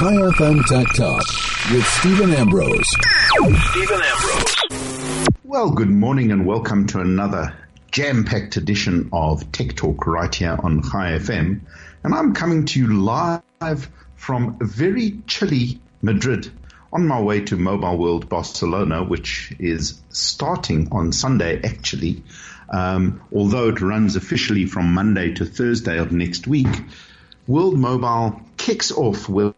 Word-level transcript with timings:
Chai 0.00 0.14
FM 0.14 0.64
Tech 0.64 0.86
Talk 0.94 1.26
with 1.70 1.84
Stephen 1.84 2.32
Ambrose. 2.32 2.88
Stephen 3.70 4.00
Ambrose. 4.02 5.28
Well, 5.44 5.72
good 5.72 5.90
morning 5.90 6.32
and 6.32 6.46
welcome 6.46 6.86
to 6.86 7.00
another 7.00 7.54
jam-packed 7.90 8.56
edition 8.56 9.10
of 9.12 9.52
Tech 9.52 9.76
Talk 9.76 10.06
right 10.06 10.34
here 10.34 10.58
on 10.58 10.80
Chai 10.80 11.18
FM. 11.18 11.60
And 12.02 12.14
I'm 12.14 12.32
coming 12.32 12.64
to 12.64 12.80
you 12.80 12.94
live 12.94 13.90
from 14.16 14.56
very 14.62 15.18
chilly 15.26 15.78
Madrid 16.00 16.50
on 16.94 17.06
my 17.06 17.20
way 17.20 17.42
to 17.42 17.58
Mobile 17.58 17.98
World 17.98 18.26
Barcelona, 18.30 19.04
which 19.04 19.54
is 19.58 20.00
starting 20.08 20.88
on 20.92 21.12
Sunday 21.12 21.60
actually. 21.62 22.22
Um, 22.70 23.20
although 23.34 23.68
it 23.68 23.82
runs 23.82 24.16
officially 24.16 24.64
from 24.64 24.94
Monday 24.94 25.34
to 25.34 25.44
Thursday 25.44 25.98
of 25.98 26.10
next 26.10 26.46
week, 26.46 26.84
World 27.46 27.78
Mobile 27.78 28.40
kicks 28.56 28.92
off 28.92 29.28
with, 29.28 29.54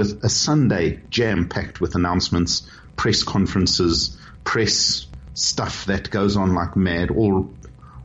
with 0.00 0.24
a 0.24 0.30
Sunday 0.30 0.98
jam 1.10 1.46
packed 1.46 1.78
with 1.78 1.94
announcements, 1.94 2.66
press 2.96 3.22
conferences, 3.22 4.16
press 4.44 5.06
stuff 5.34 5.84
that 5.84 6.08
goes 6.08 6.38
on 6.38 6.54
like 6.54 6.74
mad. 6.74 7.10
All 7.10 7.52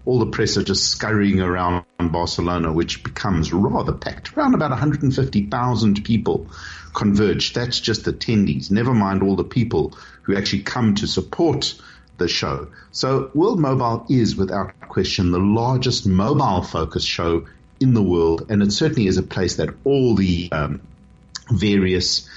all 0.04 0.20
the 0.20 0.26
press 0.26 0.58
are 0.58 0.64
just 0.64 0.88
scurrying 0.88 1.40
around 1.40 1.86
Barcelona, 1.98 2.74
which 2.74 3.02
becomes 3.02 3.54
rather 3.54 3.94
packed. 3.94 4.36
Around 4.38 4.56
about 4.56 4.72
150,000 4.72 6.04
people 6.04 6.48
converge. 6.94 7.54
That's 7.54 7.80
just 7.80 8.04
attendees. 8.04 8.70
Never 8.70 8.94
mind 8.94 9.24
all 9.24 9.38
the 9.38 9.46
people 9.46 9.98
who 10.24 10.36
actually 10.36 10.64
come 10.64 10.96
to 10.96 11.08
support 11.08 11.76
the 12.18 12.28
show. 12.28 12.68
So 12.92 13.32
World 13.34 13.62
Mobile 13.62 14.06
is 14.10 14.36
without 14.36 14.78
question 14.82 15.32
the 15.32 15.40
largest 15.40 16.06
mobile 16.06 16.62
focused 16.62 17.08
show 17.08 17.46
in 17.80 17.94
the 17.94 18.04
world. 18.04 18.48
And 18.50 18.62
it 18.62 18.74
certainly 18.74 19.08
is 19.08 19.18
a 19.18 19.24
place 19.24 19.56
that 19.56 19.70
all 19.86 20.16
the 20.16 20.50
um, 20.52 20.82
various 21.50 22.30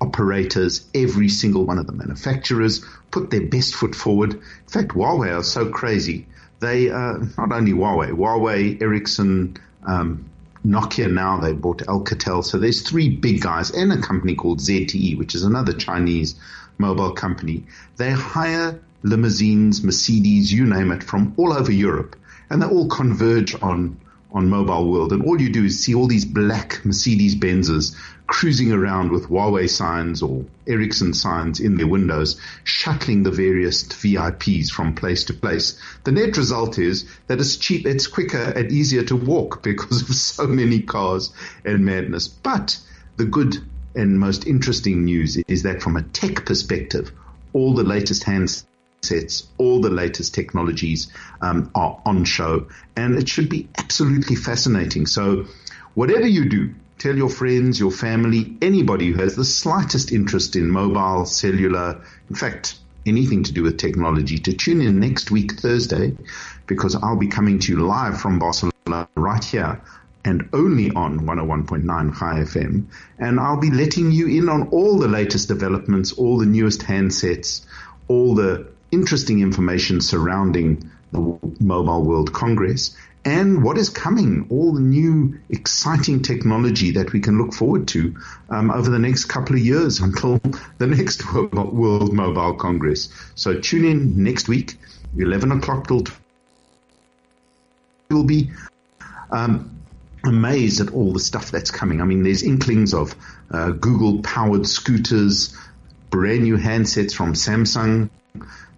operators, 0.00 0.86
every 0.94 1.28
single 1.28 1.64
one 1.64 1.78
of 1.78 1.86
the 1.86 1.92
manufacturers 1.92 2.84
put 3.10 3.30
their 3.30 3.46
best 3.46 3.74
foot 3.74 3.94
forward. 3.94 4.34
In 4.34 4.68
fact, 4.68 4.88
Huawei 4.88 5.38
are 5.38 5.42
so 5.42 5.68
crazy 5.68 6.26
they 6.60 6.90
uh, 6.90 7.18
not 7.38 7.52
only 7.52 7.72
Huawei, 7.72 8.10
Huawei, 8.12 8.80
Ericsson, 8.80 9.56
um, 9.86 10.30
Nokia 10.64 11.10
now 11.10 11.38
they 11.38 11.54
bought 11.54 11.78
Alcatel. 11.78 12.44
So 12.44 12.58
there's 12.58 12.82
three 12.82 13.08
big 13.08 13.40
guys 13.40 13.70
and 13.70 13.92
a 13.92 14.00
company 14.00 14.34
called 14.34 14.58
ZTE, 14.58 15.18
which 15.18 15.34
is 15.34 15.42
another 15.42 15.72
Chinese 15.72 16.34
mobile 16.78 17.12
company. 17.12 17.64
They 17.96 18.10
hire 18.10 18.78
limousines, 19.02 19.82
Mercedes, 19.82 20.52
you 20.52 20.66
name 20.66 20.92
it, 20.92 21.02
from 21.02 21.32
all 21.38 21.52
over 21.54 21.72
Europe, 21.72 22.14
and 22.50 22.62
they 22.62 22.66
all 22.66 22.88
converge 22.88 23.60
on 23.60 23.98
on 24.32 24.48
Mobile 24.48 24.92
World. 24.92 25.12
And 25.12 25.24
all 25.24 25.40
you 25.40 25.50
do 25.50 25.64
is 25.64 25.82
see 25.82 25.94
all 25.94 26.06
these 26.06 26.24
black 26.24 26.84
Mercedes 26.84 27.34
Benzes 27.34 27.96
cruising 28.30 28.70
around 28.70 29.10
with 29.10 29.28
Huawei 29.28 29.68
signs 29.68 30.22
or 30.22 30.44
Ericsson 30.64 31.12
signs 31.12 31.58
in 31.58 31.76
their 31.76 31.88
windows, 31.88 32.40
shuttling 32.62 33.24
the 33.24 33.32
various 33.32 33.82
VIPs 33.82 34.70
from 34.70 34.94
place 34.94 35.24
to 35.24 35.34
place. 35.34 35.76
The 36.04 36.12
net 36.12 36.36
result 36.36 36.78
is 36.78 37.06
that 37.26 37.40
it's 37.40 37.56
cheap, 37.56 37.86
it's 37.86 38.06
quicker 38.06 38.38
and 38.38 38.70
easier 38.70 39.02
to 39.02 39.16
walk 39.16 39.64
because 39.64 40.02
of 40.08 40.14
so 40.14 40.46
many 40.46 40.80
cars 40.80 41.32
and 41.64 41.84
madness. 41.84 42.28
But 42.28 42.78
the 43.16 43.24
good 43.24 43.56
and 43.96 44.20
most 44.20 44.46
interesting 44.46 45.04
news 45.04 45.36
is 45.48 45.64
that 45.64 45.82
from 45.82 45.96
a 45.96 46.02
tech 46.02 46.46
perspective, 46.46 47.10
all 47.52 47.74
the 47.74 47.82
latest 47.82 48.22
hands 48.22 48.64
sets, 49.02 49.48
all 49.58 49.80
the 49.80 49.90
latest 49.90 50.34
technologies 50.34 51.12
um, 51.42 51.68
are 51.74 52.00
on 52.06 52.24
show, 52.24 52.68
and 52.96 53.18
it 53.18 53.28
should 53.28 53.48
be 53.48 53.68
absolutely 53.76 54.36
fascinating. 54.36 55.06
So, 55.06 55.46
whatever 55.94 56.28
you 56.28 56.48
do, 56.48 56.74
tell 57.00 57.16
your 57.16 57.30
friends, 57.30 57.80
your 57.80 57.90
family, 57.90 58.56
anybody 58.60 59.10
who 59.10 59.18
has 59.18 59.34
the 59.34 59.44
slightest 59.44 60.12
interest 60.12 60.54
in 60.54 60.70
mobile, 60.70 61.24
cellular, 61.24 62.00
in 62.28 62.36
fact, 62.36 62.78
anything 63.06 63.42
to 63.42 63.52
do 63.52 63.62
with 63.62 63.78
technology, 63.78 64.36
to 64.36 64.52
tune 64.52 64.82
in 64.82 65.00
next 65.00 65.30
week, 65.30 65.58
Thursday, 65.58 66.14
because 66.66 66.94
I'll 66.94 67.16
be 67.16 67.28
coming 67.28 67.58
to 67.60 67.72
you 67.72 67.80
live 67.80 68.20
from 68.20 68.38
Barcelona 68.38 69.08
right 69.16 69.42
here 69.42 69.80
and 70.26 70.50
only 70.52 70.90
on 70.90 71.20
101.9 71.20 72.18
Chai 72.18 72.40
FM. 72.40 72.84
And 73.18 73.40
I'll 73.40 73.56
be 73.56 73.70
letting 73.70 74.12
you 74.12 74.26
in 74.28 74.50
on 74.50 74.68
all 74.68 74.98
the 74.98 75.08
latest 75.08 75.48
developments, 75.48 76.12
all 76.12 76.36
the 76.36 76.44
newest 76.44 76.82
handsets, 76.82 77.64
all 78.08 78.34
the 78.34 78.68
interesting 78.92 79.40
information 79.40 80.02
surrounding 80.02 80.90
the 81.12 81.38
Mobile 81.60 82.04
World 82.04 82.34
Congress 82.34 82.94
and 83.24 83.62
what 83.62 83.76
is 83.76 83.90
coming, 83.90 84.46
all 84.48 84.72
the 84.72 84.80
new 84.80 85.38
exciting 85.50 86.22
technology 86.22 86.92
that 86.92 87.12
we 87.12 87.20
can 87.20 87.36
look 87.36 87.52
forward 87.52 87.86
to 87.88 88.16
um, 88.48 88.70
over 88.70 88.88
the 88.88 88.98
next 88.98 89.26
couple 89.26 89.56
of 89.56 89.62
years 89.62 90.00
until 90.00 90.40
the 90.78 90.86
next 90.86 91.22
World 91.52 92.12
Mobile 92.14 92.54
Congress. 92.54 93.12
So 93.34 93.60
tune 93.60 93.84
in 93.84 94.24
next 94.24 94.48
week, 94.48 94.78
11 95.18 95.52
o'clock 95.52 95.88
till 95.88 96.04
you'll 98.08 98.24
be 98.24 98.50
um, 99.30 99.78
amazed 100.24 100.80
at 100.80 100.92
all 100.92 101.12
the 101.12 101.20
stuff 101.20 101.50
that's 101.50 101.70
coming. 101.70 102.00
I 102.00 102.04
mean, 102.04 102.22
there's 102.22 102.42
inklings 102.42 102.94
of 102.94 103.14
uh, 103.50 103.70
Google 103.70 104.22
powered 104.22 104.66
scooters, 104.66 105.54
brand 106.08 106.42
new 106.42 106.56
handsets 106.56 107.12
from 107.12 107.34
Samsung, 107.34 108.08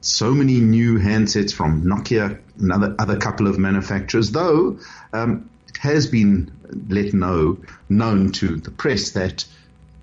so 0.00 0.32
many 0.32 0.58
new 0.58 0.98
handsets 0.98 1.52
from 1.52 1.84
Nokia, 1.84 2.40
another 2.62 2.94
other 2.98 3.16
couple 3.18 3.46
of 3.46 3.58
manufacturers, 3.58 4.30
though 4.30 4.78
um, 5.12 5.50
it 5.68 5.76
has 5.78 6.06
been 6.06 6.50
let 6.88 7.12
know 7.12 7.58
known 7.88 8.32
to 8.32 8.56
the 8.56 8.70
press 8.70 9.10
that 9.10 9.44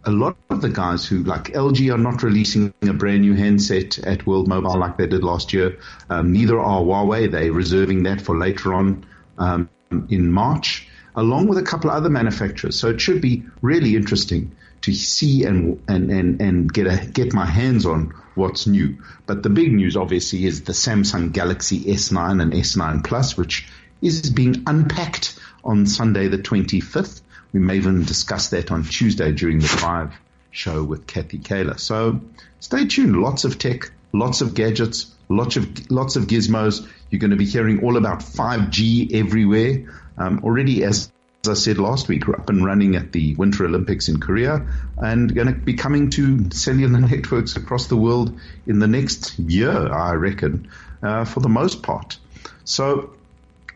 a 0.06 0.12
lot 0.12 0.38
of 0.50 0.62
the 0.62 0.70
guys 0.70 1.06
who 1.06 1.24
like 1.24 1.46
LG 1.46 1.94
are 1.94 1.97
not 1.97 2.24
releasing 2.24 2.74
a 2.81 2.94
brand 2.94 3.22
new 3.22 3.34
handset 3.34 4.00
at 4.00 4.25
World 4.25 4.47
Mobile 4.47 4.78
like 4.78 4.97
they 4.97 5.08
did 5.08 5.24
last 5.24 5.52
year. 5.53 5.78
Um, 6.09 6.31
neither 6.31 6.59
are 6.59 6.81
Huawei. 6.81 7.30
They're 7.30 7.52
reserving 7.52 8.03
that 8.03 8.22
for 8.22 8.38
later 8.38 8.74
on 8.74 9.06
um, 9.38 9.70
in 10.09 10.31
March, 10.31 10.88
along 11.16 11.47
with 11.47 11.58
a 11.58 11.64
couple 11.64 11.90
of 11.90 11.97
other 11.97 12.09
manufacturers. 12.09 12.80
So 12.80 12.90
it 12.90 13.02
should 13.02 13.22
be 13.22 13.44
really 13.62 13.96
interesting 13.96 14.56
to 14.81 14.94
see 14.94 15.44
and 15.44 15.81
and 15.88 16.09
and, 16.09 16.41
and 16.41 16.74
get 16.74 16.88
a 16.88 17.06
get 17.06 17.34
my 17.34 17.46
hands 17.46 17.86
on 17.86 18.14
what's 18.35 18.67
new. 18.67 18.97
But 19.25 19.44
the 19.44 19.50
big 19.50 19.72
news, 19.72 19.95
obviously, 19.97 20.45
is 20.45 20.63
the 20.63 20.73
Samsung 20.73 21.31
Galaxy 21.31 21.85
S9 21.85 22.41
and 22.41 22.53
S9 22.53 23.03
Plus, 23.03 23.38
which 23.38 23.67
is 24.01 24.29
being 24.29 24.63
unpacked 24.66 25.40
on 25.63 25.85
Sunday, 25.85 26.28
the 26.28 26.38
25th. 26.38 27.22
We 27.51 27.59
may 27.59 27.78
even 27.78 28.03
discuss 28.06 28.50
that 28.50 28.72
on 28.72 28.84
Tuesday 28.84 29.31
during 29.31 29.59
the 29.59 29.79
live 29.84 30.13
show 30.51 30.84
with 30.84 31.07
Kathy 31.07 31.40
Kayla. 31.40 31.79
So 31.79 32.22
stay 32.59 32.85
tuned. 32.85 33.16
Lots 33.17 33.44
of 33.44 33.57
tech, 33.57 33.91
lots 34.13 34.41
of 34.41 34.53
gadgets, 34.53 35.16
lots 35.29 35.57
of 35.57 35.91
lots 35.91 36.16
of 36.16 36.28
gizmos. 36.28 36.88
You're 37.09 37.19
going 37.19 37.31
to 37.31 37.38
be 37.38 37.46
hearing 37.46 37.84
all 37.84 37.97
about 37.97 38.19
5G 38.19 39.13
everywhere. 39.13 39.91
Um, 40.17 40.41
already, 40.44 40.84
as 40.84 41.11
as 41.44 41.50
I 41.50 41.54
said 41.54 41.78
last 41.78 42.10
week, 42.10 42.28
we're 42.28 42.36
up 42.36 42.50
and 42.50 42.66
running 42.66 42.98
at 42.98 43.14
the 43.14 43.34
Winter 43.36 43.64
Olympics 43.64 44.10
in 44.10 44.20
Korea 44.20 44.68
and 44.98 45.34
going 45.34 45.48
to 45.48 45.54
be 45.54 45.74
coming 45.74 46.10
to 46.12 46.52
cellular 46.52 47.00
networks 47.08 47.56
across 47.56 47.88
the 47.88 47.96
world 47.96 48.38
in 48.68 48.80
the 48.80 48.88
next 48.88 49.40
year, 49.40 49.72
I 49.72 50.14
reckon, 50.14 50.70
uh, 51.02 51.24
for 51.24 51.40
the 51.40 51.48
most 51.48 51.82
part. 51.82 52.18
So 52.66 53.12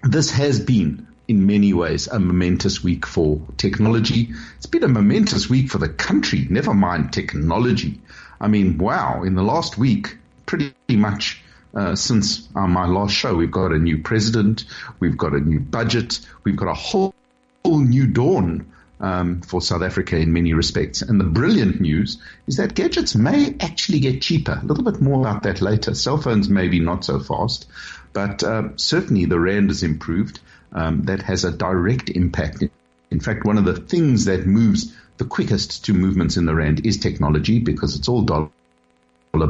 this 0.03 0.29
has 0.31 0.59
been 0.59 1.07
in 1.29 1.47
many 1.47 1.72
ways 1.72 2.07
a 2.07 2.19
momentous 2.19 2.84
week 2.84 3.06
for 3.06 3.41
technology. 3.56 4.31
It's 4.57 4.66
been 4.66 4.84
a 4.84 4.90
momentous 4.90 5.50
week 5.50 5.69
for 5.69 5.78
the 5.78 5.88
country, 5.88 6.45
never 6.50 6.74
mind 6.74 7.13
technology. 7.13 8.01
I 8.41 8.50
mean, 8.50 8.78
wow, 8.78 9.24
in 9.24 9.35
the 9.35 9.44
last 9.44 9.78
week, 9.78 10.18
pretty 10.45 10.74
much 10.90 11.41
uh, 11.74 11.95
since 11.95 12.50
uh, 12.56 12.68
my 12.68 12.88
last 12.88 13.13
show, 13.13 13.34
we've 13.34 13.50
got 13.50 13.72
a 13.72 13.80
new 13.80 14.00
president, 14.00 14.66
we've 15.00 15.18
got 15.18 15.31
a 15.31 15.40
new 15.40 15.62
budget, 15.62 16.19
we've 16.44 16.57
got 16.57 16.68
a 16.68 16.74
whole 16.74 17.16
whole 17.63 17.79
new 17.79 18.07
dawn 18.07 18.72
um, 19.00 19.41
for 19.41 19.62
South 19.62 19.81
Africa 19.81 20.18
in 20.18 20.34
many 20.34 20.53
respects. 20.53 21.01
And 21.01 21.19
the 21.19 21.25
brilliant 21.25 21.81
news 21.81 22.21
is 22.48 22.57
that 22.57 22.74
gadgets 22.74 23.15
may 23.15 23.56
actually 23.60 24.00
get 24.00 24.21
cheaper. 24.21 24.60
A 24.62 24.65
little 24.65 24.83
bit 24.83 25.01
more 25.01 25.19
about 25.21 25.44
that 25.44 25.62
later. 25.62 25.94
Cell 25.94 26.18
phones 26.18 26.50
maybe 26.50 26.80
not 26.80 27.04
so 27.04 27.19
fast, 27.19 27.68
but 28.13 28.44
uh, 28.44 28.69
certainly 28.77 29.25
the 29.25 29.39
rand 29.39 29.69
has 29.69 29.83
improved. 29.83 30.39
Um, 30.75 31.04
that 31.04 31.21
has 31.21 31.44
a 31.44 31.51
direct 31.51 32.10
impact. 32.10 32.63
In 33.12 33.19
fact, 33.19 33.45
one 33.45 33.60
of 33.60 33.66
the 33.66 33.75
things 33.75 34.25
that 34.25 34.48
moves 34.48 34.92
the 35.18 35.25
quickest 35.25 35.86
to 35.86 35.94
movements 35.94 36.36
in 36.36 36.48
the 36.48 36.56
rand 36.56 36.83
is 36.83 36.98
technology 36.98 37.59
because 37.59 37.95
it's 37.95 38.07
all 38.07 38.24
dollar 38.24 38.50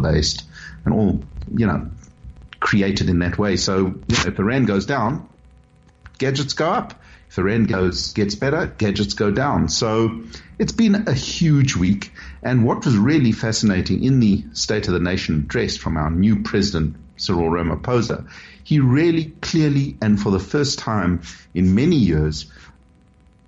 based 0.01 0.43
and 0.83 0.93
all 0.93 1.23
you 1.55 1.65
know 1.65 1.89
created 2.59 3.09
in 3.09 3.19
that 3.19 3.37
way. 3.37 3.55
So 3.55 3.77
you 3.77 3.85
know, 3.85 4.23
if 4.25 4.35
the 4.35 4.43
rand 4.43 4.67
goes 4.67 4.85
down, 4.85 5.29
gadgets 6.17 6.53
go 6.53 6.69
up. 6.69 7.01
If 7.35 7.37
the 7.37 7.65
goes 7.65 8.13
gets 8.13 8.35
better, 8.35 8.67
gadgets 8.67 9.15
go 9.15 9.31
down. 9.31 9.67
So 9.67 10.21
it's 10.59 10.71
been 10.71 11.07
a 11.07 11.13
huge 11.13 11.75
week. 11.75 12.11
And 12.43 12.63
what 12.63 12.85
was 12.85 12.95
really 12.95 13.31
fascinating 13.31 14.03
in 14.03 14.19
the 14.19 14.43
State 14.53 14.87
of 14.87 14.93
the 14.93 14.99
Nation 14.99 15.39
address 15.39 15.75
from 15.75 15.97
our 15.97 16.11
new 16.11 16.43
president, 16.43 16.95
Cyril 17.17 17.49
Ramaphosa, 17.49 18.29
he 18.63 18.79
really 18.79 19.33
clearly 19.41 19.97
and 19.99 20.21
for 20.21 20.29
the 20.29 20.39
first 20.39 20.77
time 20.77 21.23
in 21.55 21.73
many 21.73 21.95
years 21.95 22.51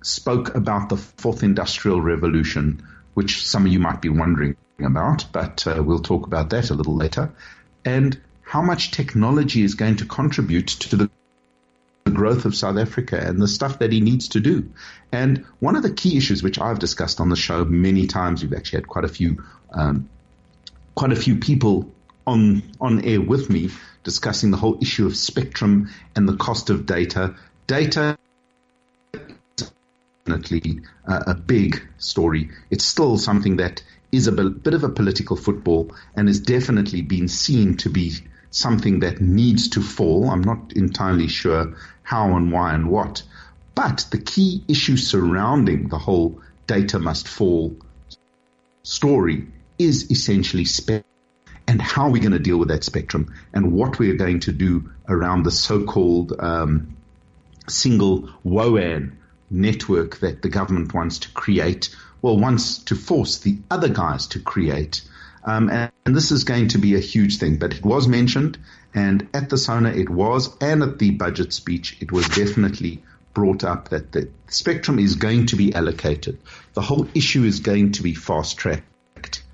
spoke 0.02 0.56
about 0.56 0.88
the 0.88 0.96
fourth 0.96 1.44
industrial 1.44 2.00
revolution 2.00 2.82
which 3.14 3.46
some 3.46 3.66
of 3.66 3.72
you 3.72 3.78
might 3.78 4.02
be 4.02 4.08
wondering 4.08 4.56
about, 4.84 5.26
but 5.30 5.64
uh, 5.64 5.80
we'll 5.80 6.00
talk 6.00 6.26
about 6.26 6.50
that 6.50 6.70
a 6.70 6.74
little 6.74 6.96
later, 6.96 7.32
and 7.84 8.20
how 8.42 8.62
much 8.62 8.90
technology 8.90 9.62
is 9.62 9.76
going 9.76 9.96
to 9.96 10.04
contribute 10.04 10.66
to 10.66 10.96
the 10.96 11.10
growth 12.10 12.44
of 12.44 12.54
South 12.54 12.78
Africa 12.78 13.18
and 13.18 13.40
the 13.40 13.48
stuff 13.48 13.78
that 13.80 13.92
he 13.92 14.00
needs 14.00 14.28
to 14.30 14.40
do. 14.40 14.70
And 15.12 15.44
one 15.60 15.76
of 15.76 15.82
the 15.82 15.92
key 15.92 16.16
issues, 16.16 16.42
which 16.42 16.58
I've 16.58 16.78
discussed 16.78 17.20
on 17.20 17.28
the 17.28 17.36
show 17.36 17.64
many 17.64 18.06
times, 18.06 18.42
we've 18.42 18.54
actually 18.54 18.78
had 18.78 18.88
quite 18.88 19.04
a 19.04 19.08
few, 19.08 19.44
um, 19.72 20.08
quite 20.94 21.12
a 21.12 21.16
few 21.16 21.36
people 21.36 21.92
on 22.26 22.62
on 22.80 23.04
air 23.04 23.20
with 23.20 23.48
me 23.48 23.70
discussing 24.02 24.50
the 24.50 24.56
whole 24.56 24.78
issue 24.80 25.06
of 25.06 25.16
spectrum 25.16 25.90
and 26.14 26.28
the 26.28 26.36
cost 26.36 26.70
of 26.70 26.86
data. 26.86 27.34
Data 27.66 28.16
is 29.14 29.70
definitely 30.24 30.82
a 31.04 31.34
big 31.34 31.82
story. 31.98 32.50
It's 32.70 32.84
still 32.84 33.18
something 33.18 33.56
that 33.56 33.82
is 34.12 34.28
a 34.28 34.32
bit 34.32 34.74
of 34.74 34.84
a 34.84 34.88
political 34.88 35.36
football 35.36 35.90
and 36.14 36.28
has 36.28 36.40
definitely 36.40 37.02
been 37.02 37.28
seen 37.28 37.76
to 37.78 37.90
be 37.90 38.12
something 38.50 39.00
that 39.00 39.20
needs 39.20 39.70
to 39.70 39.80
fall. 39.80 40.30
I'm 40.30 40.42
not 40.42 40.72
entirely 40.74 41.28
sure 41.28 41.76
how 42.02 42.36
and 42.36 42.52
why 42.52 42.74
and 42.74 42.88
what. 42.90 43.22
But 43.74 44.06
the 44.10 44.18
key 44.18 44.64
issue 44.68 44.96
surrounding 44.96 45.88
the 45.88 45.98
whole 45.98 46.40
data 46.66 46.98
must 46.98 47.28
fall 47.28 47.76
story 48.82 49.46
is 49.78 50.10
essentially 50.10 50.64
spectrum 50.64 51.04
and 51.68 51.82
how 51.82 52.08
we're 52.08 52.22
going 52.22 52.32
to 52.32 52.38
deal 52.38 52.58
with 52.58 52.68
that 52.68 52.84
spectrum 52.84 53.34
and 53.52 53.72
what 53.72 53.98
we're 53.98 54.14
going 54.14 54.40
to 54.40 54.52
do 54.52 54.90
around 55.08 55.42
the 55.42 55.50
so-called 55.50 56.32
um, 56.38 56.96
single 57.68 58.30
WOAN 58.44 59.18
network 59.50 60.18
that 60.20 60.42
the 60.42 60.48
government 60.48 60.94
wants 60.94 61.18
to 61.20 61.30
create, 61.32 61.94
well, 62.22 62.38
wants 62.38 62.78
to 62.78 62.94
force 62.94 63.38
the 63.38 63.58
other 63.70 63.88
guys 63.88 64.28
to 64.28 64.40
create. 64.40 65.02
Um, 65.46 65.70
and, 65.70 65.92
and, 66.04 66.14
this 66.14 66.32
is 66.32 66.42
going 66.42 66.68
to 66.68 66.78
be 66.78 66.96
a 66.96 67.00
huge 67.00 67.38
thing, 67.38 67.56
but 67.56 67.72
it 67.72 67.84
was 67.84 68.08
mentioned, 68.08 68.58
and 68.92 69.28
at 69.32 69.48
the 69.48 69.56
SONA 69.56 69.90
it 69.90 70.10
was, 70.10 70.54
and 70.60 70.82
at 70.82 70.98
the 70.98 71.12
budget 71.12 71.52
speech 71.52 71.96
it 72.00 72.10
was 72.10 72.26
definitely 72.28 73.04
brought 73.32 73.62
up 73.62 73.90
that 73.90 74.10
the 74.10 74.28
spectrum 74.48 74.98
is 74.98 75.14
going 75.14 75.46
to 75.46 75.56
be 75.56 75.72
allocated. 75.72 76.38
The 76.74 76.80
whole 76.80 77.06
issue 77.14 77.44
is 77.44 77.60
going 77.60 77.92
to 77.92 78.02
be 78.02 78.14
fast 78.14 78.56
tracked. 78.56 79.44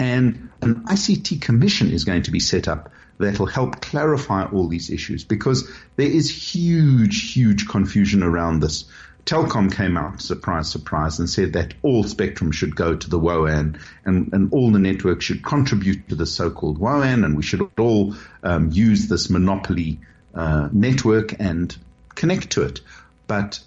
And 0.00 0.48
an 0.62 0.84
ICT 0.86 1.40
commission 1.42 1.90
is 1.90 2.04
going 2.04 2.22
to 2.22 2.30
be 2.30 2.40
set 2.40 2.66
up 2.66 2.90
that 3.18 3.38
will 3.38 3.46
help 3.46 3.80
clarify 3.80 4.46
all 4.46 4.68
these 4.68 4.90
issues 4.90 5.24
because 5.24 5.70
there 5.96 6.08
is 6.08 6.30
huge, 6.30 7.32
huge 7.32 7.68
confusion 7.68 8.22
around 8.22 8.60
this. 8.60 8.84
Telkom 9.26 9.74
came 9.74 9.96
out, 9.96 10.22
surprise, 10.22 10.68
surprise, 10.68 11.18
and 11.18 11.28
said 11.28 11.54
that 11.54 11.74
all 11.82 12.04
spectrum 12.04 12.52
should 12.52 12.76
go 12.76 12.94
to 12.94 13.10
the 13.10 13.18
WOAN 13.18 13.76
and, 14.04 14.32
and 14.32 14.52
all 14.52 14.70
the 14.70 14.78
networks 14.78 15.24
should 15.24 15.44
contribute 15.44 16.08
to 16.08 16.14
the 16.14 16.26
so-called 16.26 16.78
WOAN 16.78 17.24
and 17.24 17.36
we 17.36 17.42
should 17.42 17.68
all 17.76 18.14
um, 18.44 18.70
use 18.70 19.08
this 19.08 19.28
monopoly 19.28 19.98
uh, 20.32 20.68
network 20.72 21.34
and 21.40 21.76
connect 22.14 22.50
to 22.50 22.62
it. 22.62 22.80
But 23.26 23.58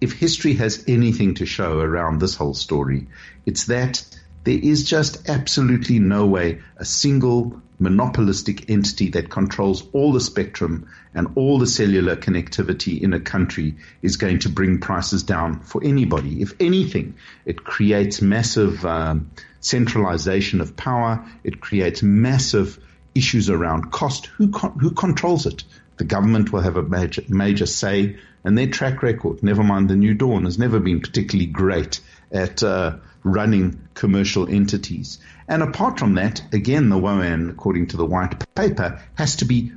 if 0.00 0.12
history 0.12 0.54
has 0.54 0.84
anything 0.86 1.34
to 1.34 1.46
show 1.46 1.80
around 1.80 2.20
this 2.20 2.36
whole 2.36 2.54
story, 2.54 3.08
it's 3.44 3.66
that 3.66 4.04
there 4.48 4.58
is 4.58 4.82
just 4.84 5.28
absolutely 5.28 5.98
no 5.98 6.24
way 6.24 6.58
a 6.78 6.84
single 6.84 7.60
monopolistic 7.78 8.70
entity 8.70 9.10
that 9.10 9.28
controls 9.28 9.86
all 9.92 10.10
the 10.10 10.22
spectrum 10.22 10.88
and 11.12 11.28
all 11.34 11.58
the 11.58 11.66
cellular 11.66 12.16
connectivity 12.16 12.98
in 12.98 13.12
a 13.12 13.20
country 13.20 13.76
is 14.00 14.16
going 14.16 14.38
to 14.38 14.48
bring 14.48 14.80
prices 14.80 15.22
down 15.22 15.60
for 15.60 15.84
anybody. 15.84 16.40
If 16.40 16.54
anything, 16.60 17.16
it 17.44 17.62
creates 17.62 18.22
massive 18.22 18.86
um, 18.86 19.30
centralization 19.60 20.62
of 20.62 20.78
power. 20.78 21.26
It 21.44 21.60
creates 21.60 22.02
massive 22.02 22.78
issues 23.14 23.50
around 23.50 23.92
cost. 23.92 24.26
Who 24.38 24.48
con- 24.48 24.78
who 24.78 24.92
controls 24.92 25.44
it? 25.44 25.62
The 25.98 26.04
government 26.04 26.54
will 26.54 26.62
have 26.62 26.78
a 26.78 26.82
major, 26.82 27.22
major 27.28 27.66
say, 27.66 28.16
and 28.44 28.56
their 28.56 28.68
track 28.68 29.02
record, 29.02 29.42
never 29.42 29.62
mind 29.62 29.90
the 29.90 29.96
New 29.96 30.14
Dawn, 30.14 30.46
has 30.46 30.58
never 30.58 30.80
been 30.80 31.00
particularly 31.00 31.50
great 31.50 32.00
at 32.32 32.62
uh, 32.62 32.96
running 33.32 33.88
commercial 33.94 34.48
entities. 34.48 35.18
And 35.48 35.62
apart 35.62 35.98
from 35.98 36.14
that, 36.14 36.42
again, 36.52 36.88
the 36.88 36.98
WOAN, 36.98 37.50
according 37.50 37.88
to 37.88 37.96
the 37.96 38.06
white 38.06 38.54
paper, 38.54 39.00
has 39.14 39.36
to 39.36 39.44
be 39.44 39.72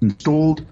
installed, 0.00 0.64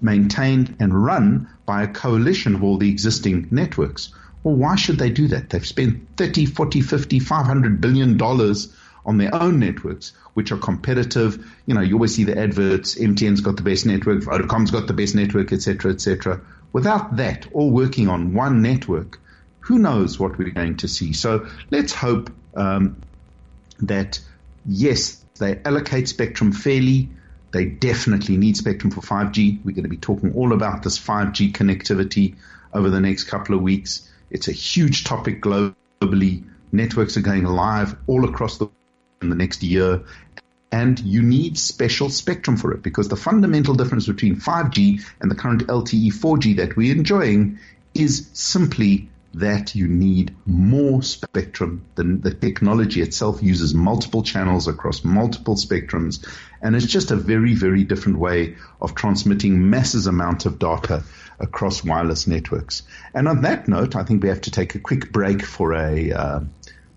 maintained, 0.00 0.76
and 0.80 1.04
run 1.04 1.48
by 1.66 1.82
a 1.82 1.88
coalition 1.88 2.54
of 2.54 2.64
all 2.64 2.78
the 2.78 2.90
existing 2.90 3.48
networks. 3.50 4.12
Well, 4.42 4.56
why 4.56 4.76
should 4.76 4.98
they 4.98 5.10
do 5.10 5.28
that? 5.28 5.50
They've 5.50 5.66
spent 5.66 6.16
30, 6.16 6.46
40, 6.46 6.80
50, 6.80 7.18
500 7.18 7.80
billion 7.80 8.16
dollars 8.16 8.74
on 9.04 9.18
their 9.18 9.34
own 9.34 9.58
networks, 9.58 10.12
which 10.34 10.52
are 10.52 10.56
competitive. 10.56 11.44
You 11.66 11.74
know, 11.74 11.80
you 11.80 11.94
always 11.94 12.14
see 12.14 12.24
the 12.24 12.38
adverts, 12.38 12.94
MTN's 12.94 13.40
got 13.40 13.56
the 13.56 13.62
best 13.62 13.86
network, 13.86 14.22
Vodacom's 14.22 14.70
got 14.70 14.86
the 14.86 14.92
best 14.92 15.14
network, 15.14 15.52
etc., 15.52 15.92
etc. 15.92 16.40
Without 16.72 17.16
that, 17.16 17.46
all 17.52 17.70
working 17.70 18.08
on 18.08 18.34
one 18.34 18.62
network, 18.62 19.20
who 19.70 19.78
knows 19.78 20.18
what 20.18 20.36
we're 20.36 20.50
going 20.50 20.76
to 20.78 20.88
see? 20.88 21.12
So 21.12 21.46
let's 21.70 21.92
hope 21.92 22.28
um, 22.56 23.00
that 23.78 24.18
yes, 24.66 25.24
they 25.38 25.60
allocate 25.64 26.08
spectrum 26.08 26.50
fairly. 26.50 27.08
They 27.52 27.66
definitely 27.66 28.36
need 28.36 28.56
spectrum 28.56 28.90
for 28.90 29.00
5G. 29.00 29.64
We're 29.64 29.76
going 29.76 29.84
to 29.84 29.88
be 29.88 29.96
talking 29.96 30.34
all 30.34 30.52
about 30.52 30.82
this 30.82 30.98
5G 30.98 31.52
connectivity 31.52 32.34
over 32.74 32.90
the 32.90 33.00
next 33.00 33.24
couple 33.24 33.54
of 33.54 33.62
weeks. 33.62 34.10
It's 34.28 34.48
a 34.48 34.52
huge 34.52 35.04
topic 35.04 35.40
globally. 35.40 36.42
Networks 36.72 37.16
are 37.16 37.20
going 37.20 37.44
live 37.44 37.94
all 38.08 38.28
across 38.28 38.58
the 38.58 38.66
in 39.22 39.30
the 39.30 39.36
next 39.36 39.62
year. 39.62 40.02
And 40.72 40.98
you 40.98 41.22
need 41.22 41.56
special 41.56 42.10
spectrum 42.10 42.56
for 42.56 42.72
it 42.72 42.82
because 42.82 43.06
the 43.06 43.16
fundamental 43.16 43.74
difference 43.74 44.08
between 44.08 44.34
5G 44.34 45.00
and 45.20 45.30
the 45.30 45.36
current 45.36 45.68
LTE 45.68 46.08
4G 46.08 46.56
that 46.56 46.76
we're 46.76 46.92
enjoying 46.92 47.60
is 47.94 48.28
simply 48.32 49.09
that 49.34 49.74
you 49.74 49.86
need 49.86 50.34
more 50.44 51.02
spectrum. 51.02 51.84
The, 51.94 52.02
the 52.02 52.34
technology 52.34 53.00
itself 53.00 53.42
uses 53.42 53.74
multiple 53.74 54.22
channels 54.22 54.66
across 54.66 55.04
multiple 55.04 55.54
spectrums, 55.54 56.26
and 56.60 56.74
it's 56.74 56.86
just 56.86 57.10
a 57.10 57.16
very, 57.16 57.54
very 57.54 57.84
different 57.84 58.18
way 58.18 58.56
of 58.80 58.94
transmitting 58.94 59.70
masses 59.70 60.06
amounts 60.06 60.46
of 60.46 60.58
data 60.58 61.04
across 61.38 61.84
wireless 61.84 62.26
networks. 62.26 62.82
And 63.14 63.28
on 63.28 63.42
that 63.42 63.68
note, 63.68 63.96
I 63.96 64.02
think 64.02 64.22
we 64.22 64.28
have 64.28 64.42
to 64.42 64.50
take 64.50 64.74
a 64.74 64.80
quick 64.80 65.12
break 65.12 65.42
for 65.42 65.74
a 65.74 66.12
uh, 66.12 66.40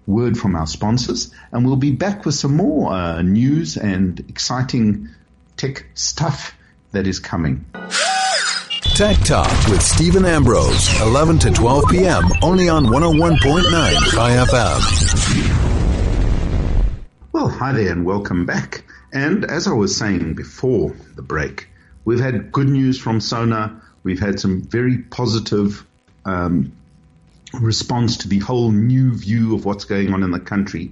word 0.08 0.38
from 0.38 0.56
our 0.56 0.68
sponsors, 0.68 1.32
and 1.52 1.66
we'll 1.66 1.76
be 1.76 1.92
back 1.92 2.26
with 2.26 2.36
some 2.36 2.58
more 2.58 2.92
uh, 2.92 3.22
news 3.22 3.78
and 3.78 4.20
exciting 4.28 5.10
tech 5.56 5.86
stuff 5.94 6.58
that 6.92 7.08
is 7.08 7.20
coming. 7.20 7.66
Tech 8.82 9.18
Talk 9.20 9.52
with 9.68 9.82
Stephen 9.82 10.26
Ambrose, 10.26 11.02
11 11.02 11.40
to 11.40 11.52
12 11.52 11.84
p.m. 11.90 12.24
only 12.42 12.70
on 12.70 12.86
101.9 12.86 13.38
FM. 14.46 14.80
Well, 17.32 17.50
hi 17.50 17.72
there 17.74 17.92
and 17.92 18.06
welcome 18.06 18.46
back. 18.46 18.84
And 19.12 19.46
as 19.46 19.68
I 19.68 19.74
was 19.74 19.96
saying 19.96 20.34
before 20.34 20.96
the 21.16 21.22
break, 21.22 21.70
we've 22.06 22.20
had 22.20 22.52
good 22.52 22.68
news 22.68 23.00
from 23.00 23.20
SONA. 23.22 23.82
We've 24.04 24.20
had 24.20 24.40
some 24.40 24.62
very 24.62 24.98
positive 24.98 25.86
um, 26.26 26.72
response 27.54 28.18
to 28.18 28.28
the 28.28 28.40
whole 28.40 28.72
new 28.72 29.16
view 29.16 29.56
of 29.56 29.66
what's 29.66 29.86
going 29.86 30.14
on 30.14 30.24
in 30.24 30.32
the 30.32 30.40
country. 30.40 30.92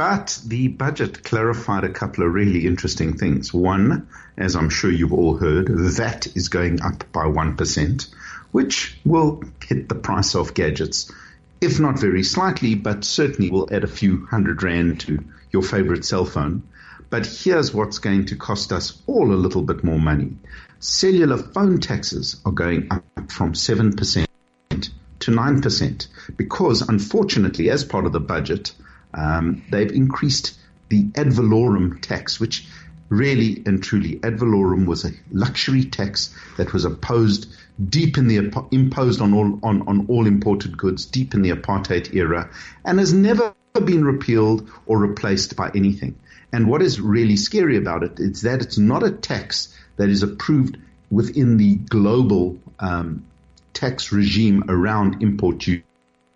But 0.00 0.40
the 0.46 0.68
budget 0.68 1.24
clarified 1.24 1.84
a 1.84 1.92
couple 1.92 2.24
of 2.24 2.32
really 2.32 2.66
interesting 2.66 3.18
things. 3.18 3.52
One, 3.52 4.08
as 4.34 4.56
I'm 4.56 4.70
sure 4.70 4.90
you've 4.90 5.12
all 5.12 5.36
heard, 5.36 5.66
that 5.96 6.26
is 6.34 6.48
going 6.48 6.80
up 6.80 7.04
by 7.12 7.26
1%, 7.26 8.08
which 8.50 8.98
will 9.04 9.44
hit 9.62 9.90
the 9.90 9.94
price 9.94 10.34
of 10.34 10.54
gadgets, 10.54 11.12
if 11.60 11.78
not 11.78 11.98
very 11.98 12.22
slightly, 12.22 12.74
but 12.76 13.04
certainly 13.04 13.50
will 13.50 13.68
add 13.70 13.84
a 13.84 13.88
few 13.88 14.24
hundred 14.24 14.62
rand 14.62 15.00
to 15.00 15.22
your 15.52 15.62
favorite 15.62 16.06
cell 16.06 16.24
phone. 16.24 16.62
But 17.10 17.26
here's 17.26 17.74
what's 17.74 17.98
going 17.98 18.24
to 18.24 18.36
cost 18.36 18.72
us 18.72 19.02
all 19.06 19.30
a 19.30 19.42
little 19.44 19.60
bit 19.60 19.84
more 19.84 20.00
money. 20.00 20.32
Cellular 20.78 21.36
phone 21.36 21.78
taxes 21.78 22.40
are 22.46 22.52
going 22.52 22.88
up 22.90 23.30
from 23.30 23.52
7% 23.52 24.26
to 24.70 25.30
9% 25.30 26.06
because 26.38 26.88
unfortunately, 26.88 27.68
as 27.68 27.84
part 27.84 28.06
of 28.06 28.12
the 28.12 28.20
budget, 28.20 28.72
um, 29.14 29.64
they've 29.70 29.90
increased 29.90 30.58
the 30.88 31.08
ad 31.16 31.28
valorem 31.28 32.00
tax, 32.00 32.40
which 32.40 32.66
really 33.08 33.62
and 33.66 33.82
truly 33.82 34.20
ad 34.22 34.38
valorem 34.38 34.86
was 34.86 35.04
a 35.04 35.10
luxury 35.32 35.84
tax 35.84 36.34
that 36.56 36.72
was 36.72 36.84
opposed 36.84 37.52
deep 37.88 38.18
in 38.18 38.28
the 38.28 38.36
imposed 38.70 39.20
on 39.20 39.34
all 39.34 39.58
on, 39.62 39.86
on 39.88 40.06
all 40.06 40.26
imported 40.26 40.76
goods 40.76 41.06
deep 41.06 41.34
in 41.34 41.42
the 41.42 41.50
apartheid 41.50 42.14
era 42.14 42.50
and 42.84 42.98
has 42.98 43.12
never 43.12 43.54
been 43.84 44.04
repealed 44.04 44.68
or 44.86 44.98
replaced 44.98 45.56
by 45.56 45.70
anything. 45.74 46.18
And 46.52 46.68
what 46.68 46.82
is 46.82 47.00
really 47.00 47.36
scary 47.36 47.76
about 47.76 48.02
it 48.02 48.18
is 48.18 48.42
that 48.42 48.60
it's 48.60 48.78
not 48.78 49.02
a 49.02 49.10
tax 49.10 49.74
that 49.96 50.08
is 50.08 50.22
approved 50.22 50.76
within 51.10 51.56
the 51.56 51.76
global 51.76 52.58
um, 52.78 53.24
tax 53.72 54.12
regime 54.12 54.64
around 54.68 55.22
import 55.22 55.58
duty 55.58 55.84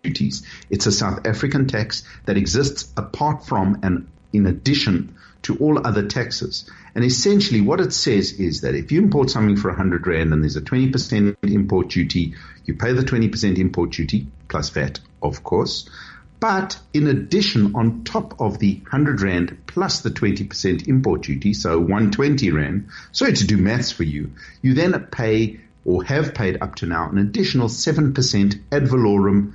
duties. 0.05 0.43
It's 0.69 0.85
a 0.85 0.91
South 0.91 1.25
African 1.25 1.67
tax 1.67 2.03
that 2.25 2.37
exists 2.37 2.91
apart 2.95 3.45
from 3.45 3.79
and 3.83 4.07
in 4.33 4.45
addition 4.45 5.15
to 5.43 5.55
all 5.57 5.85
other 5.85 6.07
taxes. 6.07 6.69
And 6.93 7.03
essentially 7.03 7.61
what 7.61 7.79
it 7.79 7.93
says 7.93 8.33
is 8.33 8.61
that 8.61 8.75
if 8.75 8.91
you 8.91 9.01
import 9.01 9.29
something 9.29 9.57
for 9.57 9.69
100 9.69 10.05
Rand 10.07 10.33
and 10.33 10.43
there's 10.43 10.55
a 10.55 10.61
20% 10.61 11.35
import 11.43 11.89
duty, 11.89 12.35
you 12.65 12.75
pay 12.75 12.93
the 12.93 13.03
20% 13.03 13.57
import 13.57 13.91
duty 13.91 14.27
plus 14.47 14.69
VAT, 14.69 14.99
of 15.21 15.43
course. 15.43 15.89
But 16.39 16.77
in 16.93 17.07
addition, 17.07 17.75
on 17.75 18.03
top 18.03 18.41
of 18.41 18.59
the 18.59 18.75
100 18.75 19.21
Rand 19.21 19.57
plus 19.67 20.01
the 20.01 20.09
20% 20.09 20.87
import 20.87 21.23
duty, 21.23 21.53
so 21.53 21.79
120 21.79 22.51
Rand, 22.51 22.89
sorry 23.11 23.33
to 23.33 23.47
do 23.47 23.57
maths 23.57 23.91
for 23.91 24.03
you, 24.03 24.31
you 24.61 24.73
then 24.73 24.93
pay 25.11 25.59
or 25.85 26.03
have 26.03 26.33
paid 26.33 26.57
up 26.61 26.75
to 26.75 26.87
now 26.87 27.09
an 27.09 27.19
additional 27.19 27.67
7% 27.67 28.59
ad 28.71 28.87
valorem 28.87 29.53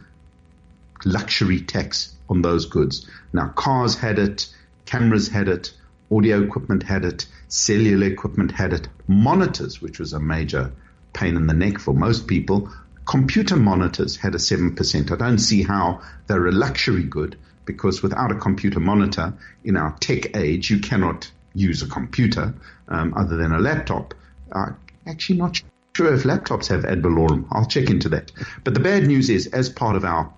luxury 1.04 1.61
tax 1.61 2.14
on 2.28 2.42
those 2.42 2.66
goods. 2.66 3.09
Now 3.33 3.49
cars 3.49 3.97
had 3.97 4.19
it, 4.19 4.49
cameras 4.87 5.28
had 5.28 5.49
it, 5.49 5.73
audio 6.11 6.42
equipment 6.42 6.83
had 6.83 7.04
it, 7.04 7.26
cellular 7.49 8.07
equipment 8.07 8.52
had 8.52 8.73
it, 8.73 8.88
monitors, 9.07 9.80
which 9.80 9.99
was 9.99 10.12
a 10.12 10.21
major 10.21 10.73
pain 11.12 11.37
in 11.37 11.47
the 11.47 11.54
neck 11.54 11.78
for 11.78 11.95
most 11.95 12.26
people, 12.26 12.71
computer 13.04 13.57
monitors 13.57 14.16
had 14.16 14.35
a 14.35 14.38
7%. 14.38 15.11
I 15.11 15.16
don't 15.16 15.38
see 15.38 15.62
how 15.62 16.00
they're 16.26 16.47
a 16.47 16.52
luxury 16.52 17.02
good 17.02 17.37
because 17.64 18.02
without 18.02 18.33
a 18.33 18.37
computer 18.37 18.80
monitor 18.80 19.35
in 19.64 19.76
our 19.76 19.97
tech 19.99 20.37
age, 20.37 20.71
you 20.71 20.78
cannot 20.78 21.30
use 21.54 21.83
a 21.83 21.88
computer 21.88 22.54
um, 22.88 23.14
other 23.14 23.37
than 23.37 23.52
a 23.52 23.59
laptop. 23.59 24.14
Uh, 24.52 24.71
actually, 25.07 25.38
not 25.38 25.61
sure 25.95 26.14
if 26.14 26.23
laptops 26.23 26.69
have 26.69 26.85
ad 26.85 27.02
valorem. 27.02 27.47
I'll 27.50 27.66
check 27.66 27.90
into 27.90 28.09
that. 28.11 28.33
But 28.64 28.75
the 28.75 28.80
bad 28.80 29.07
news 29.07 29.30
is, 29.30 29.47
as 29.49 29.69
part 29.69 29.97
of 29.97 30.04
our 30.04 30.33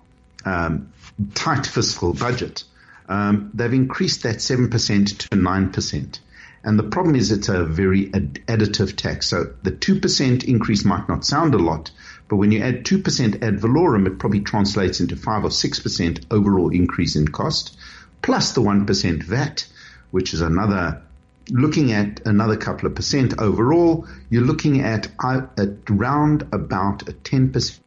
um, 0.45 0.91
tight 1.35 1.65
fiscal 1.65 2.13
budget, 2.13 2.63
um, 3.09 3.51
they've 3.53 3.73
increased 3.73 4.23
that 4.23 4.37
7% 4.37 5.17
to 5.17 5.29
9%. 5.29 6.19
And 6.63 6.79
the 6.79 6.83
problem 6.83 7.15
is 7.15 7.31
it's 7.31 7.49
a 7.49 7.65
very 7.65 8.13
ad- 8.13 8.39
additive 8.47 8.95
tax. 8.95 9.27
So 9.27 9.53
the 9.63 9.71
2% 9.71 10.45
increase 10.45 10.85
might 10.85 11.09
not 11.09 11.25
sound 11.25 11.53
a 11.53 11.57
lot, 11.57 11.91
but 12.29 12.37
when 12.37 12.51
you 12.51 12.61
add 12.61 12.85
2% 12.85 13.43
ad 13.43 13.59
valorem, 13.59 14.07
it 14.07 14.17
probably 14.17 14.39
translates 14.39 15.01
into 15.01 15.17
5 15.17 15.45
or 15.45 15.49
6% 15.49 16.25
overall 16.31 16.69
increase 16.69 17.15
in 17.17 17.27
cost, 17.27 17.77
plus 18.21 18.53
the 18.53 18.61
1% 18.61 19.23
VAT, 19.23 19.67
which 20.11 20.33
is 20.33 20.39
another, 20.39 21.01
looking 21.49 21.91
at 21.91 22.25
another 22.25 22.55
couple 22.55 22.87
of 22.87 22.95
percent 22.95 23.33
overall, 23.39 24.07
you're 24.29 24.43
looking 24.43 24.81
at, 24.81 25.07
at 25.21 25.77
around 25.89 26.47
about 26.53 27.09
a 27.09 27.13
10% 27.13 27.81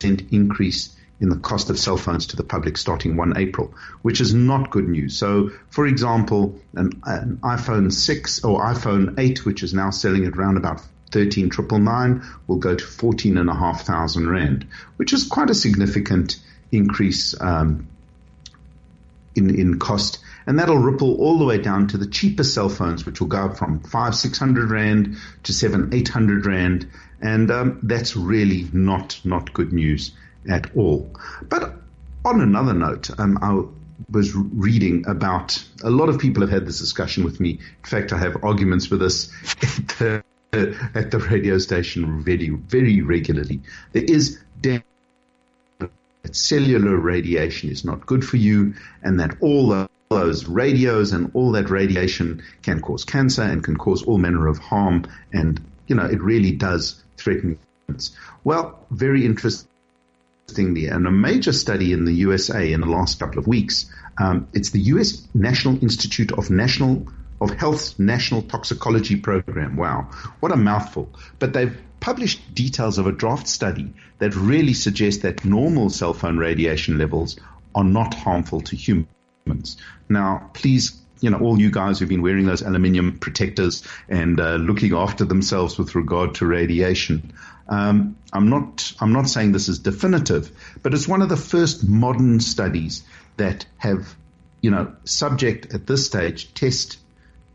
increase 0.00 0.93
in 1.20 1.28
the 1.28 1.36
cost 1.36 1.70
of 1.70 1.78
cell 1.78 1.96
phones 1.96 2.26
to 2.26 2.36
the 2.36 2.42
public 2.42 2.76
starting 2.76 3.16
1 3.16 3.36
April, 3.36 3.74
which 4.02 4.20
is 4.20 4.34
not 4.34 4.70
good 4.70 4.88
news. 4.88 5.16
So, 5.16 5.50
for 5.70 5.86
example, 5.86 6.60
an, 6.74 7.00
an 7.04 7.38
iPhone 7.42 7.92
6 7.92 8.44
or 8.44 8.64
iPhone 8.64 9.18
8, 9.18 9.44
which 9.44 9.62
is 9.62 9.72
now 9.72 9.90
selling 9.90 10.26
at 10.26 10.36
around 10.36 10.56
about 10.56 10.80
13,999 11.12 12.28
will 12.48 12.56
go 12.56 12.74
to 12.74 12.84
14,500 12.84 14.28
Rand, 14.28 14.66
which 14.96 15.12
is 15.12 15.26
quite 15.28 15.50
a 15.50 15.54
significant 15.54 16.40
increase 16.72 17.40
um, 17.40 17.86
in, 19.36 19.54
in 19.58 19.78
cost. 19.78 20.18
And 20.46 20.58
that'll 20.58 20.76
ripple 20.76 21.14
all 21.14 21.38
the 21.38 21.44
way 21.44 21.58
down 21.58 21.86
to 21.88 21.96
the 21.96 22.06
cheaper 22.06 22.44
cell 22.44 22.68
phones, 22.68 23.06
which 23.06 23.20
will 23.20 23.28
go 23.28 23.46
up 23.46 23.56
from 23.56 23.80
five, 23.80 24.16
600 24.16 24.70
Rand 24.70 25.16
to 25.44 25.52
seven, 25.52 25.94
800 25.94 26.44
Rand. 26.44 26.90
And 27.20 27.50
um, 27.50 27.78
that's 27.84 28.16
really 28.16 28.68
not, 28.72 29.20
not 29.24 29.54
good 29.54 29.72
news 29.72 30.10
at 30.48 30.74
all. 30.76 31.10
But 31.48 31.74
on 32.24 32.40
another 32.40 32.74
note, 32.74 33.10
um, 33.18 33.38
I 33.42 33.62
was 34.10 34.34
reading 34.34 35.04
about 35.06 35.62
a 35.82 35.90
lot 35.90 36.08
of 36.08 36.18
people 36.18 36.42
have 36.42 36.50
had 36.50 36.66
this 36.66 36.78
discussion 36.78 37.24
with 37.24 37.40
me. 37.40 37.50
In 37.50 37.84
fact, 37.84 38.12
I 38.12 38.18
have 38.18 38.42
arguments 38.42 38.90
with 38.90 39.02
us 39.02 39.30
at 39.62 40.22
the, 40.52 40.90
at 40.94 41.10
the 41.10 41.18
radio 41.18 41.58
station 41.58 42.22
very, 42.22 42.50
very 42.50 43.02
regularly. 43.02 43.60
There 43.92 44.04
is 44.04 44.40
that 44.62 44.82
cellular 46.32 46.96
radiation 46.96 47.70
is 47.70 47.84
not 47.84 48.06
good 48.06 48.24
for 48.24 48.38
you 48.38 48.74
and 49.02 49.20
that 49.20 49.36
all 49.40 49.86
those 50.08 50.46
radios 50.46 51.12
and 51.12 51.30
all 51.34 51.52
that 51.52 51.68
radiation 51.68 52.42
can 52.62 52.80
cause 52.80 53.04
cancer 53.04 53.42
and 53.42 53.62
can 53.62 53.76
cause 53.76 54.02
all 54.02 54.18
manner 54.18 54.46
of 54.46 54.58
harm. 54.58 55.04
And, 55.32 55.60
you 55.86 55.94
know, 55.94 56.06
it 56.06 56.20
really 56.22 56.52
does 56.52 57.02
threaten. 57.16 57.58
Well, 58.44 58.78
very 58.90 59.26
interesting 59.26 59.68
interestingly, 60.44 60.86
and 60.86 61.06
a 61.06 61.10
major 61.10 61.52
study 61.52 61.92
in 61.92 62.04
the 62.04 62.12
USA 62.12 62.72
in 62.72 62.80
the 62.80 62.86
last 62.86 63.18
couple 63.18 63.38
of 63.38 63.46
weeks. 63.46 63.86
Um, 64.18 64.48
it's 64.52 64.70
the 64.70 64.80
U.S. 64.80 65.26
National 65.34 65.82
Institute 65.82 66.32
of 66.32 66.50
National 66.50 67.06
of 67.40 67.50
Health's 67.50 67.98
National 67.98 68.42
Toxicology 68.42 69.16
Program. 69.16 69.76
Wow, 69.76 70.10
what 70.40 70.52
a 70.52 70.56
mouthful! 70.56 71.08
But 71.38 71.52
they've 71.52 71.76
published 72.00 72.54
details 72.54 72.98
of 72.98 73.06
a 73.06 73.12
draft 73.12 73.48
study 73.48 73.92
that 74.18 74.36
really 74.36 74.74
suggests 74.74 75.22
that 75.22 75.44
normal 75.44 75.90
cell 75.90 76.12
phone 76.12 76.38
radiation 76.38 76.98
levels 76.98 77.36
are 77.74 77.84
not 77.84 78.14
harmful 78.14 78.60
to 78.60 78.76
humans. 78.76 79.76
Now, 80.08 80.50
please 80.54 81.00
you 81.20 81.30
know, 81.30 81.38
all 81.38 81.58
you 81.58 81.70
guys 81.70 81.98
who've 81.98 82.08
been 82.08 82.20
wearing 82.20 82.44
those 82.44 82.60
aluminium 82.60 83.18
protectors 83.18 83.82
and 84.10 84.38
uh, 84.38 84.56
looking 84.56 84.92
after 84.92 85.24
themselves 85.24 85.78
with 85.78 85.94
regard 85.94 86.34
to 86.34 86.44
radiation. 86.44 87.32
Um, 87.68 88.16
I'm 88.32 88.48
not 88.48 88.92
I'm 89.00 89.12
not 89.12 89.28
saying 89.28 89.52
this 89.52 89.68
is 89.68 89.78
definitive, 89.78 90.50
but 90.82 90.92
it's 90.92 91.08
one 91.08 91.22
of 91.22 91.28
the 91.28 91.36
first 91.36 91.88
modern 91.88 92.40
studies 92.40 93.02
that 93.36 93.66
have, 93.78 94.14
you 94.60 94.70
know, 94.70 94.94
subject 95.04 95.74
at 95.74 95.86
this 95.86 96.06
stage 96.06 96.52
test 96.54 96.98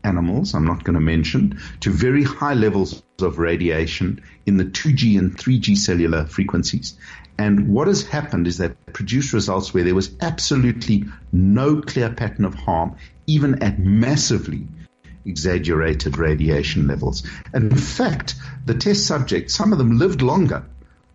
animals, 0.02 0.54
I'm 0.54 0.66
not 0.66 0.84
going 0.84 0.94
to 0.94 1.00
mention, 1.00 1.60
to 1.80 1.90
very 1.90 2.22
high 2.22 2.54
levels 2.54 3.02
of 3.20 3.38
radiation 3.38 4.22
in 4.46 4.56
the 4.56 4.64
2G 4.64 5.18
and 5.18 5.36
3G 5.36 5.76
cellular 5.76 6.26
frequencies. 6.26 6.96
And 7.38 7.68
what 7.68 7.88
has 7.88 8.06
happened 8.06 8.46
is 8.46 8.58
that 8.58 8.92
produced 8.92 9.32
results 9.32 9.72
where 9.72 9.84
there 9.84 9.94
was 9.94 10.10
absolutely 10.20 11.04
no 11.32 11.80
clear 11.80 12.10
pattern 12.10 12.44
of 12.44 12.54
harm, 12.54 12.96
even 13.26 13.62
at 13.62 13.78
massively 13.78 14.66
exaggerated 15.24 16.18
radiation 16.18 16.86
levels. 16.86 17.22
And 17.52 17.72
in 17.72 17.78
fact, 17.78 18.34
the 18.64 18.74
test 18.74 19.06
subjects, 19.06 19.54
some 19.54 19.72
of 19.72 19.78
them 19.78 19.98
lived 19.98 20.22
longer 20.22 20.64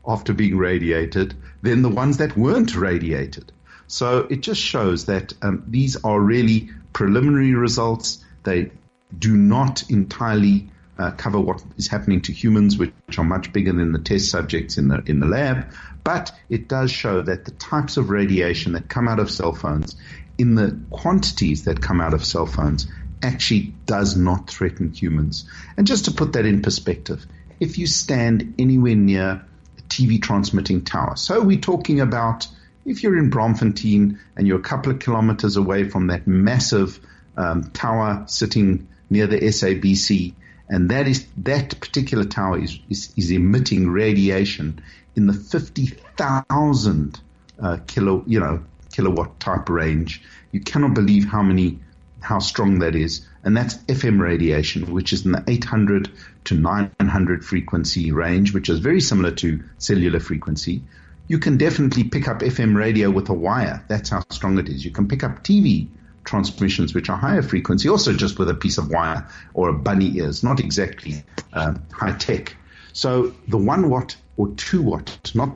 after 0.08 0.34
being 0.34 0.58
radiated 0.58 1.34
than 1.62 1.82
the 1.82 1.90
ones 1.90 2.18
that 2.18 2.38
weren't 2.38 2.76
radiated. 2.76 3.52
So 3.88 4.20
it 4.30 4.42
just 4.42 4.62
shows 4.62 5.06
that 5.06 5.34
um, 5.42 5.64
these 5.68 5.96
are 6.04 6.20
really 6.20 6.70
preliminary 6.94 7.54
results. 7.54 8.24
They 8.44 8.72
do 9.18 9.36
not 9.36 9.90
entirely 9.90 10.70
uh, 10.98 11.12
cover 11.12 11.40
what 11.40 11.64
is 11.78 11.88
happening 11.88 12.22
to 12.22 12.32
humans, 12.32 12.78
which 12.78 12.94
are 13.18 13.24
much 13.24 13.52
bigger 13.52 13.74
than 13.74 13.92
the 13.92 14.00
test 14.00 14.30
subjects 14.30 14.78
in 14.78 14.88
the 14.88 15.04
in 15.06 15.20
the 15.20 15.28
lab. 15.28 15.74
But 16.04 16.32
it 16.50 16.68
does 16.68 16.92
show 16.92 17.22
that 17.22 17.46
the 17.46 17.52
types 17.52 17.98
of 17.98 18.10
radiation 18.10 18.74
that 18.74 18.88
come 18.88 19.08
out 19.08 19.20
of 19.20 19.30
cell 19.30 19.54
phones, 19.54 19.96
in 20.38 20.56
the 20.56 20.80
quantities 20.90 21.66
that 21.66 21.82
come 21.82 22.00
out 22.00 22.14
of 22.14 22.24
cell 22.24 22.46
phones, 22.46 22.88
actually 23.22 23.74
does 23.86 24.16
not 24.16 24.50
threaten 24.50 24.94
humans. 24.94 25.50
And 25.78 25.88
just 25.88 26.06
to 26.06 26.12
put 26.12 26.34
that 26.34 26.46
in 26.46 26.62
perspective, 26.62 27.26
if 27.60 27.78
you 27.78 27.88
stand 27.88 28.56
anywhere 28.60 28.96
near 28.96 29.46
a 29.78 29.82
TV 29.84 30.22
transmitting 30.22 30.84
tower, 30.84 31.16
so 31.16 31.42
we're 31.42 31.60
talking 31.60 32.02
about 32.02 32.48
if 32.86 33.02
you're 33.02 33.18
in 33.18 33.32
Braamfontein 33.32 34.20
and 34.36 34.48
you're 34.48 34.60
a 34.60 34.64
couple 34.64 34.92
of 34.92 35.00
kilometers 35.00 35.58
away 35.58 35.90
from 35.90 36.08
that 36.08 36.28
massive 36.28 37.00
um, 37.36 37.64
tower 37.72 38.24
sitting 38.28 38.88
near 39.10 39.28
the 39.28 39.40
SABC, 39.40 40.34
and 40.70 40.90
that 40.90 41.08
is 41.08 41.26
that 41.38 41.80
particular 41.80 42.26
tower 42.26 42.60
is, 42.60 42.80
is, 42.90 43.14
is 43.16 43.32
emitting 43.32 43.90
radiation 43.90 44.82
in 45.16 45.28
the 45.28 45.34
50,000 45.34 47.20
uh, 47.62 47.78
kilo, 47.88 48.24
you 48.28 48.40
know, 48.40 48.64
kilowatt 48.92 49.40
type 49.40 49.70
range. 49.70 50.22
You 50.52 50.60
cannot 50.60 50.94
believe 50.94 51.26
how 51.26 51.42
many 51.42 51.80
how 52.26 52.40
strong 52.40 52.80
that 52.80 52.96
is. 52.96 53.26
And 53.44 53.56
that's 53.56 53.76
FM 53.76 54.20
radiation, 54.20 54.92
which 54.92 55.14
is 55.14 55.26
in 55.26 55.32
the 55.32 55.44
800 55.48 56.12
to 56.46 56.56
900 56.56 57.46
frequency 57.46 58.12
range, 58.12 58.54
which 58.54 58.68
is 58.68 58.80
very 58.80 59.00
similar 59.00 59.32
to 59.32 59.64
cellular 59.78 60.20
frequency. 60.20 60.82
You 61.28 61.38
can 61.38 61.58
definitely 61.58 62.04
pick 62.04 62.28
up 62.28 62.40
FM 62.40 62.76
radio 62.76 63.12
with 63.12 63.30
a 63.30 63.34
wire. 63.34 63.84
That's 63.88 64.10
how 64.10 64.24
strong 64.30 64.58
it 64.58 64.70
is. 64.70 64.84
You 64.84 64.92
can 64.92 65.08
pick 65.08 65.24
up 65.24 65.44
TV 65.44 65.88
transmissions, 66.24 66.96
which 66.96 67.10
are 67.10 67.18
higher 67.18 67.44
frequency, 67.44 67.90
also 67.90 68.12
just 68.14 68.40
with 68.40 68.50
a 68.50 68.56
piece 68.56 68.80
of 68.80 68.90
wire 68.90 69.28
or 69.54 69.70
a 69.70 69.74
bunny 69.74 70.18
ears, 70.18 70.44
not 70.44 70.60
exactly 70.60 71.24
uh, 71.54 71.76
high 71.92 72.14
tech. 72.14 72.56
So 72.94 73.36
the 73.48 73.58
one 73.58 73.90
watt 73.90 74.16
or 74.38 74.50
two 74.56 74.82
watt, 74.82 75.32
not 75.36 75.56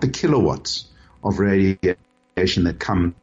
the 0.00 0.08
kilowatts 0.08 0.86
of 1.24 1.38
radiation 1.38 2.64
that 2.64 2.78
come 2.78 3.14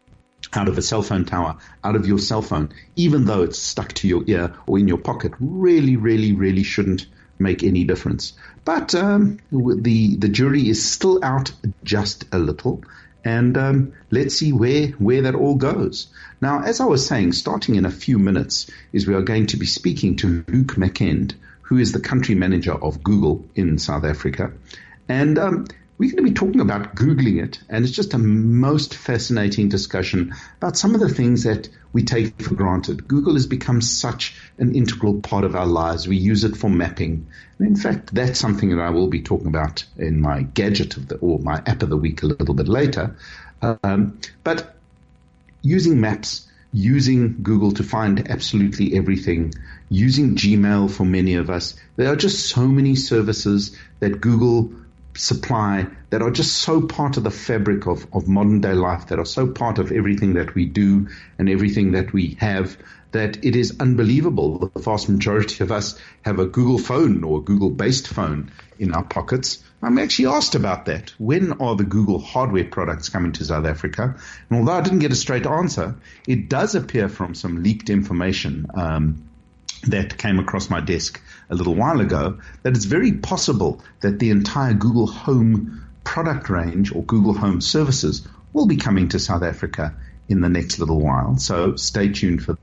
out 0.55 0.67
of 0.67 0.77
a 0.77 0.81
cell 0.81 1.01
phone 1.01 1.25
tower, 1.25 1.57
out 1.83 1.95
of 1.95 2.07
your 2.07 2.19
cell 2.19 2.41
phone, 2.41 2.71
even 2.95 3.25
though 3.25 3.43
it's 3.43 3.59
stuck 3.59 3.93
to 3.93 4.07
your 4.07 4.23
ear 4.27 4.53
or 4.67 4.79
in 4.79 4.87
your 4.87 4.97
pocket, 4.97 5.33
really, 5.39 5.95
really, 5.95 6.31
really 6.31 6.63
shouldn't 6.63 7.07
make 7.39 7.63
any 7.63 7.83
difference. 7.83 8.33
But 8.65 8.95
um, 8.95 9.39
the 9.51 10.15
the 10.15 10.29
jury 10.29 10.69
is 10.69 10.89
still 10.89 11.23
out 11.23 11.51
just 11.83 12.25
a 12.31 12.39
little, 12.39 12.83
and 13.25 13.57
um, 13.57 13.93
let's 14.11 14.35
see 14.35 14.53
where 14.53 14.87
where 14.99 15.23
that 15.23 15.35
all 15.35 15.55
goes. 15.55 16.07
Now, 16.41 16.63
as 16.63 16.79
I 16.79 16.85
was 16.85 17.05
saying, 17.05 17.33
starting 17.33 17.75
in 17.75 17.85
a 17.85 17.91
few 17.91 18.19
minutes, 18.19 18.69
is 18.91 19.07
we 19.07 19.15
are 19.15 19.21
going 19.21 19.47
to 19.47 19.57
be 19.57 19.65
speaking 19.65 20.15
to 20.17 20.45
Luke 20.47 20.75
McKend, 20.75 21.33
who 21.63 21.77
is 21.77 21.91
the 21.91 21.99
country 21.99 22.35
manager 22.35 22.73
of 22.73 23.03
Google 23.03 23.45
in 23.55 23.77
South 23.77 24.05
Africa, 24.05 24.53
and 25.09 25.37
um, 25.37 25.65
we're 26.03 26.11
going 26.11 26.25
to 26.25 26.29
be 26.31 26.33
talking 26.33 26.59
about 26.59 26.95
Googling 26.95 27.41
it, 27.41 27.59
and 27.69 27.85
it's 27.85 27.93
just 27.93 28.13
a 28.13 28.17
most 28.17 28.93
fascinating 28.93 29.69
discussion 29.69 30.35
about 30.57 30.75
some 30.75 30.93
of 30.95 30.99
the 30.99 31.07
things 31.07 31.43
that 31.43 31.69
we 31.93 32.03
take 32.03 32.41
for 32.41 32.55
granted. 32.55 33.07
Google 33.07 33.35
has 33.35 33.47
become 33.47 33.79
such 33.79 34.35
an 34.57 34.75
integral 34.75 35.21
part 35.21 35.45
of 35.45 35.55
our 35.55 35.65
lives. 35.65 36.05
We 36.05 36.17
use 36.17 36.43
it 36.43 36.57
for 36.57 36.69
mapping. 36.69 37.27
And 37.57 37.67
in 37.69 37.77
fact, 37.77 38.13
that's 38.13 38.37
something 38.37 38.75
that 38.75 38.81
I 38.81 38.89
will 38.89 39.07
be 39.07 39.21
talking 39.21 39.47
about 39.47 39.85
in 39.95 40.19
my 40.19 40.41
gadget 40.41 40.97
of 40.97 41.07
the, 41.07 41.15
or 41.19 41.39
my 41.39 41.63
app 41.65 41.83
of 41.83 41.89
the 41.89 41.95
week 41.95 42.21
a 42.21 42.25
little 42.25 42.53
bit 42.53 42.67
later. 42.67 43.15
Um, 43.61 44.19
but 44.43 44.75
using 45.61 46.01
maps, 46.01 46.49
using 46.73 47.43
Google 47.43 47.71
to 47.73 47.83
find 47.83 48.29
absolutely 48.29 48.97
everything, 48.97 49.53
using 49.87 50.35
Gmail 50.35 50.91
for 50.91 51.05
many 51.05 51.35
of 51.35 51.49
us, 51.49 51.75
there 51.95 52.11
are 52.11 52.17
just 52.17 52.47
so 52.47 52.67
many 52.67 52.95
services 52.95 53.77
that 54.01 54.19
Google 54.19 54.73
supply 55.15 55.87
that 56.09 56.21
are 56.21 56.31
just 56.31 56.57
so 56.57 56.81
part 56.81 57.17
of 57.17 57.23
the 57.23 57.31
fabric 57.31 57.87
of, 57.87 58.07
of 58.13 58.27
modern 58.27 58.61
day 58.61 58.73
life, 58.73 59.07
that 59.07 59.19
are 59.19 59.25
so 59.25 59.47
part 59.47 59.79
of 59.79 59.91
everything 59.91 60.33
that 60.33 60.55
we 60.55 60.65
do 60.65 61.07
and 61.37 61.49
everything 61.49 61.91
that 61.91 62.13
we 62.13 62.37
have, 62.39 62.77
that 63.11 63.45
it 63.45 63.55
is 63.55 63.79
unbelievable. 63.79 64.71
The 64.73 64.79
vast 64.79 65.09
majority 65.09 65.63
of 65.63 65.71
us 65.71 65.99
have 66.23 66.39
a 66.39 66.45
Google 66.45 66.77
phone 66.77 67.23
or 67.23 67.39
a 67.39 67.41
Google 67.41 67.69
based 67.69 68.07
phone 68.07 68.51
in 68.79 68.93
our 68.93 69.03
pockets. 69.03 69.63
I'm 69.81 69.97
actually 69.97 70.27
asked 70.27 70.55
about 70.55 70.85
that. 70.85 71.13
When 71.17 71.53
are 71.53 71.75
the 71.75 71.83
Google 71.83 72.19
hardware 72.19 72.65
products 72.65 73.09
coming 73.09 73.33
to 73.33 73.45
South 73.45 73.65
Africa? 73.65 74.15
And 74.49 74.59
although 74.59 74.73
I 74.73 74.81
didn't 74.81 74.99
get 74.99 75.11
a 75.11 75.15
straight 75.15 75.45
answer, 75.45 75.95
it 76.27 76.49
does 76.49 76.73
appear 76.75 77.09
from 77.09 77.35
some 77.35 77.61
leaked 77.61 77.89
information 77.89 78.67
um, 78.73 79.29
that 79.87 80.17
came 80.17 80.39
across 80.39 80.69
my 80.69 80.79
desk 80.79 81.21
a 81.49 81.55
little 81.55 81.75
while 81.75 82.01
ago 82.01 82.39
that 82.63 82.75
it's 82.75 82.85
very 82.85 83.13
possible 83.13 83.81
that 84.01 84.19
the 84.19 84.29
entire 84.29 84.73
Google 84.73 85.07
Home 85.07 85.85
product 86.03 86.49
range 86.49 86.93
or 86.93 87.03
Google 87.03 87.33
Home 87.33 87.61
services 87.61 88.27
will 88.51 88.65
be 88.65 88.77
coming 88.77 89.09
to 89.09 89.19
South 89.19 89.43
Africa 89.43 89.95
in 90.29 90.41
the 90.41 90.49
next 90.49 90.79
little 90.79 90.99
while. 90.99 91.37
So 91.37 91.75
stay 91.75 92.09
tuned 92.09 92.43
for 92.43 92.57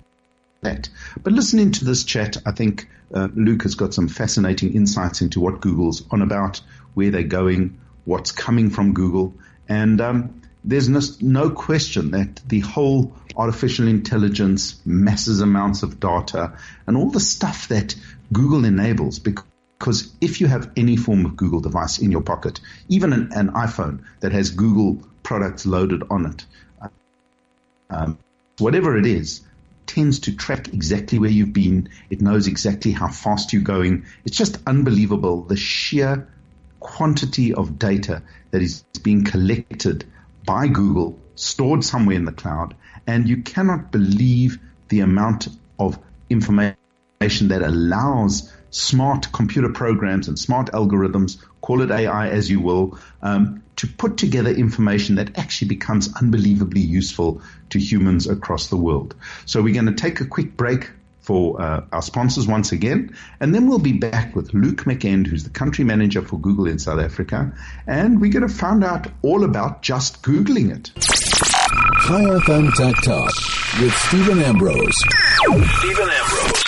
that. 0.62 0.88
But 1.22 1.32
listening 1.32 1.72
to 1.72 1.84
this 1.84 2.04
chat, 2.04 2.36
I 2.46 2.52
think 2.52 2.88
uh, 3.14 3.28
Luke 3.34 3.62
has 3.62 3.74
got 3.74 3.94
some 3.94 4.08
fascinating 4.08 4.74
insights 4.74 5.20
into 5.20 5.40
what 5.40 5.60
Google's 5.60 6.04
on 6.10 6.22
about, 6.22 6.60
where 6.94 7.10
they're 7.10 7.22
going, 7.22 7.80
what's 8.04 8.32
coming 8.32 8.70
from 8.70 8.92
Google, 8.94 9.34
and 9.68 10.00
um, 10.00 10.42
there's 10.64 10.88
no, 10.88 11.00
no, 11.20 11.50
question 11.50 12.10
that 12.10 12.36
the 12.46 12.60
whole 12.60 13.16
artificial 13.36 13.88
intelligence, 13.88 14.80
masses 14.84 15.40
amounts 15.40 15.82
of 15.82 15.98
data, 15.98 16.58
and 16.86 16.96
all 16.96 17.10
the 17.10 17.20
stuff 17.20 17.68
that 17.68 17.94
Google 18.32 18.64
enables, 18.64 19.18
because 19.18 20.12
if 20.20 20.40
you 20.40 20.46
have 20.46 20.70
any 20.76 20.96
form 20.96 21.24
of 21.26 21.36
Google 21.36 21.60
device 21.60 21.98
in 21.98 22.12
your 22.12 22.22
pocket, 22.22 22.60
even 22.88 23.12
an, 23.12 23.32
an 23.32 23.50
iPhone 23.52 24.04
that 24.20 24.32
has 24.32 24.50
Google 24.50 25.02
products 25.22 25.66
loaded 25.66 26.02
on 26.10 26.26
it, 26.26 26.46
um, 27.90 28.18
whatever 28.58 28.96
it 28.96 29.06
is, 29.06 29.42
tends 29.86 30.20
to 30.20 30.36
track 30.36 30.68
exactly 30.68 31.18
where 31.18 31.30
you've 31.30 31.52
been. 31.52 31.88
It 32.10 32.20
knows 32.20 32.46
exactly 32.46 32.92
how 32.92 33.08
fast 33.08 33.52
you're 33.52 33.62
going. 33.62 34.06
It's 34.24 34.36
just 34.36 34.58
unbelievable 34.66 35.42
the 35.42 35.56
sheer 35.56 36.28
quantity 36.78 37.52
of 37.52 37.78
data 37.78 38.22
that 38.52 38.62
is 38.62 38.84
being 39.02 39.24
collected 39.24 40.04
by 40.46 40.68
Google, 40.68 41.18
stored 41.34 41.84
somewhere 41.84 42.16
in 42.16 42.24
the 42.24 42.32
cloud, 42.32 42.74
and 43.06 43.28
you 43.28 43.42
cannot 43.42 43.90
believe 43.90 44.58
the 44.88 45.00
amount 45.00 45.48
of 45.78 45.98
information 46.28 46.76
that 47.20 47.60
allows 47.60 48.50
smart 48.70 49.30
computer 49.30 49.68
programs 49.68 50.26
and 50.26 50.38
smart 50.38 50.72
algorithms, 50.72 51.36
call 51.60 51.82
it 51.82 51.90
AI 51.90 52.30
as 52.30 52.48
you 52.48 52.60
will, 52.60 52.98
um, 53.20 53.62
to 53.76 53.86
put 53.86 54.16
together 54.16 54.48
information 54.48 55.16
that 55.16 55.36
actually 55.36 55.68
becomes 55.68 56.10
unbelievably 56.14 56.80
useful 56.80 57.42
to 57.68 57.78
humans 57.78 58.26
across 58.26 58.68
the 58.68 58.76
world. 58.78 59.14
So 59.44 59.60
we're 59.60 59.74
going 59.74 59.94
to 59.94 60.00
take 60.00 60.22
a 60.22 60.24
quick 60.24 60.56
break 60.56 60.92
for 61.20 61.60
uh, 61.60 61.84
our 61.92 62.00
sponsors 62.00 62.46
once 62.46 62.72
again, 62.72 63.14
and 63.38 63.54
then 63.54 63.68
we'll 63.68 63.78
be 63.78 63.92
back 63.92 64.34
with 64.34 64.54
Luke 64.54 64.84
McKend, 64.84 65.26
who's 65.26 65.44
the 65.44 65.50
country 65.50 65.84
manager 65.84 66.22
for 66.22 66.38
Google 66.40 66.66
in 66.68 66.78
South 66.78 67.00
Africa, 67.00 67.52
and 67.86 68.18
we're 68.18 68.32
going 68.32 68.48
to 68.48 68.54
find 68.54 68.82
out 68.82 69.08
all 69.20 69.44
about 69.44 69.82
just 69.82 70.22
Googling 70.22 70.74
it. 70.74 70.90
Chai 72.06 72.22
FM 72.22 72.72
Tech 72.72 72.94
Talk 73.04 73.34
with 73.78 73.94
Stephen 73.94 74.40
Ambrose. 74.40 74.96
Stephen 75.80 76.08
Ambrose. 76.08 76.59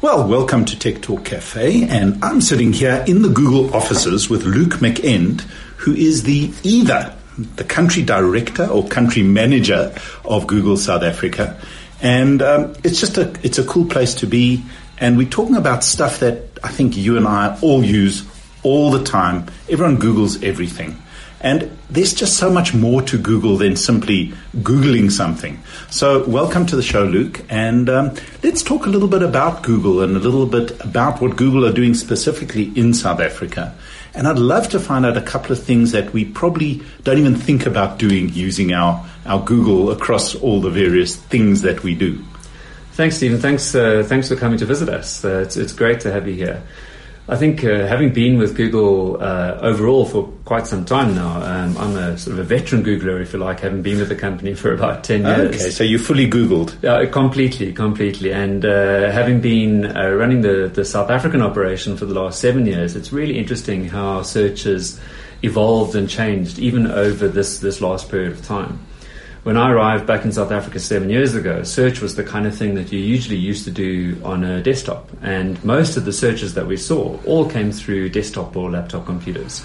Well, 0.00 0.28
welcome 0.28 0.64
to 0.66 0.78
Tech 0.78 1.02
Talk 1.02 1.24
Cafe, 1.24 1.82
and 1.88 2.24
I'm 2.24 2.40
sitting 2.40 2.72
here 2.72 3.04
in 3.08 3.22
the 3.22 3.28
Google 3.28 3.74
offices 3.74 4.30
with 4.30 4.44
Luke 4.44 4.74
McKend, 4.74 5.40
who 5.78 5.92
is 5.92 6.22
the 6.22 6.52
either 6.62 7.16
the 7.56 7.64
country 7.64 8.04
director 8.04 8.64
or 8.64 8.86
country 8.86 9.24
manager 9.24 9.92
of 10.24 10.46
Google 10.46 10.76
South 10.76 11.02
Africa. 11.02 11.60
And 12.00 12.40
um, 12.42 12.74
it's 12.84 13.00
just 13.00 13.18
a 13.18 13.34
it's 13.42 13.58
a 13.58 13.64
cool 13.64 13.86
place 13.86 14.14
to 14.16 14.28
be. 14.28 14.64
And 14.98 15.18
we're 15.18 15.28
talking 15.28 15.56
about 15.56 15.82
stuff 15.82 16.20
that 16.20 16.44
I 16.62 16.68
think 16.68 16.96
you 16.96 17.16
and 17.16 17.26
I 17.26 17.58
all 17.60 17.82
use 17.82 18.24
all 18.62 18.92
the 18.92 19.02
time. 19.02 19.46
Everyone 19.68 19.98
Googles 19.98 20.44
everything. 20.44 20.96
And 21.40 21.76
there's 21.88 22.12
just 22.12 22.36
so 22.36 22.50
much 22.50 22.74
more 22.74 23.00
to 23.02 23.16
Google 23.16 23.56
than 23.56 23.76
simply 23.76 24.32
Googling 24.56 25.10
something. 25.10 25.62
So, 25.88 26.26
welcome 26.26 26.66
to 26.66 26.76
the 26.76 26.82
show, 26.82 27.04
Luke. 27.04 27.44
And 27.48 27.88
um, 27.88 28.16
let's 28.42 28.62
talk 28.62 28.86
a 28.86 28.88
little 28.88 29.06
bit 29.06 29.22
about 29.22 29.62
Google 29.62 30.02
and 30.02 30.16
a 30.16 30.20
little 30.20 30.46
bit 30.46 30.72
about 30.84 31.20
what 31.20 31.36
Google 31.36 31.64
are 31.64 31.72
doing 31.72 31.94
specifically 31.94 32.72
in 32.74 32.92
South 32.92 33.20
Africa. 33.20 33.74
And 34.14 34.26
I'd 34.26 34.38
love 34.38 34.68
to 34.70 34.80
find 34.80 35.06
out 35.06 35.16
a 35.16 35.22
couple 35.22 35.52
of 35.52 35.62
things 35.62 35.92
that 35.92 36.12
we 36.12 36.24
probably 36.24 36.82
don't 37.04 37.18
even 37.18 37.36
think 37.36 37.66
about 37.66 37.98
doing 37.98 38.30
using 38.30 38.72
our, 38.72 39.06
our 39.24 39.40
Google 39.44 39.92
across 39.92 40.34
all 40.34 40.60
the 40.60 40.70
various 40.70 41.14
things 41.14 41.62
that 41.62 41.84
we 41.84 41.94
do. 41.94 42.24
Thanks, 42.92 43.16
Stephen. 43.16 43.38
Thanks, 43.38 43.76
uh, 43.76 44.02
thanks 44.04 44.26
for 44.28 44.34
coming 44.34 44.58
to 44.58 44.66
visit 44.66 44.88
us. 44.88 45.24
Uh, 45.24 45.42
it's, 45.44 45.56
it's 45.56 45.72
great 45.72 46.00
to 46.00 46.10
have 46.10 46.26
you 46.26 46.34
here. 46.34 46.64
I 47.30 47.36
think 47.36 47.62
uh, 47.62 47.86
having 47.86 48.14
been 48.14 48.38
with 48.38 48.56
Google 48.56 49.22
uh, 49.22 49.58
overall 49.60 50.06
for 50.06 50.32
quite 50.46 50.66
some 50.66 50.86
time 50.86 51.14
now, 51.14 51.42
um, 51.42 51.76
I'm 51.76 51.94
a 51.94 52.16
sort 52.16 52.32
of 52.32 52.38
a 52.38 52.42
veteran 52.42 52.82
Googler, 52.82 53.20
if 53.20 53.34
you 53.34 53.38
like, 53.38 53.60
having 53.60 53.82
been 53.82 53.98
with 53.98 54.08
the 54.08 54.16
company 54.16 54.54
for 54.62 54.72
about 54.72 55.04
10 55.04 55.24
years. 55.24 55.54
Okay, 55.56 55.70
so 55.70 55.84
you 55.84 55.98
fully 55.98 56.28
Googled? 56.28 56.82
Uh, 56.82 57.10
completely, 57.10 57.74
completely. 57.74 58.32
And 58.32 58.64
uh, 58.64 59.10
having 59.10 59.42
been 59.42 59.94
uh, 59.94 60.08
running 60.12 60.40
the, 60.40 60.70
the 60.72 60.86
South 60.86 61.10
African 61.10 61.42
operation 61.42 61.98
for 61.98 62.06
the 62.06 62.14
last 62.14 62.40
seven 62.40 62.64
years, 62.64 62.96
it's 62.96 63.12
really 63.12 63.38
interesting 63.38 63.88
how 63.88 64.22
search 64.22 64.62
has 64.62 64.98
evolved 65.42 65.94
and 65.94 66.08
changed 66.08 66.58
even 66.58 66.86
over 66.86 67.28
this, 67.28 67.60
this 67.60 67.82
last 67.82 68.10
period 68.10 68.32
of 68.32 68.44
time 68.44 68.78
when 69.48 69.56
I 69.56 69.72
arrived 69.72 70.06
back 70.06 70.26
in 70.26 70.32
South 70.32 70.52
Africa 70.52 70.78
seven 70.78 71.08
years 71.08 71.34
ago, 71.34 71.62
search 71.62 72.02
was 72.02 72.16
the 72.16 72.22
kind 72.22 72.46
of 72.46 72.54
thing 72.54 72.74
that 72.74 72.92
you 72.92 72.98
usually 72.98 73.38
used 73.38 73.64
to 73.64 73.70
do 73.70 74.20
on 74.22 74.44
a 74.44 74.62
desktop. 74.62 75.08
And 75.22 75.64
most 75.64 75.96
of 75.96 76.04
the 76.04 76.12
searches 76.12 76.52
that 76.52 76.66
we 76.66 76.76
saw 76.76 77.18
all 77.24 77.48
came 77.48 77.72
through 77.72 78.10
desktop 78.10 78.54
or 78.58 78.70
laptop 78.70 79.06
computers. 79.06 79.60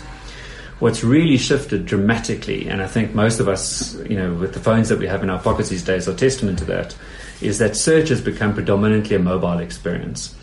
What's 0.79 1.03
really 1.03 1.35
shifted 1.35 1.85
dramatically, 1.85 2.69
and 2.69 2.81
I 2.81 2.87
think 2.87 3.13
most 3.13 3.41
of 3.41 3.49
us, 3.49 3.95
you 4.09 4.15
know, 4.15 4.33
with 4.35 4.53
the 4.53 4.61
phones 4.61 4.87
that 4.87 4.99
we 4.99 5.07
have 5.07 5.21
in 5.21 5.29
our 5.29 5.39
pockets 5.39 5.67
these 5.67 5.83
days 5.83 6.07
are 6.07 6.15
testament 6.15 6.59
to 6.59 6.65
that, 6.65 6.95
is 7.41 7.57
that 7.59 7.75
search 7.75 8.07
has 8.07 8.21
become 8.21 8.53
predominantly 8.53 9.17
a 9.17 9.19
mobile 9.19 9.59
experience. 9.59 10.33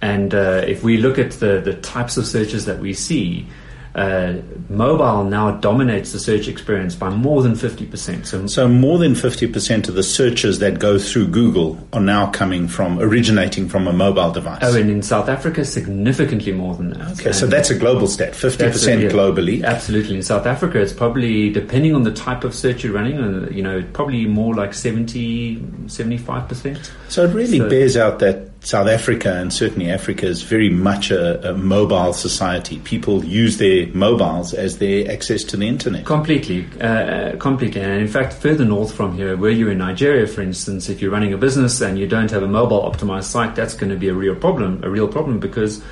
And 0.00 0.32
uh, 0.32 0.64
if 0.66 0.82
we 0.82 0.96
look 0.96 1.18
at 1.18 1.32
the, 1.32 1.60
the 1.60 1.74
types 1.74 2.16
of 2.16 2.26
searches 2.26 2.64
that 2.64 2.78
we 2.78 2.94
see, 2.94 3.48
uh, 3.94 4.34
mobile 4.68 5.24
now 5.24 5.52
dominates 5.52 6.12
the 6.12 6.18
search 6.18 6.48
experience 6.48 6.94
by 6.94 7.10
more 7.10 7.42
than 7.42 7.52
50%. 7.52 8.26
So, 8.26 8.46
so, 8.46 8.68
more 8.68 8.98
than 8.98 9.14
50% 9.14 9.88
of 9.88 9.94
the 9.94 10.02
searches 10.02 10.58
that 10.58 10.78
go 10.78 10.98
through 10.98 11.28
Google 11.28 11.78
are 11.92 12.00
now 12.00 12.30
coming 12.30 12.68
from, 12.68 12.98
originating 13.00 13.68
from 13.68 13.88
a 13.88 13.92
mobile 13.92 14.30
device. 14.30 14.60
Oh, 14.62 14.76
and 14.76 14.90
in 14.90 15.02
South 15.02 15.28
Africa, 15.28 15.64
significantly 15.64 16.52
more 16.52 16.74
than 16.74 16.90
that. 16.90 17.12
Okay, 17.12 17.26
and 17.26 17.34
so 17.34 17.46
that's 17.46 17.70
a 17.70 17.78
global 17.78 18.06
stat, 18.06 18.32
50% 18.32 19.02
yeah, 19.02 19.08
globally. 19.08 19.64
Absolutely. 19.64 20.16
In 20.16 20.22
South 20.22 20.46
Africa, 20.46 20.80
it's 20.80 20.92
probably, 20.92 21.50
depending 21.50 21.94
on 21.94 22.02
the 22.02 22.12
type 22.12 22.44
of 22.44 22.54
search 22.54 22.84
you're 22.84 22.92
running, 22.92 23.18
uh, 23.18 23.48
you 23.50 23.62
know, 23.62 23.82
probably 23.92 24.26
more 24.26 24.54
like 24.54 24.74
70, 24.74 25.56
75%. 25.86 26.90
So 27.08 27.24
it 27.24 27.34
really 27.34 27.58
so, 27.58 27.68
bears 27.68 27.96
out 27.96 28.18
that 28.20 28.47
South 28.60 28.88
Africa 28.88 29.34
and 29.34 29.52
certainly 29.52 29.90
Africa 29.90 30.26
is 30.26 30.42
very 30.42 30.68
much 30.68 31.10
a, 31.10 31.50
a, 31.50 31.54
mobile 31.56 32.12
society. 32.12 32.80
People 32.80 33.24
use 33.24 33.58
their 33.58 33.86
mobiles 33.88 34.52
as 34.52 34.78
their 34.78 35.10
access 35.10 35.44
to 35.44 35.56
the 35.56 35.66
internet. 35.66 36.04
Completely, 36.04 36.66
uh, 36.80 37.36
completely. 37.36 37.80
And 37.80 38.00
in 38.00 38.08
fact, 38.08 38.32
further 38.32 38.64
north 38.64 38.92
from 38.92 39.16
here, 39.16 39.36
where 39.36 39.50
you're 39.50 39.70
in 39.70 39.78
Nigeria, 39.78 40.26
for 40.26 40.42
instance, 40.42 40.88
if 40.88 41.00
you're 41.00 41.10
running 41.10 41.32
a 41.32 41.38
business 41.38 41.80
and 41.80 41.98
you 41.98 42.06
don't 42.06 42.30
have 42.30 42.42
a 42.42 42.48
mobile 42.48 42.82
optimized 42.82 43.24
site, 43.24 43.54
that's 43.54 43.74
going 43.74 43.90
to 43.90 43.96
be 43.96 44.08
a 44.08 44.14
real 44.14 44.34
problem. 44.34 44.82
A 44.82 44.90
real 44.90 45.08
problem 45.08 45.38
because 45.38 45.82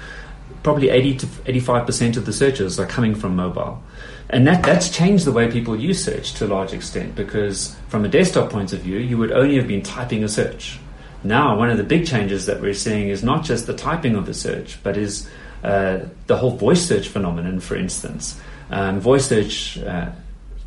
probably 0.62 0.90
80 0.90 1.18
to 1.18 1.28
85 1.46 1.86
percent 1.86 2.16
of 2.16 2.26
the 2.26 2.32
searches 2.32 2.80
are 2.80 2.86
coming 2.86 3.14
from 3.14 3.36
mobile. 3.36 3.80
and 4.30 4.44
that, 4.48 4.64
that's 4.64 4.90
changed 4.90 5.24
the 5.24 5.30
way 5.30 5.48
people 5.48 5.76
use 5.76 6.02
search 6.02 6.34
to 6.34 6.46
a 6.46 6.48
large 6.48 6.72
extent 6.72 7.14
because 7.14 7.76
from 7.86 8.04
a 8.04 8.08
desktop 8.08 8.50
point 8.50 8.72
of 8.72 8.80
view, 8.80 8.98
you 8.98 9.16
would 9.16 9.30
only 9.30 9.56
have 9.56 9.68
been 9.68 9.82
typing 9.82 10.24
a 10.24 10.28
search. 10.28 10.80
Now, 11.26 11.56
one 11.56 11.70
of 11.70 11.76
the 11.76 11.84
big 11.84 12.06
changes 12.06 12.46
that 12.46 12.60
we're 12.60 12.74
seeing 12.74 13.08
is 13.08 13.22
not 13.22 13.44
just 13.44 13.66
the 13.66 13.74
typing 13.74 14.14
of 14.14 14.26
the 14.26 14.34
search, 14.34 14.78
but 14.82 14.96
is 14.96 15.28
uh, 15.64 16.00
the 16.26 16.36
whole 16.36 16.52
voice 16.52 16.86
search 16.86 17.08
phenomenon, 17.08 17.60
for 17.60 17.76
instance. 17.76 18.40
Um, 18.70 19.00
voice 19.00 19.26
search, 19.26 19.78
uh, 19.78 20.10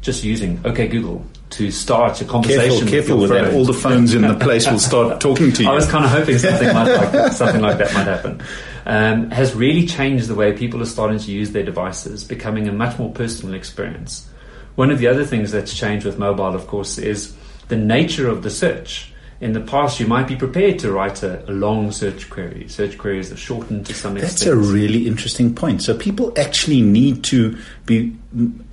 just 0.01 0.23
using 0.23 0.59
OK 0.65 0.87
Google 0.87 1.25
to 1.51 1.71
start 1.71 2.21
a 2.21 2.25
conversation. 2.25 2.87
Careful, 2.87 2.87
careful 2.87 3.17
with, 3.17 3.31
with 3.31 3.41
that. 3.41 3.53
All 3.53 3.65
the 3.65 3.73
phones 3.73 4.13
in 4.13 4.21
the 4.21 4.35
place 4.35 4.69
will 4.69 4.79
start 4.79 5.19
talking 5.27 5.51
to 5.53 5.63
you. 5.63 5.69
I 5.69 5.73
was 5.73 5.89
kind 5.89 6.05
of 6.05 6.11
hoping 6.11 6.37
something 6.37 6.73
like 6.73 7.11
that, 7.11 7.33
something 7.33 7.61
like 7.61 7.77
that 7.77 7.93
might 7.93 8.07
happen. 8.07 8.41
Um, 8.85 9.31
has 9.31 9.53
really 9.53 9.85
changed 9.85 10.27
the 10.27 10.35
way 10.35 10.53
people 10.53 10.81
are 10.81 10.85
starting 10.85 11.19
to 11.19 11.31
use 11.31 11.51
their 11.51 11.63
devices, 11.63 12.23
becoming 12.23 12.67
a 12.67 12.71
much 12.71 12.97
more 12.97 13.11
personal 13.11 13.55
experience. 13.55 14.27
One 14.75 14.91
of 14.91 14.99
the 14.99 15.07
other 15.07 15.25
things 15.25 15.51
that's 15.51 15.73
changed 15.73 16.05
with 16.05 16.17
mobile, 16.17 16.55
of 16.55 16.67
course, 16.67 16.97
is 16.97 17.35
the 17.67 17.75
nature 17.75 18.27
of 18.27 18.43
the 18.43 18.49
search 18.49 19.11
in 19.41 19.53
the 19.53 19.61
past, 19.61 20.01
you 20.01 20.07
might 20.07 20.27
be 20.27 20.35
prepared 20.35 20.79
to 20.79 20.91
write 20.91 21.23
a, 21.23 21.49
a, 21.49 21.53
long 21.53 21.91
search 21.91 22.29
query. 22.29 22.67
Search 22.67 22.97
queries 22.97 23.31
are 23.31 23.37
shortened 23.37 23.85
to 23.85 23.93
some 23.93 24.17
extent. 24.17 24.33
That's 24.33 24.45
a 24.47 24.55
really 24.55 25.07
interesting 25.07 25.55
point. 25.55 25.81
So 25.81 25.97
people 25.97 26.33
actually 26.37 26.81
need 26.81 27.23
to 27.25 27.57
be, 27.85 28.13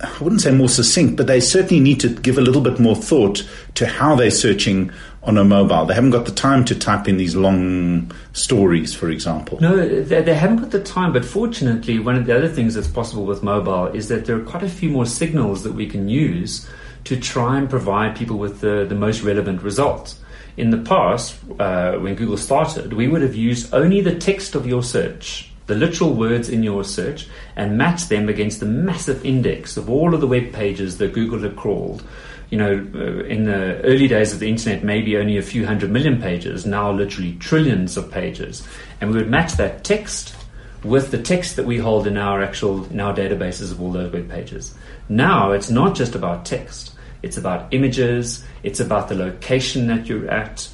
I 0.01 0.17
wouldn't 0.19 0.41
say 0.41 0.51
more 0.51 0.67
succinct, 0.67 1.15
but 1.15 1.27
they 1.27 1.39
certainly 1.39 1.79
need 1.79 2.01
to 2.01 2.09
give 2.09 2.37
a 2.37 2.41
little 2.41 2.61
bit 2.61 2.79
more 2.81 2.97
thought 2.97 3.47
to 3.75 3.87
how 3.87 4.15
they're 4.15 4.29
searching 4.29 4.91
on 5.23 5.37
a 5.37 5.45
mobile. 5.45 5.85
They 5.85 5.93
haven't 5.93 6.11
got 6.11 6.25
the 6.25 6.33
time 6.33 6.65
to 6.65 6.77
type 6.77 7.07
in 7.07 7.15
these 7.15 7.35
long 7.35 8.11
stories, 8.33 8.93
for 8.93 9.09
example. 9.09 9.59
No, 9.61 9.77
they, 9.77 10.21
they 10.21 10.33
haven't 10.33 10.57
got 10.57 10.71
the 10.71 10.83
time. 10.83 11.13
But 11.13 11.23
fortunately, 11.23 11.97
one 11.99 12.15
of 12.15 12.25
the 12.25 12.35
other 12.35 12.49
things 12.49 12.73
that's 12.73 12.89
possible 12.89 13.25
with 13.25 13.41
mobile 13.41 13.87
is 13.87 14.09
that 14.09 14.25
there 14.25 14.35
are 14.35 14.43
quite 14.43 14.63
a 14.63 14.69
few 14.69 14.89
more 14.89 15.05
signals 15.05 15.63
that 15.63 15.73
we 15.73 15.87
can 15.87 16.09
use 16.09 16.67
to 17.05 17.17
try 17.17 17.57
and 17.57 17.69
provide 17.69 18.17
people 18.17 18.37
with 18.37 18.59
the, 18.59 18.85
the 18.87 18.95
most 18.95 19.21
relevant 19.21 19.61
results. 19.61 20.19
In 20.57 20.71
the 20.71 20.79
past, 20.79 21.35
uh, 21.59 21.93
when 21.93 22.15
Google 22.15 22.35
started, 22.35 22.91
we 22.93 23.07
would 23.07 23.21
have 23.21 23.35
used 23.35 23.71
only 23.73 24.01
the 24.01 24.15
text 24.15 24.55
of 24.55 24.65
your 24.65 24.81
search, 24.81 25.51
the 25.67 25.75
literal 25.75 26.13
words 26.15 26.49
in 26.49 26.63
your 26.63 26.83
search, 26.83 27.27
and 27.55 27.77
matched 27.77 28.09
them 28.09 28.27
against 28.27 28.59
the 28.59 28.65
massive 28.65 29.23
index 29.23 29.77
of 29.77 29.87
all 29.87 30.15
of 30.15 30.21
the 30.21 30.27
web 30.27 30.51
pages 30.51 30.97
that 30.97 31.13
Google 31.13 31.39
had 31.39 31.55
crawled. 31.55 32.03
You 32.49 32.57
know, 32.57 32.87
uh, 32.95 33.23
in 33.25 33.45
the 33.45 33.79
early 33.81 34.07
days 34.07 34.33
of 34.33 34.39
the 34.39 34.49
internet, 34.49 34.83
maybe 34.83 35.17
only 35.17 35.37
a 35.37 35.43
few 35.43 35.65
hundred 35.67 35.91
million 35.91 36.19
pages, 36.19 36.65
now 36.65 36.91
literally 36.91 37.35
trillions 37.35 37.95
of 37.95 38.09
pages. 38.09 38.67
And 38.99 39.11
we 39.11 39.17
would 39.17 39.29
match 39.29 39.53
that 39.53 39.83
text 39.83 40.35
with 40.83 41.11
the 41.11 41.21
text 41.21 41.55
that 41.57 41.65
we 41.65 41.77
hold 41.77 42.07
in 42.07 42.17
our 42.17 42.41
actual 42.41 42.85
in 42.85 42.99
our 42.99 43.13
databases 43.13 43.71
of 43.71 43.81
all 43.81 43.91
those 43.91 44.11
web 44.11 44.29
pages. 44.29 44.73
Now 45.09 45.51
it's 45.51 45.69
not 45.69 45.95
just 45.95 46.15
about 46.15 46.45
text. 46.45 46.93
It's 47.23 47.37
about 47.37 47.73
images. 47.73 48.45
It's 48.63 48.79
about 48.79 49.09
the 49.09 49.15
location 49.15 49.87
that 49.87 50.07
you're 50.07 50.29
at. 50.29 50.69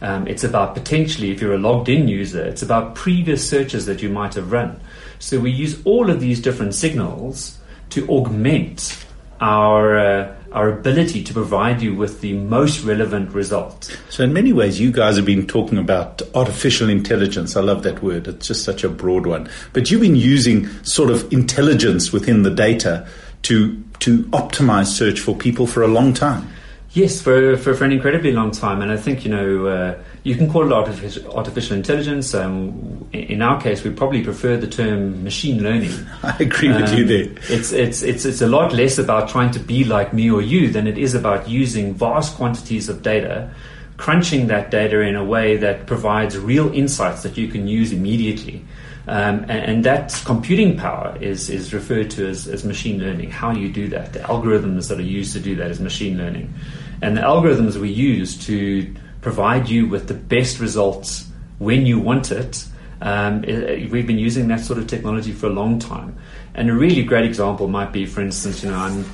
Um, 0.00 0.28
it's 0.28 0.44
about 0.44 0.74
potentially, 0.74 1.30
if 1.30 1.40
you're 1.40 1.54
a 1.54 1.58
logged 1.58 1.88
in 1.88 2.06
user, 2.06 2.42
it's 2.44 2.62
about 2.62 2.94
previous 2.94 3.48
searches 3.48 3.86
that 3.86 4.00
you 4.00 4.08
might 4.08 4.34
have 4.34 4.52
run. 4.52 4.80
So 5.18 5.40
we 5.40 5.50
use 5.50 5.80
all 5.84 6.08
of 6.08 6.20
these 6.20 6.40
different 6.40 6.74
signals 6.74 7.58
to 7.90 8.08
augment 8.08 9.04
our 9.40 9.98
uh, 9.98 10.34
our 10.52 10.70
ability 10.70 11.22
to 11.22 11.34
provide 11.34 11.82
you 11.82 11.94
with 11.94 12.22
the 12.22 12.32
most 12.32 12.82
relevant 12.82 13.32
result. 13.34 13.96
So 14.08 14.24
in 14.24 14.32
many 14.32 14.52
ways, 14.52 14.80
you 14.80 14.90
guys 14.90 15.16
have 15.16 15.26
been 15.26 15.46
talking 15.46 15.76
about 15.76 16.22
artificial 16.34 16.88
intelligence. 16.88 17.54
I 17.54 17.60
love 17.60 17.82
that 17.82 18.02
word. 18.02 18.26
It's 18.28 18.46
just 18.46 18.64
such 18.64 18.82
a 18.82 18.88
broad 18.88 19.26
one. 19.26 19.50
But 19.74 19.90
you've 19.90 20.00
been 20.00 20.16
using 20.16 20.66
sort 20.84 21.10
of 21.10 21.30
intelligence 21.32 22.12
within 22.12 22.44
the 22.44 22.50
data 22.50 23.06
to 23.42 23.82
to 24.00 24.22
optimize 24.24 24.86
search 24.86 25.20
for 25.20 25.34
people 25.34 25.66
for 25.66 25.82
a 25.82 25.88
long 25.88 26.14
time. 26.14 26.48
Yes, 26.92 27.20
for, 27.20 27.56
for, 27.58 27.74
for 27.74 27.84
an 27.84 27.92
incredibly 27.92 28.32
long 28.32 28.50
time, 28.50 28.80
and 28.80 28.90
I 28.90 28.96
think 28.96 29.24
you 29.24 29.30
know 29.30 29.66
uh, 29.66 30.02
you 30.22 30.34
can 30.34 30.50
call 30.50 30.66
it 30.66 30.72
artificial, 30.72 31.30
artificial 31.36 31.76
intelligence. 31.76 32.34
Um, 32.34 33.06
in 33.12 33.42
our 33.42 33.60
case, 33.60 33.84
we 33.84 33.90
probably 33.90 34.22
prefer 34.24 34.56
the 34.56 34.66
term 34.66 35.22
machine 35.22 35.62
learning. 35.62 35.92
I 36.22 36.36
agree 36.40 36.68
with 36.68 36.88
um, 36.90 36.96
you 36.96 37.04
there. 37.04 37.34
It's 37.50 37.72
it's 37.72 38.02
it's 38.02 38.24
it's 38.24 38.40
a 38.40 38.46
lot 38.46 38.72
less 38.72 38.96
about 38.96 39.28
trying 39.28 39.50
to 39.50 39.58
be 39.58 39.84
like 39.84 40.14
me 40.14 40.30
or 40.30 40.40
you 40.40 40.70
than 40.70 40.86
it 40.86 40.96
is 40.96 41.14
about 41.14 41.46
using 41.46 41.92
vast 41.92 42.36
quantities 42.36 42.88
of 42.88 43.02
data, 43.02 43.54
crunching 43.98 44.46
that 44.46 44.70
data 44.70 45.00
in 45.00 45.14
a 45.14 45.24
way 45.24 45.58
that 45.58 45.86
provides 45.86 46.38
real 46.38 46.72
insights 46.72 47.22
that 47.22 47.36
you 47.36 47.48
can 47.48 47.68
use 47.68 47.92
immediately. 47.92 48.64
Um, 49.08 49.40
and, 49.48 49.50
and, 49.50 49.84
that 49.84 50.20
computing 50.26 50.76
power 50.76 51.16
is, 51.18 51.48
is 51.48 51.72
referred 51.72 52.10
to 52.10 52.28
as, 52.28 52.46
as 52.46 52.62
machine 52.62 53.00
learning. 53.00 53.30
How 53.30 53.52
you 53.52 53.72
do 53.72 53.88
that? 53.88 54.12
The 54.12 54.18
algorithms 54.18 54.88
that 54.90 54.98
are 54.98 55.02
used 55.02 55.32
to 55.32 55.40
do 55.40 55.56
that 55.56 55.70
is 55.70 55.80
machine 55.80 56.18
learning. 56.18 56.52
And 57.00 57.16
the 57.16 57.22
algorithms 57.22 57.76
we 57.76 57.88
use 57.88 58.36
to 58.46 58.94
provide 59.22 59.66
you 59.66 59.86
with 59.86 60.08
the 60.08 60.14
best 60.14 60.60
results 60.60 61.26
when 61.58 61.86
you 61.86 61.98
want 61.98 62.30
it, 62.30 62.66
um, 63.00 63.44
it, 63.44 63.90
we've 63.90 64.06
been 64.06 64.18
using 64.18 64.48
that 64.48 64.60
sort 64.60 64.78
of 64.78 64.86
technology 64.86 65.32
for 65.32 65.46
a 65.46 65.50
long 65.50 65.78
time. 65.78 66.16
And 66.54 66.68
a 66.68 66.74
really 66.74 67.02
great 67.02 67.24
example 67.24 67.68
might 67.68 67.92
be, 67.92 68.04
for 68.04 68.20
instance, 68.20 68.62
you 68.62 68.70
know, 68.70 68.76
I'm 68.76 69.04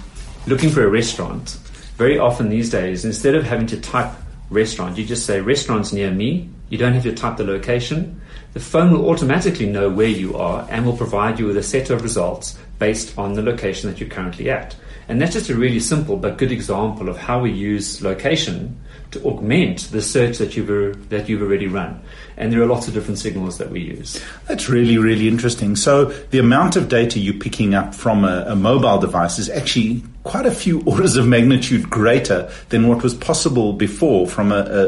looking 0.46 0.70
for 0.70 0.82
a 0.82 0.88
restaurant. 0.88 1.50
Very 1.96 2.18
often 2.18 2.48
these 2.48 2.70
days, 2.70 3.04
instead 3.04 3.34
of 3.34 3.44
having 3.44 3.66
to 3.68 3.80
type 3.80 4.12
restaurant, 4.50 4.98
you 4.98 5.04
just 5.04 5.26
say 5.26 5.40
restaurants 5.40 5.92
near 5.92 6.10
me. 6.10 6.50
You 6.68 6.78
don't 6.78 6.94
have 6.94 7.02
to 7.04 7.12
type 7.12 7.36
the 7.36 7.44
location 7.44 8.20
the 8.54 8.60
phone 8.60 8.92
will 8.92 9.10
automatically 9.10 9.66
know 9.66 9.90
where 9.90 10.06
you 10.06 10.36
are 10.36 10.64
and 10.70 10.86
will 10.86 10.96
provide 10.96 11.40
you 11.40 11.46
with 11.46 11.56
a 11.56 11.62
set 11.62 11.90
of 11.90 12.02
results 12.02 12.56
based 12.78 13.18
on 13.18 13.32
the 13.32 13.42
location 13.42 13.90
that 13.90 13.98
you're 13.98 14.08
currently 14.08 14.48
at. 14.48 14.76
And 15.08 15.20
that's 15.20 15.32
just 15.32 15.50
a 15.50 15.56
really 15.56 15.80
simple 15.80 16.16
but 16.16 16.38
good 16.38 16.52
example 16.52 17.08
of 17.08 17.18
how 17.18 17.40
we 17.40 17.50
use 17.50 18.00
location 18.00 18.80
to 19.14 19.24
augment 19.24 19.90
the 19.90 20.02
search 20.02 20.38
that 20.38 20.56
you've, 20.56 21.08
that 21.08 21.28
you've 21.28 21.42
already 21.42 21.66
run. 21.66 22.00
And 22.36 22.52
there 22.52 22.60
are 22.62 22.66
lots 22.66 22.88
of 22.88 22.94
different 22.94 23.18
signals 23.18 23.58
that 23.58 23.70
we 23.70 23.80
use. 23.80 24.20
That's 24.46 24.68
really, 24.68 24.98
really 24.98 25.28
interesting. 25.28 25.76
So 25.76 26.06
the 26.30 26.38
amount 26.38 26.76
of 26.76 26.88
data 26.88 27.18
you're 27.18 27.34
picking 27.34 27.74
up 27.74 27.94
from 27.94 28.24
a, 28.24 28.44
a 28.48 28.56
mobile 28.56 28.98
device 28.98 29.38
is 29.38 29.48
actually 29.48 30.02
quite 30.24 30.46
a 30.46 30.50
few 30.50 30.82
orders 30.86 31.16
of 31.16 31.26
magnitude 31.26 31.88
greater 31.88 32.50
than 32.68 32.88
what 32.88 33.02
was 33.02 33.14
possible 33.14 33.72
before 33.72 34.26
from 34.26 34.52
a, 34.52 34.56
a, 34.56 34.86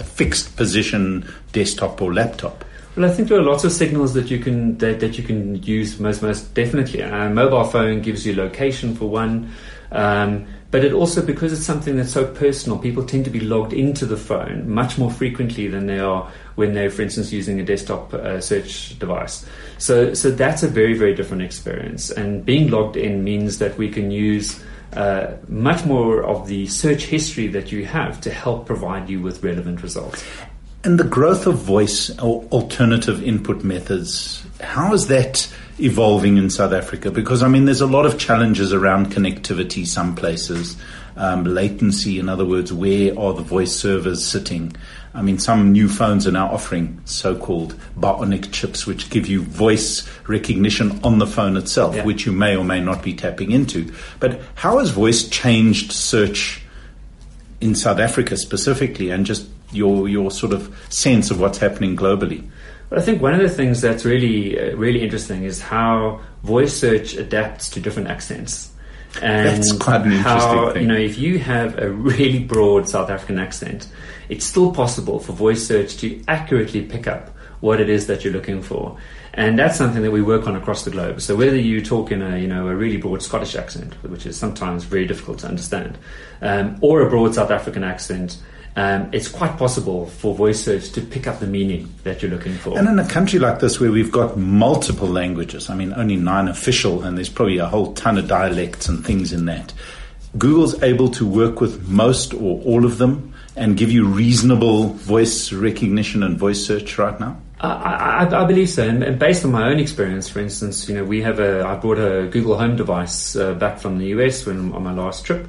a 0.00 0.04
fixed 0.04 0.56
position 0.56 1.26
desktop 1.52 2.02
or 2.02 2.12
laptop. 2.12 2.64
Well, 2.96 3.10
I 3.10 3.14
think 3.14 3.28
there 3.28 3.38
are 3.38 3.42
lots 3.42 3.64
of 3.64 3.72
signals 3.72 4.12
that 4.14 4.30
you 4.30 4.38
can 4.38 4.76
that, 4.78 5.00
that 5.00 5.16
you 5.16 5.24
can 5.24 5.62
use 5.62 5.98
most 5.98 6.20
most 6.20 6.52
definitely. 6.52 7.00
A 7.00 7.30
mobile 7.30 7.64
phone 7.64 8.02
gives 8.02 8.26
you 8.26 8.34
location 8.36 8.94
for 8.94 9.06
one, 9.06 9.50
um, 9.92 10.46
but 10.72 10.84
it 10.84 10.94
also 10.94 11.24
because 11.24 11.52
it's 11.52 11.64
something 11.64 11.96
that's 11.96 12.12
so 12.12 12.26
personal, 12.26 12.78
people 12.78 13.04
tend 13.04 13.26
to 13.26 13.30
be 13.30 13.40
logged 13.40 13.74
into 13.74 14.06
the 14.06 14.16
phone 14.16 14.68
much 14.68 14.96
more 14.96 15.10
frequently 15.10 15.68
than 15.68 15.86
they 15.86 15.98
are 15.98 16.32
when 16.54 16.72
they're, 16.72 16.90
for 16.90 17.02
instance, 17.02 17.30
using 17.30 17.60
a 17.60 17.64
desktop 17.64 18.12
uh, 18.14 18.40
search 18.40 18.98
device. 18.98 19.46
So 19.76 20.14
so 20.14 20.30
that's 20.30 20.62
a 20.62 20.68
very 20.68 20.94
very 20.94 21.14
different 21.14 21.42
experience. 21.42 22.10
And 22.10 22.44
being 22.44 22.70
logged 22.70 22.96
in 22.96 23.22
means 23.22 23.58
that 23.58 23.76
we 23.76 23.90
can 23.90 24.10
use 24.10 24.64
uh, 24.94 25.36
much 25.46 25.84
more 25.84 26.24
of 26.24 26.48
the 26.48 26.66
search 26.66 27.04
history 27.04 27.48
that 27.48 27.70
you 27.70 27.84
have 27.84 28.20
to 28.22 28.30
help 28.30 28.66
provide 28.66 29.10
you 29.10 29.20
with 29.20 29.44
relevant 29.44 29.82
results. 29.82 30.24
And 30.84 30.98
the 30.98 31.04
growth 31.04 31.46
of 31.46 31.58
voice 31.58 32.10
or 32.18 32.44
alternative 32.50 33.22
input 33.22 33.62
methods, 33.62 34.44
how 34.60 34.92
is 34.94 35.06
that 35.08 35.52
evolving 35.78 36.36
in 36.36 36.50
South 36.50 36.72
Africa? 36.72 37.10
Because, 37.10 37.42
I 37.42 37.48
mean, 37.48 37.64
there's 37.64 37.80
a 37.80 37.86
lot 37.86 38.06
of 38.06 38.18
challenges 38.18 38.72
around 38.72 39.12
connectivity 39.12 39.86
some 39.86 40.14
places, 40.14 40.76
um, 41.16 41.44
latency, 41.44 42.18
in 42.18 42.28
other 42.28 42.44
words, 42.44 42.72
where 42.72 43.18
are 43.18 43.34
the 43.34 43.42
voice 43.42 43.74
servers 43.74 44.26
sitting? 44.26 44.74
I 45.14 45.20
mean, 45.20 45.38
some 45.38 45.72
new 45.72 45.88
phones 45.88 46.26
are 46.26 46.32
now 46.32 46.48
offering 46.48 47.00
so-called 47.04 47.74
bionic 47.98 48.50
chips, 48.52 48.86
which 48.86 49.10
give 49.10 49.26
you 49.26 49.42
voice 49.42 50.08
recognition 50.26 51.00
on 51.04 51.18
the 51.18 51.26
phone 51.26 51.56
itself, 51.56 51.94
yeah. 51.94 52.04
which 52.04 52.24
you 52.24 52.32
may 52.32 52.56
or 52.56 52.64
may 52.64 52.80
not 52.80 53.02
be 53.02 53.12
tapping 53.12 53.50
into. 53.50 53.92
But 54.20 54.40
how 54.54 54.78
has 54.78 54.90
voice 54.90 55.28
changed 55.28 55.92
search 55.92 56.62
in 57.60 57.74
South 57.74 57.98
Africa 57.98 58.36
specifically 58.36 59.10
and 59.10 59.26
just 59.26 59.46
your 59.72 60.08
your 60.08 60.30
sort 60.30 60.52
of 60.52 60.74
sense 60.88 61.30
of 61.30 61.40
what's 61.40 61.58
happening 61.58 61.96
globally? 61.96 62.48
Well, 62.90 63.00
I 63.00 63.02
think 63.02 63.22
one 63.22 63.34
of 63.34 63.40
the 63.40 63.48
things 63.48 63.80
that's 63.80 64.04
really 64.04 64.58
uh, 64.58 64.76
really 64.76 65.02
interesting 65.02 65.44
is 65.44 65.60
how 65.60 66.20
voice 66.42 66.76
search 66.76 67.14
adapts 67.14 67.70
to 67.70 67.80
different 67.80 68.08
accents. 68.08 68.70
And 69.20 69.46
that's 69.46 69.72
quite 69.72 70.02
an 70.02 70.12
interesting 70.12 70.24
how, 70.24 70.72
thing. 70.72 70.82
You 70.82 70.88
know, 70.88 70.96
if 70.96 71.18
you 71.18 71.38
have 71.38 71.78
a 71.78 71.90
really 71.90 72.38
broad 72.38 72.88
South 72.88 73.10
African 73.10 73.38
accent, 73.38 73.88
it's 74.28 74.46
still 74.46 74.72
possible 74.72 75.18
for 75.18 75.32
voice 75.32 75.66
search 75.66 75.98
to 75.98 76.22
accurately 76.28 76.82
pick 76.82 77.06
up 77.06 77.28
what 77.60 77.80
it 77.80 77.88
is 77.88 78.06
that 78.06 78.24
you're 78.24 78.32
looking 78.32 78.62
for. 78.62 78.96
And 79.34 79.58
that's 79.58 79.78
something 79.78 80.02
that 80.02 80.10
we 80.10 80.20
work 80.20 80.46
on 80.46 80.56
across 80.56 80.84
the 80.84 80.90
globe. 80.90 81.20
So 81.20 81.36
whether 81.36 81.56
you 81.56 81.82
talk 81.82 82.10
in 82.10 82.20
a, 82.20 82.38
you 82.38 82.48
know, 82.48 82.68
a 82.68 82.74
really 82.74 82.96
broad 82.98 83.22
Scottish 83.22 83.54
accent, 83.54 83.94
which 84.02 84.26
is 84.26 84.36
sometimes 84.36 84.84
very 84.84 85.06
difficult 85.06 85.38
to 85.40 85.46
understand, 85.46 85.96
um, 86.42 86.76
or 86.80 87.00
a 87.02 87.08
broad 87.08 87.34
South 87.34 87.50
African 87.50 87.84
accent, 87.84 88.38
um, 88.74 89.10
it's 89.12 89.28
quite 89.28 89.58
possible 89.58 90.06
for 90.06 90.34
voice 90.34 90.64
search 90.64 90.92
to 90.92 91.02
pick 91.02 91.26
up 91.26 91.40
the 91.40 91.46
meaning 91.46 91.92
that 92.04 92.22
you're 92.22 92.30
looking 92.30 92.54
for. 92.54 92.78
And 92.78 92.88
in 92.88 92.98
a 92.98 93.06
country 93.06 93.38
like 93.38 93.60
this 93.60 93.78
where 93.78 93.92
we've 93.92 94.12
got 94.12 94.36
multiple 94.36 95.08
languages, 95.08 95.68
I 95.68 95.74
mean, 95.74 95.92
only 95.94 96.16
nine 96.16 96.48
official, 96.48 97.02
and 97.02 97.16
there's 97.16 97.28
probably 97.28 97.58
a 97.58 97.66
whole 97.66 97.92
ton 97.92 98.16
of 98.16 98.28
dialects 98.28 98.88
and 98.88 99.04
things 99.04 99.32
in 99.32 99.44
that, 99.46 99.72
Google's 100.38 100.82
able 100.82 101.10
to 101.10 101.26
work 101.26 101.60
with 101.60 101.88
most 101.88 102.32
or 102.32 102.62
all 102.62 102.86
of 102.86 102.96
them 102.96 103.34
and 103.54 103.76
give 103.76 103.90
you 103.90 104.06
reasonable 104.06 104.88
voice 104.94 105.52
recognition 105.52 106.22
and 106.22 106.38
voice 106.38 106.64
search 106.64 106.96
right 106.96 107.18
now? 107.20 107.38
I, 107.60 108.26
I, 108.28 108.42
I, 108.42 108.44
believe 108.44 108.70
so, 108.70 108.88
and, 108.88 109.18
based 109.18 109.44
on 109.44 109.52
my 109.52 109.68
own 109.68 109.78
experience, 109.78 110.28
for 110.28 110.40
instance, 110.40 110.88
you 110.88 110.96
know, 110.96 111.04
we 111.04 111.22
have 111.22 111.38
a. 111.38 111.64
I 111.64 111.76
brought 111.76 111.98
a 111.98 112.26
Google 112.26 112.58
Home 112.58 112.74
device 112.74 113.36
uh, 113.36 113.54
back 113.54 113.78
from 113.78 113.98
the 113.98 114.06
US 114.06 114.44
when 114.46 114.72
on 114.72 114.82
my 114.82 114.92
last 114.92 115.24
trip, 115.24 115.46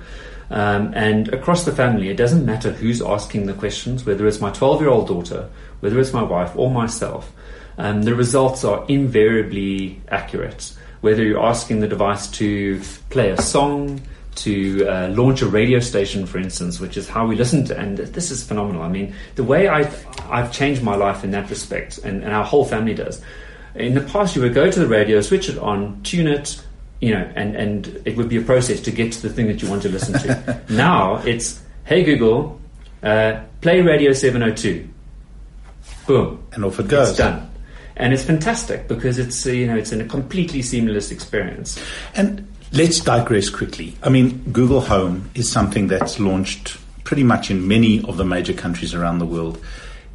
um, 0.53 0.93
and 0.93 1.33
across 1.33 1.65
the 1.65 1.71
family, 1.71 2.09
it 2.09 2.15
doesn't 2.15 2.45
matter 2.45 2.71
who's 2.71 3.01
asking 3.01 3.47
the 3.47 3.53
questions, 3.53 4.05
whether 4.05 4.27
it's 4.27 4.39
my 4.39 4.51
12-year-old 4.51 5.07
daughter, 5.07 5.49
whether 5.79 5.99
it's 5.99 6.13
my 6.13 6.21
wife 6.21 6.55
or 6.55 6.69
myself. 6.69 7.33
Um, 7.79 8.03
the 8.03 8.13
results 8.13 8.63
are 8.63 8.85
invariably 8.87 9.99
accurate. 10.09 10.73
Whether 11.01 11.23
you're 11.23 11.43
asking 11.43 11.79
the 11.79 11.87
device 11.87 12.27
to 12.33 12.79
play 13.09 13.31
a 13.31 13.41
song, 13.41 14.03
to 14.35 14.87
uh, 14.87 15.07
launch 15.09 15.41
a 15.41 15.47
radio 15.47 15.79
station, 15.79 16.27
for 16.27 16.37
instance, 16.37 16.79
which 16.79 16.97
is 16.97 17.09
how 17.09 17.25
we 17.25 17.35
listen 17.35 17.65
to, 17.65 17.77
and 17.77 17.97
this 17.97 18.29
is 18.29 18.43
phenomenal. 18.43 18.83
I 18.83 18.89
mean, 18.89 19.15
the 19.33 19.43
way 19.43 19.67
I've, 19.67 20.05
I've 20.29 20.51
changed 20.51 20.83
my 20.83 20.95
life 20.95 21.23
in 21.23 21.31
that 21.31 21.49
respect, 21.49 21.97
and, 21.97 22.23
and 22.23 22.31
our 22.31 22.45
whole 22.45 22.63
family 22.63 22.93
does. 22.93 23.23
In 23.73 23.95
the 23.95 24.01
past, 24.01 24.35
you 24.35 24.43
would 24.43 24.53
go 24.53 24.69
to 24.69 24.79
the 24.79 24.87
radio, 24.87 25.19
switch 25.21 25.49
it 25.49 25.57
on, 25.57 26.03
tune 26.03 26.27
it, 26.27 26.63
you 27.03 27.13
know, 27.13 27.31
and, 27.35 27.55
and 27.55 28.01
it 28.05 28.15
would 28.15 28.29
be 28.29 28.37
a 28.37 28.41
process 28.41 28.79
to 28.81 28.91
get 28.91 29.11
to 29.13 29.21
the 29.21 29.29
thing 29.29 29.47
that 29.47 29.61
you 29.61 29.69
want 29.69 29.81
to 29.81 29.89
listen 29.89 30.13
to. 30.19 30.61
now 30.69 31.17
it's, 31.17 31.61
hey 31.85 32.03
Google, 32.03 32.59
uh, 33.01 33.41
play 33.61 33.81
Radio 33.81 34.13
702. 34.13 34.87
Boom. 36.07 36.43
And 36.53 36.65
off 36.65 36.79
it 36.79 36.87
goes. 36.87 37.09
It's 37.09 37.17
done. 37.17 37.49
And 37.95 38.13
it's 38.13 38.23
fantastic 38.23 38.87
because 38.87 39.19
it's, 39.19 39.45
you 39.45 39.67
know, 39.67 39.75
it's 39.75 39.91
in 39.91 40.01
a 40.01 40.05
completely 40.05 40.61
seamless 40.61 41.11
experience. 41.11 41.79
And 42.15 42.47
Let's 42.75 43.01
digress 43.01 43.51
quickly. 43.51 43.95
I 44.01 44.09
mean, 44.09 44.51
Google 44.51 44.81
Home 44.81 45.29
is 45.35 45.47
something 45.47 45.89
that's 45.89 46.19
launched 46.19 46.75
pretty 47.03 47.23
much 47.23 47.51
in 47.51 47.67
many 47.67 48.03
of 48.05 48.17
the 48.17 48.25
major 48.25 48.53
countries 48.53 48.95
around 48.95 49.19
the 49.19 49.27
world. 49.27 49.63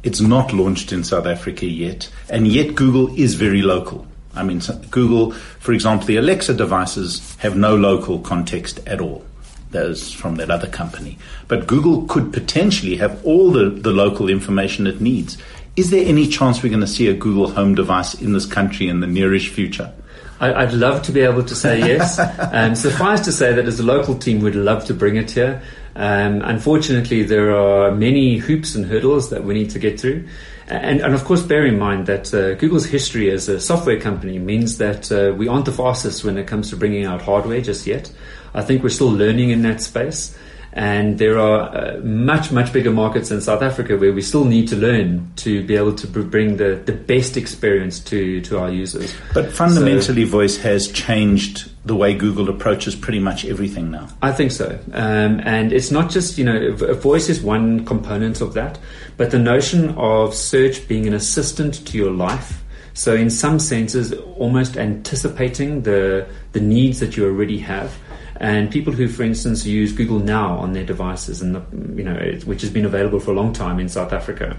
It's 0.03 0.19
not 0.19 0.51
launched 0.51 0.91
in 0.91 1.05
South 1.05 1.25
Africa 1.25 1.65
yet, 1.65 2.11
and 2.29 2.45
yet 2.45 2.75
Google 2.75 3.15
is 3.15 3.35
very 3.35 3.61
local. 3.61 4.05
I 4.39 4.43
mean, 4.43 4.61
Google, 4.89 5.31
for 5.31 5.73
example, 5.73 6.07
the 6.07 6.17
Alexa 6.17 6.53
devices 6.53 7.35
have 7.37 7.55
no 7.55 7.75
local 7.75 8.19
context 8.19 8.79
at 8.87 9.01
all. 9.01 9.25
Those 9.71 10.11
from 10.11 10.37
that 10.37 10.49
other 10.49 10.67
company. 10.67 11.19
But 11.47 11.67
Google 11.67 12.07
could 12.07 12.33
potentially 12.33 12.95
have 12.95 13.23
all 13.23 13.51
the, 13.51 13.69
the 13.69 13.91
local 13.91 14.27
information 14.29 14.87
it 14.87 14.99
needs. 14.99 15.37
Is 15.75 15.91
there 15.91 16.03
any 16.05 16.27
chance 16.27 16.63
we're 16.63 16.69
going 16.69 16.81
to 16.81 16.87
see 16.87 17.07
a 17.07 17.13
Google 17.13 17.51
Home 17.51 17.75
device 17.75 18.15
in 18.15 18.33
this 18.33 18.47
country 18.47 18.87
in 18.87 18.99
the 18.99 19.07
nearish 19.07 19.49
future? 19.49 19.93
I, 20.39 20.63
would 20.63 20.73
love 20.73 21.01
to 21.03 21.11
be 21.11 21.19
able 21.19 21.43
to 21.43 21.55
say 21.55 21.79
yes. 21.79 22.17
um, 22.53 22.75
suffice 22.75 23.21
to 23.21 23.31
say 23.31 23.53
that 23.53 23.65
as 23.65 23.79
a 23.79 23.83
local 23.83 24.17
team, 24.17 24.39
we'd 24.39 24.55
love 24.55 24.85
to 24.85 24.93
bring 24.93 25.17
it 25.17 25.31
here. 25.31 25.61
Um, 25.95 26.41
unfortunately, 26.43 27.23
there 27.23 27.55
are 27.55 27.91
many 27.91 28.37
hoops 28.37 28.73
and 28.75 28.85
hurdles 28.85 29.31
that 29.31 29.43
we 29.43 29.53
need 29.53 29.71
to 29.71 29.79
get 29.79 29.99
through. 29.99 30.27
And, 30.69 31.01
and 31.01 31.15
of 31.15 31.25
course, 31.25 31.41
bear 31.41 31.65
in 31.65 31.79
mind 31.79 32.05
that 32.05 32.31
uh, 32.31 32.53
Google's 32.53 32.85
history 32.85 33.31
as 33.31 33.49
a 33.49 33.59
software 33.59 33.99
company 33.99 34.37
means 34.37 34.77
that 34.77 35.11
uh, 35.11 35.33
we 35.35 35.47
aren't 35.47 35.65
the 35.65 35.71
fastest 35.71 36.23
when 36.23 36.37
it 36.37 36.45
comes 36.45 36.69
to 36.69 36.77
bringing 36.77 37.05
out 37.05 37.23
hardware 37.23 37.59
just 37.59 37.87
yet. 37.87 38.11
I 38.53 38.61
think 38.61 38.83
we're 38.83 38.89
still 38.89 39.11
learning 39.11 39.49
in 39.49 39.63
that 39.63 39.81
space. 39.81 40.37
And 40.73 41.17
there 41.17 41.39
are 41.39 41.75
uh, 41.75 41.97
much, 42.03 42.51
much 42.51 42.71
bigger 42.71 42.91
markets 42.91 43.31
in 43.31 43.41
South 43.41 43.63
Africa 43.63 43.97
where 43.97 44.13
we 44.13 44.21
still 44.21 44.45
need 44.45 44.67
to 44.67 44.75
learn 44.75 45.31
to 45.37 45.63
be 45.65 45.75
able 45.75 45.95
to 45.95 46.07
bring 46.07 46.57
the, 46.57 46.81
the 46.85 46.93
best 46.93 47.37
experience 47.37 47.99
to, 48.01 48.41
to 48.41 48.59
our 48.59 48.69
users. 48.69 49.13
But 49.33 49.51
fundamentally, 49.51 50.25
so, 50.25 50.31
voice 50.31 50.57
has 50.57 50.87
changed 50.91 51.71
the 51.85 51.95
way 51.95 52.13
Google 52.13 52.49
approaches 52.49 52.95
pretty 52.95 53.19
much 53.19 53.45
everything 53.45 53.89
now. 53.89 54.09
I 54.21 54.31
think 54.31 54.51
so. 54.51 54.79
Um, 54.93 55.41
and 55.43 55.73
it's 55.73 55.89
not 55.89 56.11
just, 56.11 56.37
you 56.37 56.45
know, 56.45 56.73
voice 56.75 57.29
is 57.29 57.41
one 57.41 57.83
component 57.85 58.41
of 58.41 58.53
that, 58.53 58.77
but 59.17 59.31
the 59.31 59.39
notion 59.39 59.89
of 59.97 60.35
search 60.35 60.87
being 60.87 61.07
an 61.07 61.13
assistant 61.13 61.85
to 61.87 61.97
your 61.97 62.11
life. 62.11 62.63
So, 62.93 63.15
in 63.15 63.29
some 63.29 63.59
senses, 63.59 64.13
almost 64.13 64.77
anticipating 64.77 65.83
the, 65.83 66.27
the 66.51 66.59
needs 66.59 66.99
that 66.99 67.15
you 67.15 67.25
already 67.25 67.57
have 67.59 67.97
and 68.39 68.71
people 68.71 68.93
who, 68.93 69.09
for 69.09 69.23
instance, 69.23 69.65
use 69.65 69.91
Google 69.91 70.19
Now 70.19 70.57
on 70.57 70.71
their 70.71 70.85
devices, 70.85 71.41
and 71.41 71.55
the, 71.55 71.61
you 71.95 72.03
know, 72.03 72.15
it, 72.15 72.45
which 72.45 72.61
has 72.61 72.69
been 72.69 72.85
available 72.85 73.19
for 73.19 73.31
a 73.31 73.33
long 73.33 73.51
time 73.51 73.79
in 73.79 73.89
South 73.89 74.13
Africa. 74.13 74.57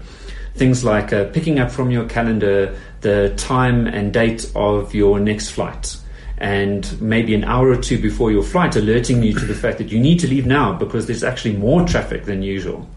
Things 0.53 0.83
like 0.83 1.11
uh, 1.11 1.25
picking 1.29 1.59
up 1.59 1.71
from 1.71 1.89
your 1.89 2.05
calendar 2.07 2.77
the 3.01 3.33
time 3.37 3.87
and 3.87 4.13
date 4.13 4.51
of 4.55 4.93
your 4.93 5.19
next 5.19 5.49
flight, 5.49 5.97
and 6.37 7.01
maybe 7.01 7.33
an 7.33 7.43
hour 7.43 7.69
or 7.69 7.77
two 7.77 7.99
before 7.99 8.31
your 8.31 8.43
flight, 8.43 8.75
alerting 8.75 9.23
you 9.23 9.33
to 9.33 9.45
the 9.45 9.55
fact 9.55 9.79
that 9.79 9.91
you 9.91 9.99
need 9.99 10.19
to 10.19 10.27
leave 10.27 10.45
now 10.45 10.73
because 10.73 11.07
there's 11.07 11.23
actually 11.23 11.57
more 11.57 11.85
traffic 11.87 12.25
than 12.25 12.43
usual. 12.43 12.87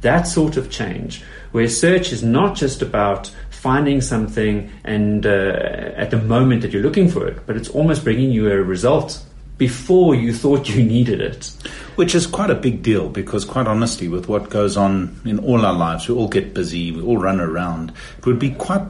That 0.00 0.22
sort 0.22 0.56
of 0.56 0.70
change, 0.70 1.22
where 1.52 1.68
search 1.68 2.12
is 2.12 2.22
not 2.22 2.56
just 2.56 2.80
about 2.80 3.30
finding 3.50 4.00
something 4.00 4.70
and 4.84 5.26
uh, 5.26 5.92
at 5.96 6.10
the 6.10 6.16
moment 6.16 6.62
that 6.62 6.72
you're 6.72 6.82
looking 6.82 7.10
for 7.10 7.26
it, 7.26 7.44
but 7.46 7.58
it's 7.58 7.68
almost 7.68 8.04
bringing 8.04 8.30
you 8.30 8.50
a 8.50 8.56
result 8.56 9.22
before 9.60 10.14
you 10.14 10.32
thought 10.32 10.70
you 10.70 10.82
needed 10.82 11.20
it. 11.20 11.52
Which 11.96 12.14
is 12.14 12.26
quite 12.26 12.48
a 12.48 12.54
big 12.54 12.82
deal 12.82 13.10
because, 13.10 13.44
quite 13.44 13.66
honestly, 13.66 14.08
with 14.08 14.26
what 14.26 14.48
goes 14.48 14.74
on 14.78 15.20
in 15.26 15.38
all 15.40 15.66
our 15.66 15.74
lives, 15.74 16.08
we 16.08 16.14
all 16.14 16.28
get 16.28 16.54
busy, 16.54 16.90
we 16.90 17.02
all 17.02 17.18
run 17.18 17.40
around. 17.40 17.92
It 18.16 18.24
would 18.24 18.38
be 18.38 18.52
quite 18.52 18.80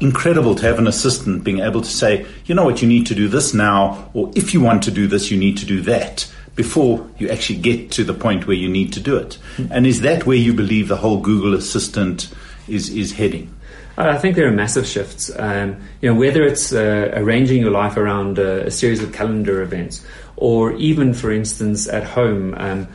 incredible 0.00 0.56
to 0.56 0.66
have 0.66 0.80
an 0.80 0.88
assistant 0.88 1.44
being 1.44 1.60
able 1.60 1.80
to 1.80 1.88
say, 1.88 2.26
you 2.44 2.56
know 2.56 2.64
what, 2.64 2.82
you 2.82 2.88
need 2.88 3.06
to 3.06 3.14
do 3.14 3.28
this 3.28 3.54
now, 3.54 4.10
or 4.14 4.32
if 4.34 4.52
you 4.52 4.60
want 4.60 4.82
to 4.82 4.90
do 4.90 5.06
this, 5.06 5.30
you 5.30 5.38
need 5.38 5.58
to 5.58 5.64
do 5.64 5.80
that 5.82 6.28
before 6.56 7.08
you 7.18 7.28
actually 7.28 7.60
get 7.60 7.92
to 7.92 8.02
the 8.02 8.12
point 8.12 8.48
where 8.48 8.56
you 8.56 8.68
need 8.68 8.92
to 8.94 9.00
do 9.00 9.16
it. 9.16 9.38
Mm-hmm. 9.58 9.72
And 9.72 9.86
is 9.86 10.00
that 10.00 10.26
where 10.26 10.36
you 10.36 10.52
believe 10.52 10.88
the 10.88 10.96
whole 10.96 11.20
Google 11.20 11.54
Assistant 11.54 12.34
is, 12.66 12.90
is 12.90 13.12
heading? 13.12 13.54
I 13.98 14.18
think 14.18 14.36
there 14.36 14.46
are 14.46 14.52
massive 14.52 14.86
shifts. 14.86 15.30
Um, 15.36 15.80
you 16.02 16.12
know, 16.12 16.18
whether 16.18 16.42
it's 16.42 16.72
uh, 16.72 17.12
arranging 17.14 17.62
your 17.62 17.70
life 17.70 17.96
around 17.96 18.38
a, 18.38 18.66
a, 18.66 18.70
series 18.70 19.02
of 19.02 19.12
calendar 19.12 19.62
events, 19.62 20.04
or 20.36 20.72
even, 20.74 21.14
for 21.14 21.32
instance, 21.32 21.88
at 21.88 22.04
home, 22.04 22.54
um, 22.58 22.88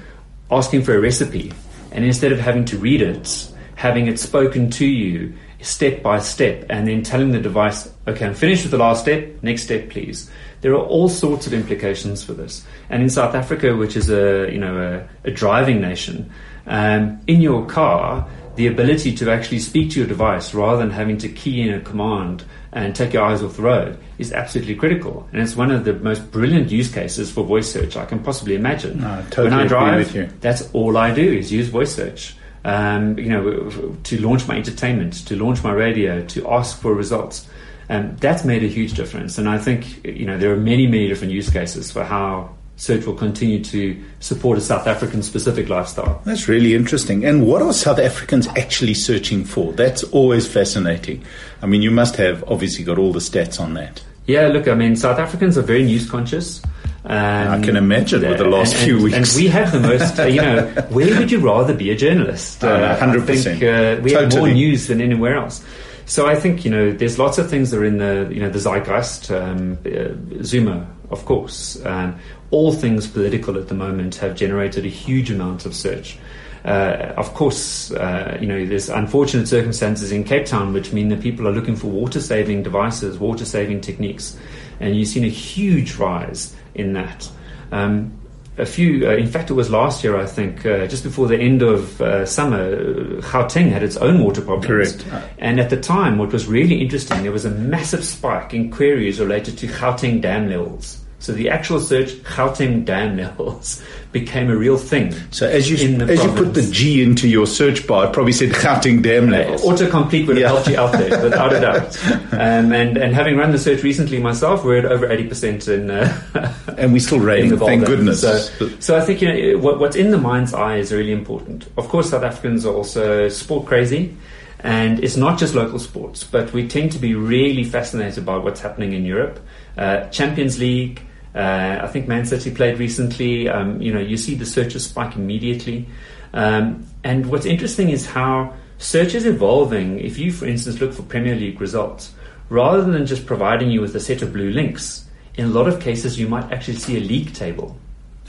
asking 0.51 0.83
for 0.83 0.95
a 0.95 1.01
recipe, 1.01 1.51
and 1.91 2.05
instead 2.05 2.31
of 2.31 2.39
having 2.39 2.65
to 2.65 2.77
read 2.77 3.01
it, 3.01 3.51
having 3.75 4.07
it 4.07 4.19
spoken 4.19 4.69
to 4.69 4.85
you 4.85 5.33
step 5.61 6.03
by 6.03 6.19
step, 6.19 6.65
and 6.69 6.87
then 6.87 7.01
telling 7.01 7.31
the 7.31 7.39
device, 7.39 7.91
"Okay, 8.07 8.25
I'm 8.25 8.35
finished 8.35 8.63
with 8.63 8.71
the 8.71 8.77
last 8.77 9.01
step. 9.01 9.27
Next 9.41 9.63
step, 9.63 9.89
please." 9.89 10.29
There 10.61 10.73
are 10.73 10.85
all 10.85 11.09
sorts 11.09 11.47
of 11.47 11.53
implications 11.53 12.23
for 12.23 12.33
this. 12.33 12.63
And 12.91 13.01
in 13.01 13.09
South 13.09 13.33
Africa, 13.33 13.75
which 13.75 13.95
is 13.95 14.11
a 14.11 14.51
you 14.51 14.59
know 14.59 14.77
a, 15.25 15.27
a 15.27 15.31
driving 15.31 15.81
nation, 15.81 16.29
um, 16.67 17.19
in 17.25 17.41
your 17.41 17.65
car 17.65 18.27
the 18.55 18.67
ability 18.67 19.15
to 19.15 19.31
actually 19.31 19.59
speak 19.59 19.91
to 19.91 19.99
your 19.99 20.07
device 20.07 20.53
rather 20.53 20.77
than 20.77 20.91
having 20.91 21.17
to 21.19 21.29
key 21.29 21.61
in 21.61 21.73
a 21.73 21.79
command 21.79 22.43
and 22.73 22.95
take 22.95 23.13
your 23.13 23.23
eyes 23.23 23.43
off 23.43 23.57
the 23.57 23.61
road 23.61 23.97
is 24.17 24.31
absolutely 24.31 24.75
critical. 24.75 25.27
And 25.31 25.41
it's 25.41 25.55
one 25.55 25.71
of 25.71 25.83
the 25.85 25.93
most 25.93 26.31
brilliant 26.31 26.71
use 26.71 26.91
cases 26.91 27.31
for 27.31 27.43
voice 27.43 27.71
search 27.71 27.95
I 27.97 28.05
can 28.05 28.19
possibly 28.19 28.55
imagine. 28.55 29.01
No, 29.01 29.23
totally 29.29 29.49
when 29.49 29.59
I 29.59 29.67
drive, 29.67 30.41
that's 30.41 30.69
all 30.73 30.97
I 30.97 31.13
do 31.13 31.23
is 31.23 31.51
use 31.51 31.67
voice 31.67 31.95
search. 31.95 32.35
Um, 32.63 33.17
you 33.17 33.29
know, 33.29 33.95
to 34.03 34.21
launch 34.21 34.47
my 34.47 34.55
entertainment, 34.55 35.25
to 35.27 35.35
launch 35.35 35.63
my 35.63 35.71
radio, 35.71 36.23
to 36.27 36.47
ask 36.47 36.79
for 36.79 36.93
results. 36.93 37.47
And 37.89 38.17
that's 38.19 38.45
made 38.45 38.63
a 38.63 38.67
huge 38.67 38.93
difference. 38.93 39.37
And 39.37 39.49
I 39.49 39.57
think, 39.57 40.05
you 40.05 40.25
know, 40.25 40.37
there 40.37 40.53
are 40.53 40.57
many, 40.57 40.85
many 40.85 41.07
different 41.07 41.33
use 41.33 41.49
cases 41.49 41.91
for 41.91 42.03
how 42.03 42.55
Search 42.81 43.05
will 43.05 43.13
continue 43.13 43.63
to 43.65 44.03
support 44.21 44.57
a 44.57 44.61
South 44.61 44.87
African 44.87 45.21
specific 45.21 45.69
lifestyle. 45.69 46.19
That's 46.25 46.47
really 46.47 46.73
interesting. 46.73 47.23
And 47.23 47.45
what 47.45 47.61
are 47.61 47.73
South 47.73 47.99
Africans 47.99 48.47
actually 48.57 48.95
searching 48.95 49.43
for? 49.43 49.71
That's 49.73 50.01
always 50.05 50.47
fascinating. 50.47 51.23
I 51.61 51.67
mean, 51.67 51.83
you 51.83 51.91
must 51.91 52.15
have 52.15 52.43
obviously 52.47 52.83
got 52.83 52.97
all 52.97 53.13
the 53.13 53.19
stats 53.19 53.59
on 53.61 53.75
that. 53.75 54.03
Yeah, 54.25 54.47
look, 54.47 54.67
I 54.67 54.73
mean, 54.73 54.95
South 54.95 55.19
Africans 55.19 55.59
are 55.59 55.61
very 55.61 55.83
news 55.83 56.09
conscious. 56.09 56.59
Um, 57.05 57.11
I 57.49 57.61
can 57.61 57.75
imagine 57.75 58.27
with 58.27 58.39
the 58.39 58.45
last 58.45 58.73
and, 58.73 58.83
few 58.83 58.95
and, 58.95 59.03
weeks. 59.03 59.35
And 59.35 59.43
we 59.43 59.47
have 59.49 59.71
the 59.71 59.79
most, 59.79 60.19
uh, 60.19 60.23
you 60.23 60.41
know, 60.41 60.65
where 60.89 61.19
would 61.19 61.31
you 61.31 61.39
rather 61.39 61.75
be 61.75 61.91
a 61.91 61.95
journalist? 61.95 62.63
Uh, 62.63 62.97
100%. 62.97 63.29
I 63.29 63.35
think 63.35 63.57
uh, 63.61 64.01
we 64.01 64.09
totally. 64.09 64.23
have 64.23 64.33
more 64.33 64.49
news 64.49 64.87
than 64.87 65.01
anywhere 65.01 65.35
else. 65.35 65.63
So 66.07 66.25
I 66.25 66.33
think, 66.33 66.65
you 66.65 66.71
know, 66.71 66.91
there's 66.91 67.19
lots 67.19 67.37
of 67.37 67.47
things 67.47 67.69
that 67.69 67.77
are 67.77 67.85
in 67.85 67.99
the, 67.99 68.27
you 68.33 68.39
know, 68.39 68.49
the 68.49 68.57
zeitgeist. 68.57 69.29
Um, 69.29 69.77
uh, 69.85 70.43
Zuma, 70.43 70.87
of 71.11 71.25
course. 71.25 71.83
Um, 71.85 72.19
all 72.51 72.73
things 72.73 73.07
political 73.07 73.57
at 73.57 73.67
the 73.67 73.73
moment 73.75 74.15
have 74.15 74.35
generated 74.35 74.85
a 74.85 74.89
huge 74.89 75.31
amount 75.31 75.65
of 75.65 75.73
search. 75.73 76.17
Uh, 76.63 77.13
of 77.17 77.33
course, 77.33 77.91
uh, 77.91 78.37
you 78.39 78.47
know, 78.47 78.65
there's 78.65 78.89
unfortunate 78.89 79.47
circumstances 79.47 80.11
in 80.11 80.23
Cape 80.23 80.45
Town 80.45 80.73
which 80.73 80.93
mean 80.93 81.09
that 81.09 81.21
people 81.21 81.47
are 81.47 81.51
looking 81.51 81.75
for 81.75 81.87
water 81.87 82.21
saving 82.21 82.61
devices, 82.61 83.17
water 83.17 83.45
saving 83.45 83.81
techniques, 83.81 84.37
and 84.79 84.95
you've 84.95 85.07
seen 85.07 85.23
a 85.23 85.29
huge 85.29 85.95
rise 85.95 86.55
in 86.75 86.93
that. 86.93 87.29
Um, 87.71 88.17
a 88.57 88.65
few, 88.65 89.07
uh, 89.07 89.13
in 89.13 89.27
fact, 89.27 89.49
it 89.49 89.53
was 89.53 89.71
last 89.71 90.03
year, 90.03 90.17
I 90.17 90.25
think, 90.25 90.65
uh, 90.65 90.85
just 90.85 91.03
before 91.03 91.27
the 91.27 91.37
end 91.37 91.61
of 91.61 91.99
uh, 92.01 92.25
summer, 92.25 92.61
uh, 92.61 93.21
Gauteng 93.21 93.71
had 93.71 93.81
its 93.81 93.97
own 93.97 94.23
water 94.23 94.41
problems. 94.41 95.01
Correct. 95.01 95.05
And 95.39 95.59
at 95.59 95.69
the 95.69 95.79
time, 95.79 96.17
what 96.17 96.31
was 96.31 96.47
really 96.47 96.79
interesting, 96.81 97.23
there 97.23 97.31
was 97.31 97.45
a 97.45 97.49
massive 97.49 98.03
spike 98.03 98.53
in 98.53 98.69
queries 98.69 99.19
related 99.19 99.57
to 99.59 99.67
Gauteng 99.67 100.21
dam 100.21 100.49
levels. 100.49 101.00
So 101.21 101.33
the 101.33 101.49
actual 101.49 101.79
search 101.79 102.13
Gauteng 102.23 102.83
dam 102.83 103.15
levels 103.15 103.81
became 104.11 104.49
a 104.49 104.55
real 104.55 104.75
thing. 104.77 105.13
So 105.29 105.47
as 105.47 105.69
you 105.69 105.75
as 106.01 106.23
you 106.23 106.31
put 106.33 106.55
the. 106.55 106.69
G 106.71 107.03
into 107.03 107.27
your 107.27 107.45
search 107.45 107.85
bar, 107.85 108.07
it 108.07 108.13
probably 108.13 108.31
said 108.31 108.49
Gauteng 108.49 109.03
dam 109.03 109.29
levels. 109.29 109.61
Autocomplete 109.61 110.25
would 110.25 110.37
have 110.37 110.41
Yeah. 110.41 110.47
helped 110.47 110.67
you 110.67 110.77
out 110.77 110.91
there, 110.93 111.23
without 111.23 111.53
a 111.53 111.59
doubt. 111.59 112.33
Um, 112.33 112.73
and, 112.73 112.97
and 112.97 113.13
having 113.13 113.37
run 113.37 113.51
the 113.51 113.59
search 113.59 113.83
recently 113.83 114.19
myself, 114.19 114.63
we're 114.65 114.77
at 114.79 114.85
over 114.85 115.07
80% 115.07 115.67
in, 115.67 115.91
uh, 115.91 116.53
and 116.77 116.91
we're 116.91 116.99
still 116.99 117.19
in 117.19 117.23
raining, 117.23 117.57
thank 117.59 117.85
goodness. 117.85 118.21
So, 118.21 118.69
so 118.79 118.97
I 118.97 119.01
think 119.01 119.21
you 119.21 119.27
know 119.53 119.59
what, 119.59 119.79
what's 119.79 119.95
in 119.95 120.09
the 120.09 120.17
mind's 120.17 120.53
eye 120.55 120.77
is 120.77 120.91
really 120.91 121.11
important. 121.11 121.67
Of 121.77 121.87
course, 121.87 122.09
South 122.09 122.23
Africans 122.23 122.65
are 122.65 122.73
also 122.73 123.29
sport 123.29 123.67
crazy, 123.67 124.17
and 124.61 125.03
it's 125.03 125.17
not 125.17 125.37
just 125.37 125.53
local 125.53 125.77
sports, 125.77 126.23
but 126.23 126.51
we 126.51 126.67
tend 126.67 126.91
to 126.93 126.99
be 126.99 127.13
really 127.13 127.63
fascinated 127.63 128.25
by 128.25 128.37
what's 128.37 128.61
happening 128.61 128.93
in 128.93 129.05
Europe. 129.05 129.39
Uh, 129.77 130.07
Champions 130.09 130.57
League. 130.57 131.03
Uh, 131.33 131.79
I 131.81 131.87
think 131.87 132.07
Man 132.07 132.25
City 132.25 132.51
played 132.51 132.77
recently. 132.79 133.47
Um, 133.47 133.81
you 133.81 133.93
know, 133.93 133.99
you 133.99 134.17
see 134.17 134.35
the 134.35 134.45
searches 134.45 134.85
spike 134.85 135.15
immediately. 135.15 135.87
Um, 136.33 136.85
and 137.03 137.25
what's 137.27 137.45
interesting 137.45 137.89
is 137.89 138.05
how 138.05 138.53
search 138.77 139.15
is 139.15 139.25
evolving. 139.25 139.99
If 139.99 140.17
you, 140.17 140.31
for 140.31 140.45
instance, 140.45 140.79
look 140.81 140.93
for 140.93 141.03
Premier 141.03 141.35
League 141.35 141.59
results, 141.61 142.13
rather 142.49 142.83
than 142.83 143.05
just 143.05 143.25
providing 143.25 143.71
you 143.71 143.81
with 143.81 143.95
a 143.95 143.99
set 143.99 144.21
of 144.21 144.33
blue 144.33 144.51
links, 144.51 145.05
in 145.35 145.45
a 145.45 145.49
lot 145.49 145.67
of 145.67 145.79
cases 145.79 146.19
you 146.19 146.27
might 146.27 146.51
actually 146.51 146.77
see 146.77 146.97
a 146.97 146.99
league 146.99 147.33
table. 147.33 147.77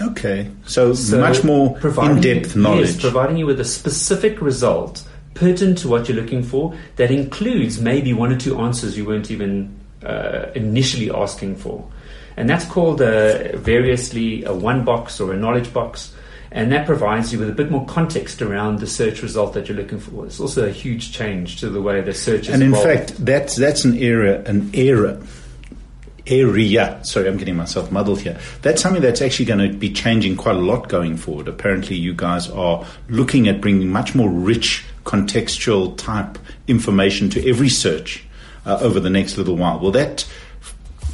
okay, 0.00 0.48
so, 0.66 0.94
So 0.94 1.20
much 1.20 1.44
more 1.44 1.76
in-depth 1.78 2.54
you- 2.56 2.62
knowledge. 2.62 2.92
Yes, 2.92 3.00
providing 3.00 3.36
you 3.36 3.46
with 3.46 3.60
a 3.60 3.64
specific 3.64 4.40
result 4.40 5.04
pertinent 5.34 5.78
to 5.78 5.88
what 5.88 6.08
you're 6.08 6.16
looking 6.16 6.42
for 6.42 6.74
that 6.96 7.10
includes 7.10 7.80
maybe 7.80 8.12
one 8.12 8.32
or 8.32 8.36
two 8.36 8.58
answers 8.58 8.96
you 8.96 9.04
weren't 9.04 9.30
even 9.30 9.74
uh, 10.04 10.46
initially 10.54 11.10
asking 11.10 11.56
for. 11.56 11.84
And 12.36 12.48
that's 12.48 12.64
called 12.64 13.02
uh, 13.02 13.56
variously 13.56 14.44
a 14.44 14.52
one 14.52 14.84
box 14.84 15.20
or 15.20 15.32
a 15.32 15.36
knowledge 15.36 15.72
box. 15.72 16.14
And 16.50 16.70
that 16.72 16.84
provides 16.84 17.32
you 17.32 17.38
with 17.38 17.48
a 17.48 17.54
bit 17.54 17.70
more 17.70 17.86
context 17.86 18.42
around 18.42 18.80
the 18.80 18.86
search 18.86 19.22
result 19.22 19.54
that 19.54 19.68
you're 19.68 19.76
looking 19.76 19.98
for. 19.98 20.26
It's 20.26 20.38
also 20.38 20.66
a 20.66 20.70
huge 20.70 21.12
change 21.12 21.60
to 21.60 21.70
the 21.70 21.80
way 21.80 22.02
the 22.02 22.12
search 22.12 22.42
is 22.42 22.48
and 22.50 22.62
in 22.62 22.70
evolved. 22.74 22.86
fact, 22.86 23.24
that's 23.24 23.56
that's 23.56 23.84
an 23.86 23.96
area, 23.96 24.44
an 24.44 24.70
era, 24.74 25.18
area. 26.26 27.00
Sorry, 27.04 27.26
I'm 27.26 27.38
getting 27.38 27.56
myself 27.56 27.90
muddled 27.90 28.20
here. 28.20 28.38
That's 28.60 28.82
something 28.82 29.00
that's 29.00 29.22
actually 29.22 29.46
going 29.46 29.72
to 29.72 29.76
be 29.76 29.90
changing 29.90 30.36
quite 30.36 30.56
a 30.56 30.60
lot 30.60 30.88
going 30.88 31.16
forward. 31.16 31.48
Apparently, 31.48 31.96
you 31.96 32.12
guys 32.14 32.50
are 32.50 32.84
looking 33.08 33.48
at 33.48 33.62
bringing 33.62 33.88
much 33.88 34.14
more 34.14 34.28
rich, 34.28 34.84
contextual 35.04 35.96
type 35.96 36.38
information 36.68 37.30
to 37.30 37.48
every 37.48 37.70
search 37.70 38.24
uh, 38.66 38.78
over 38.80 39.00
the 39.00 39.10
next 39.10 39.38
little 39.38 39.56
while. 39.56 39.78
Will 39.80 39.90
that, 39.92 40.30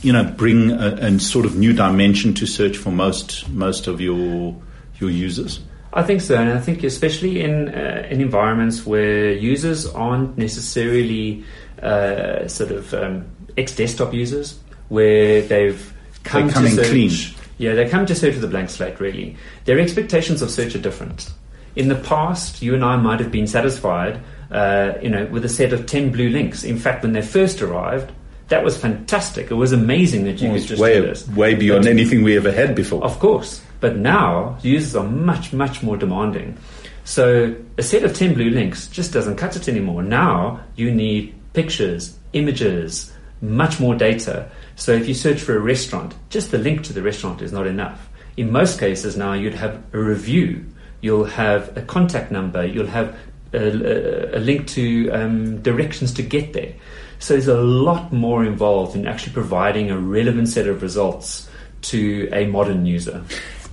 you 0.02 0.12
know, 0.12 0.24
bring 0.24 0.70
a, 0.70 0.96
a 1.00 1.18
sort 1.18 1.44
of 1.46 1.56
new 1.56 1.72
dimension 1.72 2.34
to 2.34 2.46
search 2.46 2.76
for 2.76 2.90
most 2.90 3.48
most 3.48 3.87
of 3.87 4.00
your 4.00 4.54
your 5.00 5.11
users? 5.11 5.61
I 5.92 6.02
think 6.02 6.20
so, 6.20 6.37
and 6.37 6.50
I 6.50 6.61
think 6.61 6.84
especially 6.84 7.40
in 7.40 7.68
uh, 7.68 8.06
in 8.11 8.20
environments 8.20 8.84
where 8.87 9.32
users 9.32 9.87
aren't 9.87 10.37
necessarily 10.37 11.44
uh, 11.82 12.46
sort 12.46 12.70
of 12.70 12.92
um, 12.94 13.24
ex-desktop 13.56 14.12
users, 14.12 14.58
where 14.88 15.42
they've 15.42 15.92
come 16.24 16.46
They're 16.46 16.54
coming 16.54 16.76
to 16.76 16.84
search. 16.84 16.90
clean. 16.90 17.11
Yeah, 17.58 17.74
they 17.74 17.88
come 17.88 18.06
to 18.06 18.14
search 18.14 18.34
with 18.34 18.44
a 18.44 18.48
blank 18.48 18.70
slate. 18.70 19.00
Really, 19.00 19.37
their 19.64 19.80
expectations 19.80 20.42
of 20.42 20.50
search 20.50 20.74
are 20.74 20.80
different. 20.80 21.30
In 21.74 21.88
the 21.88 21.96
past, 21.96 22.62
you 22.62 22.74
and 22.74 22.84
I 22.84 22.96
might 22.96 23.20
have 23.20 23.30
been 23.32 23.46
satisfied, 23.46 24.20
uh, 24.50 24.92
you 25.02 25.08
know, 25.08 25.26
with 25.26 25.44
a 25.44 25.48
set 25.48 25.72
of 25.72 25.87
ten 25.87 26.12
blue 26.12 26.28
links. 26.28 26.64
In 26.64 26.78
fact, 26.78 27.02
when 27.02 27.14
they 27.14 27.22
first 27.22 27.62
arrived, 27.62 28.12
that 28.48 28.64
was 28.64 28.76
fantastic. 28.76 29.50
It 29.50 29.54
was 29.54 29.72
amazing 29.72 30.24
that 30.24 30.40
you 30.40 30.48
Well, 30.48 30.58
could 30.58 30.66
just 30.68 30.80
way 30.82 30.94
do 31.00 31.06
this. 31.06 31.28
way 31.28 31.54
beyond 31.54 31.84
But- 31.84 31.90
anything 31.90 32.22
we 32.22 32.37
ever 32.37 32.50
had 32.52 32.74
before. 32.74 33.02
of 33.04 33.18
course. 33.18 33.61
But 33.80 33.96
now 33.98 34.58
users 34.62 34.96
are 34.96 35.04
much, 35.06 35.52
much 35.52 35.82
more 35.82 35.96
demanding. 35.96 36.56
So 37.04 37.54
a 37.76 37.82
set 37.82 38.02
of 38.04 38.12
10 38.14 38.34
blue 38.34 38.50
links 38.50 38.87
just 38.88 39.12
doesn't 39.12 39.37
cut 39.37 39.56
it 39.56 39.68
anymore. 39.68 40.02
Now 40.02 40.61
you 40.76 40.90
need 40.90 41.34
pictures, 41.52 42.16
images, 42.32 43.12
much 43.40 43.78
more 43.80 43.94
data. 43.94 44.46
So 44.76 44.92
if 44.92 45.06
you 45.08 45.14
search 45.14 45.40
for 45.40 45.56
a 45.56 45.61
restaurant, 45.61 46.14
just 46.30 46.50
the 46.50 46.58
link 46.58 46.82
to 46.84 46.92
the 46.92 47.02
restaurant 47.02 47.40
is 47.42 47.52
not 47.52 47.66
enough. 47.66 48.08
In 48.37 48.50
most 48.52 48.78
cases 48.80 49.16
now 49.16 49.32
you'd 49.32 49.54
have 49.54 49.78
a 49.92 49.98
review, 49.98 50.64
you'll 51.00 51.24
have 51.24 51.76
a 51.76 51.82
contact 51.82 52.30
number, 52.30 52.64
you'll 52.66 52.87
have 52.87 53.16
a, 53.52 53.58
a, 53.58 54.38
a 54.38 54.40
link 54.40 54.66
to 54.68 55.11
um, 55.11 55.62
directions 55.62 56.12
to 56.14 56.22
get 56.22 56.52
there. 56.52 56.72
So 57.18 57.35
there's 57.35 57.48
a 57.48 57.61
lot 57.61 58.12
more 58.12 58.44
involved 58.44 58.94
in 58.94 59.07
actually 59.07 59.33
providing 59.33 59.90
a 59.90 59.98
relevant 59.98 60.48
set 60.48 60.66
of 60.66 60.83
results 60.83 61.48
to 61.83 62.28
a 62.33 62.46
modern 62.46 62.87
user. 62.87 63.24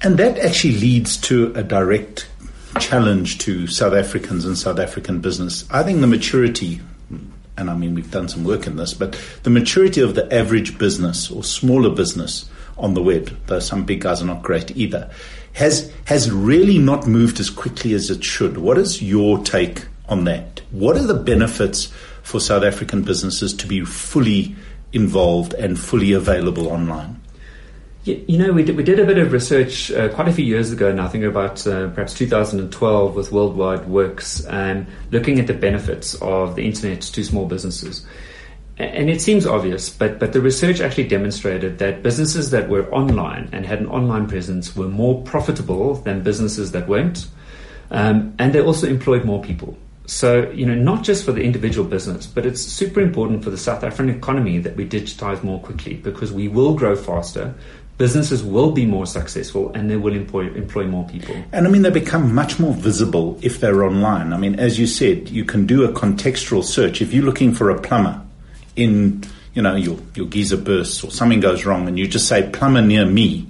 And 0.01 0.17
that 0.17 0.37
actually 0.39 0.77
leads 0.79 1.17
to 1.21 1.53
a 1.55 1.63
direct 1.63 2.27
challenge 2.79 3.37
to 3.39 3.67
South 3.67 3.93
Africans 3.93 4.45
and 4.45 4.57
South 4.57 4.79
African 4.79 5.21
business. 5.21 5.65
I 5.71 5.83
think 5.83 6.01
the 6.01 6.07
maturity, 6.07 6.81
and 7.57 7.69
I 7.69 7.75
mean, 7.75 7.95
we've 7.95 8.11
done 8.11 8.27
some 8.27 8.43
work 8.43 8.67
in 8.67 8.75
this, 8.75 8.93
but 8.93 9.19
the 9.43 9.49
maturity 9.49 10.01
of 10.01 10.15
the 10.15 10.31
average 10.33 10.77
business 10.77 11.31
or 11.31 11.43
smaller 11.43 11.89
business 11.89 12.49
on 12.77 12.93
the 12.93 13.01
web, 13.01 13.35
though 13.47 13.59
some 13.59 13.85
big 13.85 14.01
guys 14.01 14.21
are 14.21 14.25
not 14.25 14.43
great 14.43 14.75
either, 14.75 15.09
has, 15.53 15.91
has 16.05 16.29
really 16.29 16.77
not 16.77 17.07
moved 17.07 17.39
as 17.39 17.49
quickly 17.49 17.93
as 17.93 18.09
it 18.09 18.23
should. 18.23 18.57
What 18.57 18.77
is 18.77 19.01
your 19.01 19.39
take 19.43 19.85
on 20.09 20.25
that? 20.25 20.61
What 20.71 20.97
are 20.97 21.07
the 21.07 21.13
benefits 21.13 21.93
for 22.25 22.39
South 22.39 22.63
African 22.63 23.03
businesses 23.03 23.53
to 23.53 23.67
be 23.67 23.85
fully 23.85 24.55
involved 24.91 25.53
and 25.53 25.79
fully 25.79 26.11
available 26.11 26.67
online? 26.67 27.21
You, 28.03 28.37
know, 28.37 28.51
we 28.51 28.63
did, 28.63 28.75
we 28.75 28.83
did 28.83 28.99
a 28.99 29.05
bit 29.05 29.17
of 29.17 29.31
research 29.31 29.91
uh, 29.91 30.09
quite 30.09 30.27
a 30.27 30.33
few 30.33 30.45
years 30.45 30.71
ago 30.71 30.91
now, 30.91 31.05
I 31.05 31.07
think 31.07 31.23
about 31.23 31.65
uh, 31.65 31.89
perhaps 31.89 32.13
2012 32.15 33.15
with 33.15 33.31
World 33.31 33.55
Wide 33.55 33.81
Worx, 33.81 34.45
um, 34.51 34.87
looking 35.11 35.39
at 35.39 35.47
the 35.47 35.53
benefits 35.53 36.15
of 36.15 36.55
the 36.55 36.65
internet 36.65 37.01
to 37.01 37.23
small 37.23 37.45
businesses. 37.45 38.05
And 38.77 39.09
it 39.09 39.21
seems 39.21 39.47
obvious, 39.47 39.89
but, 39.89 40.19
but 40.19 40.33
the 40.33 40.41
research 40.41 40.81
actually 40.81 41.07
demonstrated 41.07 41.77
that 41.77 42.03
businesses 42.03 42.51
that 42.51 42.69
were 42.69 42.91
online 42.93 43.49
and 43.53 43.65
had 43.65 43.79
an 43.79 43.87
online 43.87 44.27
presence 44.27 44.75
were 44.75 44.89
more 44.89 45.21
profitable 45.23 45.95
than 45.95 46.23
businesses 46.23 46.73
that 46.73 46.87
weren't. 46.87 47.27
Um, 47.91 48.35
and 48.37 48.53
they 48.53 48.61
also 48.61 48.87
employed 48.87 49.25
more 49.25 49.41
people. 49.41 49.77
So, 50.07 50.49
you 50.51 50.65
know, 50.65 50.75
not 50.75 51.03
just 51.03 51.25
for 51.25 51.31
the 51.31 51.41
individual 51.41 51.87
business, 51.87 52.27
but 52.27 52.45
it's 52.45 52.61
super 52.61 53.01
important 53.01 53.43
for 53.43 53.49
the 53.49 53.57
South 53.57 53.83
African 53.83 54.15
economy 54.15 54.59
that 54.59 54.75
we 54.75 54.87
digitize 54.87 55.43
more 55.43 55.59
quickly 55.59 55.95
because 55.95 56.31
we 56.31 56.47
will 56.47 56.75
grow 56.75 56.95
faster, 56.95 57.55
businesses 57.97 58.43
will 58.43 58.71
be 58.71 58.85
more 58.85 59.05
successful, 59.05 59.71
and 59.73 59.89
they 59.89 59.95
will 59.95 60.13
employ, 60.13 60.51
employ 60.53 60.85
more 60.85 61.07
people. 61.07 61.35
And 61.51 61.65
I 61.65 61.69
mean, 61.69 61.81
they 61.81 61.89
become 61.89 62.35
much 62.35 62.59
more 62.59 62.73
visible 62.73 63.39
if 63.41 63.59
they're 63.59 63.83
online. 63.83 64.33
I 64.33 64.37
mean, 64.37 64.59
as 64.59 64.77
you 64.77 64.85
said, 64.85 65.29
you 65.29 65.45
can 65.45 65.65
do 65.65 65.83
a 65.85 65.91
contextual 65.91 66.63
search. 66.63 67.01
If 67.01 67.13
you're 67.13 67.25
looking 67.25 67.53
for 67.53 67.69
a 67.69 67.81
plumber 67.81 68.21
in, 68.75 69.23
you 69.53 69.61
know, 69.61 69.75
your, 69.75 69.97
your 70.13 70.27
geyser 70.27 70.57
bursts 70.57 71.03
or 71.03 71.11
something 71.11 71.39
goes 71.39 71.65
wrong 71.65 71.87
and 71.87 71.97
you 71.97 72.07
just 72.07 72.27
say 72.27 72.49
plumber 72.51 72.81
near 72.81 73.05
me, 73.05 73.47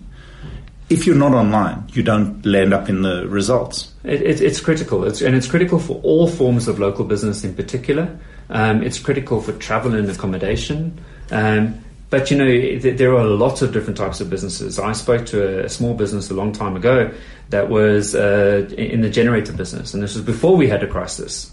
if 0.89 1.07
you're 1.07 1.15
not 1.15 1.33
online, 1.33 1.83
you 1.93 2.03
don't 2.03 2.45
land 2.45 2.73
up 2.73 2.89
in 2.89 3.01
the 3.01 3.27
results. 3.27 3.93
It, 4.03 4.21
it, 4.21 4.41
it's 4.41 4.59
critical, 4.59 5.03
it's, 5.05 5.21
and 5.21 5.35
it's 5.35 5.47
critical 5.47 5.79
for 5.79 5.99
all 6.03 6.27
forms 6.27 6.67
of 6.67 6.79
local 6.79 7.05
business 7.05 7.43
in 7.43 7.55
particular. 7.55 8.17
Um, 8.49 8.83
it's 8.83 8.99
critical 8.99 9.41
for 9.41 9.53
travel 9.53 9.95
and 9.95 10.09
accommodation. 10.09 11.03
Um, 11.31 11.83
but 12.09 12.29
you 12.29 12.37
know, 12.37 12.45
th- 12.45 12.97
there 12.97 13.15
are 13.15 13.25
lots 13.25 13.61
of 13.61 13.73
different 13.73 13.97
types 13.97 14.21
of 14.21 14.29
businesses. 14.29 14.77
I 14.79 14.93
spoke 14.93 15.25
to 15.27 15.61
a, 15.61 15.65
a 15.65 15.69
small 15.69 15.95
business 15.95 16.29
a 16.29 16.35
long 16.35 16.51
time 16.51 16.75
ago 16.75 17.11
that 17.49 17.69
was 17.69 18.15
uh, 18.15 18.69
in 18.77 19.01
the 19.01 19.09
generator 19.09 19.53
business, 19.53 19.93
and 19.93 20.03
this 20.03 20.15
was 20.15 20.23
before 20.23 20.55
we 20.55 20.67
had 20.67 20.83
a 20.83 20.87
crisis. 20.87 21.51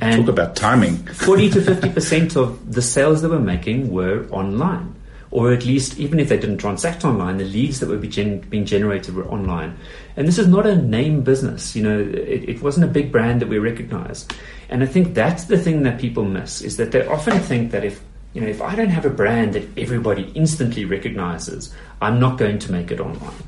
And 0.00 0.26
Talk 0.26 0.28
about 0.28 0.54
timing. 0.54 0.96
40 0.96 1.50
to 1.50 1.62
50 1.62 1.90
percent 1.94 2.36
of 2.36 2.72
the 2.72 2.82
sales 2.82 3.22
they 3.22 3.28
were 3.28 3.40
making 3.40 3.90
were 3.90 4.26
online, 4.30 4.94
or 5.30 5.52
at 5.52 5.64
least 5.64 5.98
even 5.98 6.18
if 6.18 6.28
they 6.28 6.38
didn't 6.38 6.58
transact 6.58 7.04
online, 7.04 7.36
the 7.36 7.44
leads 7.44 7.80
that 7.80 7.88
were 7.88 7.96
being 7.96 8.64
generated 8.64 9.14
were 9.14 9.26
online. 9.26 9.76
And 10.16 10.26
this 10.26 10.38
is 10.38 10.48
not 10.48 10.66
a 10.66 10.76
name 10.76 11.22
business, 11.22 11.76
you 11.76 11.82
know, 11.82 11.98
it, 12.00 12.48
it 12.48 12.62
wasn't 12.62 12.84
a 12.84 12.88
big 12.88 13.12
brand 13.12 13.42
that 13.42 13.48
we 13.48 13.58
recognize. 13.58 14.26
And 14.68 14.82
I 14.82 14.86
think 14.86 15.14
that's 15.14 15.44
the 15.44 15.58
thing 15.58 15.82
that 15.82 16.00
people 16.00 16.24
miss 16.24 16.62
is 16.62 16.76
that 16.76 16.92
they 16.92 17.06
often 17.06 17.38
think 17.40 17.70
that 17.72 17.84
if 17.84 18.02
you 18.34 18.42
know 18.42 18.48
if 18.48 18.60
I 18.60 18.74
don't 18.74 18.90
have 18.90 19.06
a 19.06 19.10
brand 19.10 19.54
that 19.54 19.66
everybody 19.78 20.30
instantly 20.34 20.84
recognizes, 20.84 21.74
I'm 22.00 22.20
not 22.20 22.38
going 22.38 22.58
to 22.60 22.72
make 22.72 22.90
it 22.90 23.00
online. 23.00 23.42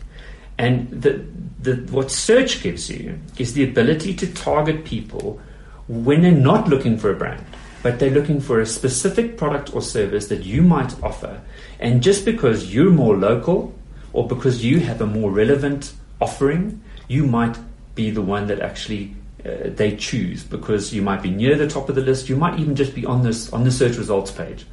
And 0.61 0.91
the, 0.91 1.25
the, 1.63 1.77
what 1.91 2.11
search 2.11 2.63
gives 2.63 2.91
you 2.91 3.19
is 3.39 3.55
the 3.55 3.65
ability 3.65 4.15
to 4.17 4.33
target 4.35 4.85
people 4.85 5.41
when 5.89 6.21
they're 6.21 6.33
not 6.33 6.69
looking 6.69 6.99
for 6.99 7.11
a 7.11 7.17
brand, 7.17 7.45
but 7.83 7.99
they're 7.99 8.11
looking 8.11 8.41
for 8.41 8.61
a 8.61 8.67
specific 8.67 9.39
product 9.39 9.75
or 9.75 9.81
service 9.81 10.29
that 10.29 10.45
you 10.45 10.61
might 10.61 11.03
offer. 11.03 11.41
And 11.81 12.03
just 12.03 12.25
because 12.27 12.73
you're 12.73 12.91
more 12.91 13.17
local 13.17 13.75
or 14.13 14.29
because 14.29 14.65
you 14.65 14.81
have 14.81 15.01
a 15.01 15.07
more 15.07 15.31
relevant 15.31 15.95
offering, 16.21 16.83
you 17.09 17.25
might 17.25 17.57
be 17.95 18.11
the 18.11 18.23
one 18.23 18.47
that 18.49 18.61
actually 18.61 19.15
uh, 19.45 19.71
they 19.75 19.97
choose 19.97 20.45
because 20.45 20.93
you 20.93 21.01
might 21.01 21.23
be 21.23 21.31
near 21.31 21.57
the 21.57 21.67
top 21.67 21.89
of 21.89 21.95
the 21.95 22.03
list. 22.03 22.29
You 22.29 22.37
might 22.37 22.61
even 22.61 22.77
just 22.77 22.95
be 22.95 23.07
on 23.07 23.23
this 23.23 23.51
on 23.53 23.65
the 23.65 23.71
search 23.71 23.97
results 23.97 24.31
page. 24.31 24.67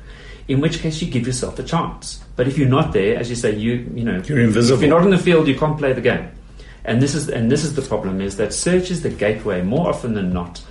In 0.49 0.59
which 0.61 0.79
case, 0.79 1.01
you 1.01 1.09
give 1.09 1.25
yourself 1.25 1.57
a 1.59 1.63
chance. 1.63 2.21
But 2.35 2.47
if 2.47 2.57
you're 2.57 2.69
not 2.69 2.93
there, 2.93 3.17
as 3.17 3.29
you 3.29 3.35
say, 3.35 3.55
you 3.55 3.89
you 3.95 4.03
know 4.03 4.21
You're 4.25 4.41
invisible. 4.41 4.77
If 4.77 4.81
you're 4.81 4.97
not 4.97 5.05
in 5.05 5.11
the 5.11 5.17
field, 5.17 5.47
you 5.47 5.57
can't 5.57 5.77
play 5.77 5.93
the 5.93 6.01
game. 6.01 6.29
And 6.83 7.01
this 7.01 7.15
is 7.15 7.29
and 7.29 7.49
this 7.49 7.63
is 7.63 7.75
the 7.75 7.81
problem: 7.81 8.19
is 8.19 8.35
that 8.37 8.53
search 8.53 8.91
is 8.91 9.01
the 9.01 9.09
gateway 9.09 9.61
more 9.61 9.87
often 9.89 10.13
than 10.13 10.33
not 10.33 10.61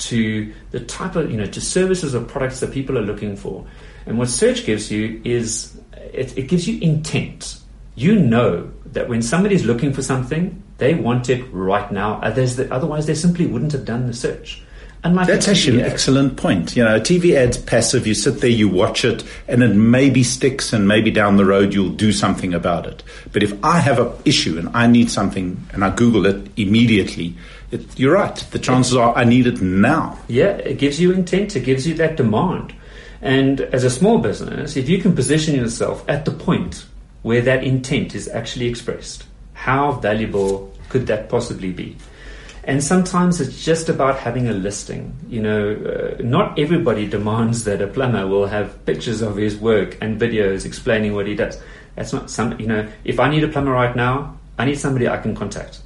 to 0.00 0.52
the 0.70 0.80
type 0.80 1.16
of 1.16 1.30
you 1.30 1.36
know 1.36 1.46
to 1.46 1.60
services 1.60 2.14
or 2.14 2.22
products 2.22 2.60
that 2.60 2.72
people 2.72 2.98
are 2.98 3.02
looking 3.02 3.36
for. 3.36 3.66
And 4.06 4.18
what 4.18 4.28
search 4.28 4.64
gives 4.64 4.90
you 4.90 5.20
is 5.24 5.78
it, 5.92 6.36
it 6.36 6.48
gives 6.48 6.66
you 6.66 6.80
intent. 6.80 7.60
You 7.94 8.18
know 8.18 8.70
that 8.86 9.08
when 9.08 9.22
somebody's 9.22 9.64
looking 9.64 9.92
for 9.92 10.02
something, 10.02 10.62
they 10.78 10.94
want 10.94 11.28
it 11.28 11.44
right 11.52 11.90
now. 11.92 12.20
Otherwise, 12.22 13.06
they 13.06 13.14
simply 13.14 13.46
wouldn't 13.46 13.72
have 13.72 13.84
done 13.84 14.06
the 14.06 14.14
search. 14.14 14.62
Unlike 15.02 15.28
That's 15.28 15.48
actually 15.48 15.80
an 15.80 15.86
ad. 15.86 15.92
excellent 15.92 16.36
point. 16.36 16.76
You 16.76 16.84
know, 16.84 16.96
a 16.96 17.00
TV 17.00 17.34
ad's 17.34 17.56
passive. 17.56 18.06
You 18.06 18.12
sit 18.12 18.40
there, 18.40 18.50
you 18.50 18.68
watch 18.68 19.02
it, 19.04 19.24
and 19.48 19.62
it 19.62 19.74
maybe 19.74 20.22
sticks, 20.22 20.74
and 20.74 20.86
maybe 20.86 21.10
down 21.10 21.38
the 21.38 21.46
road 21.46 21.72
you'll 21.72 21.90
do 21.90 22.12
something 22.12 22.52
about 22.52 22.86
it. 22.86 23.02
But 23.32 23.42
if 23.42 23.52
I 23.64 23.78
have 23.78 23.98
an 23.98 24.12
issue 24.26 24.58
and 24.58 24.68
I 24.74 24.86
need 24.86 25.10
something, 25.10 25.66
and 25.72 25.84
I 25.84 25.94
Google 25.94 26.26
it 26.26 26.50
immediately, 26.58 27.34
it, 27.70 27.98
you're 27.98 28.14
right. 28.14 28.34
The 28.36 28.58
chances 28.58 28.96
are 28.96 29.16
I 29.16 29.24
need 29.24 29.46
it 29.46 29.60
now. 29.60 30.18
Yeah, 30.28 30.56
it 30.56 30.78
gives 30.78 31.00
you 31.00 31.12
intent, 31.12 31.56
it 31.56 31.60
gives 31.60 31.86
you 31.86 31.94
that 31.94 32.16
demand. 32.16 32.74
And 33.22 33.60
as 33.60 33.84
a 33.84 33.90
small 33.90 34.18
business, 34.18 34.76
if 34.76 34.88
you 34.88 35.00
can 35.00 35.14
position 35.14 35.54
yourself 35.54 36.04
at 36.08 36.24
the 36.24 36.30
point 36.30 36.86
where 37.22 37.42
that 37.42 37.62
intent 37.62 38.14
is 38.14 38.28
actually 38.28 38.66
expressed, 38.66 39.24
how 39.52 39.92
valuable 39.92 40.72
could 40.88 41.06
that 41.08 41.28
possibly 41.28 41.70
be? 41.70 41.96
And 42.64 42.82
sometimes 42.82 43.40
it's 43.40 43.64
just 43.64 43.88
about 43.88 44.18
having 44.18 44.48
a 44.48 44.52
listing. 44.52 45.16
You 45.28 45.42
know, 45.42 45.72
uh, 45.74 46.22
not 46.22 46.58
everybody 46.58 47.06
demands 47.06 47.64
that 47.64 47.80
a 47.80 47.86
plumber 47.86 48.26
will 48.26 48.46
have 48.46 48.84
pictures 48.86 49.22
of 49.22 49.36
his 49.36 49.56
work 49.56 49.96
and 50.00 50.20
videos 50.20 50.64
explaining 50.64 51.14
what 51.14 51.26
he 51.26 51.34
does. 51.34 51.60
That's 51.96 52.12
not 52.12 52.30
some, 52.30 52.58
you 52.60 52.66
know, 52.66 52.88
if 53.04 53.18
I 53.18 53.30
need 53.30 53.44
a 53.44 53.48
plumber 53.48 53.72
right 53.72 53.94
now, 53.94 54.38
I 54.58 54.66
need 54.66 54.78
somebody 54.78 55.08
I 55.08 55.18
can 55.18 55.34
contact. 55.34 55.80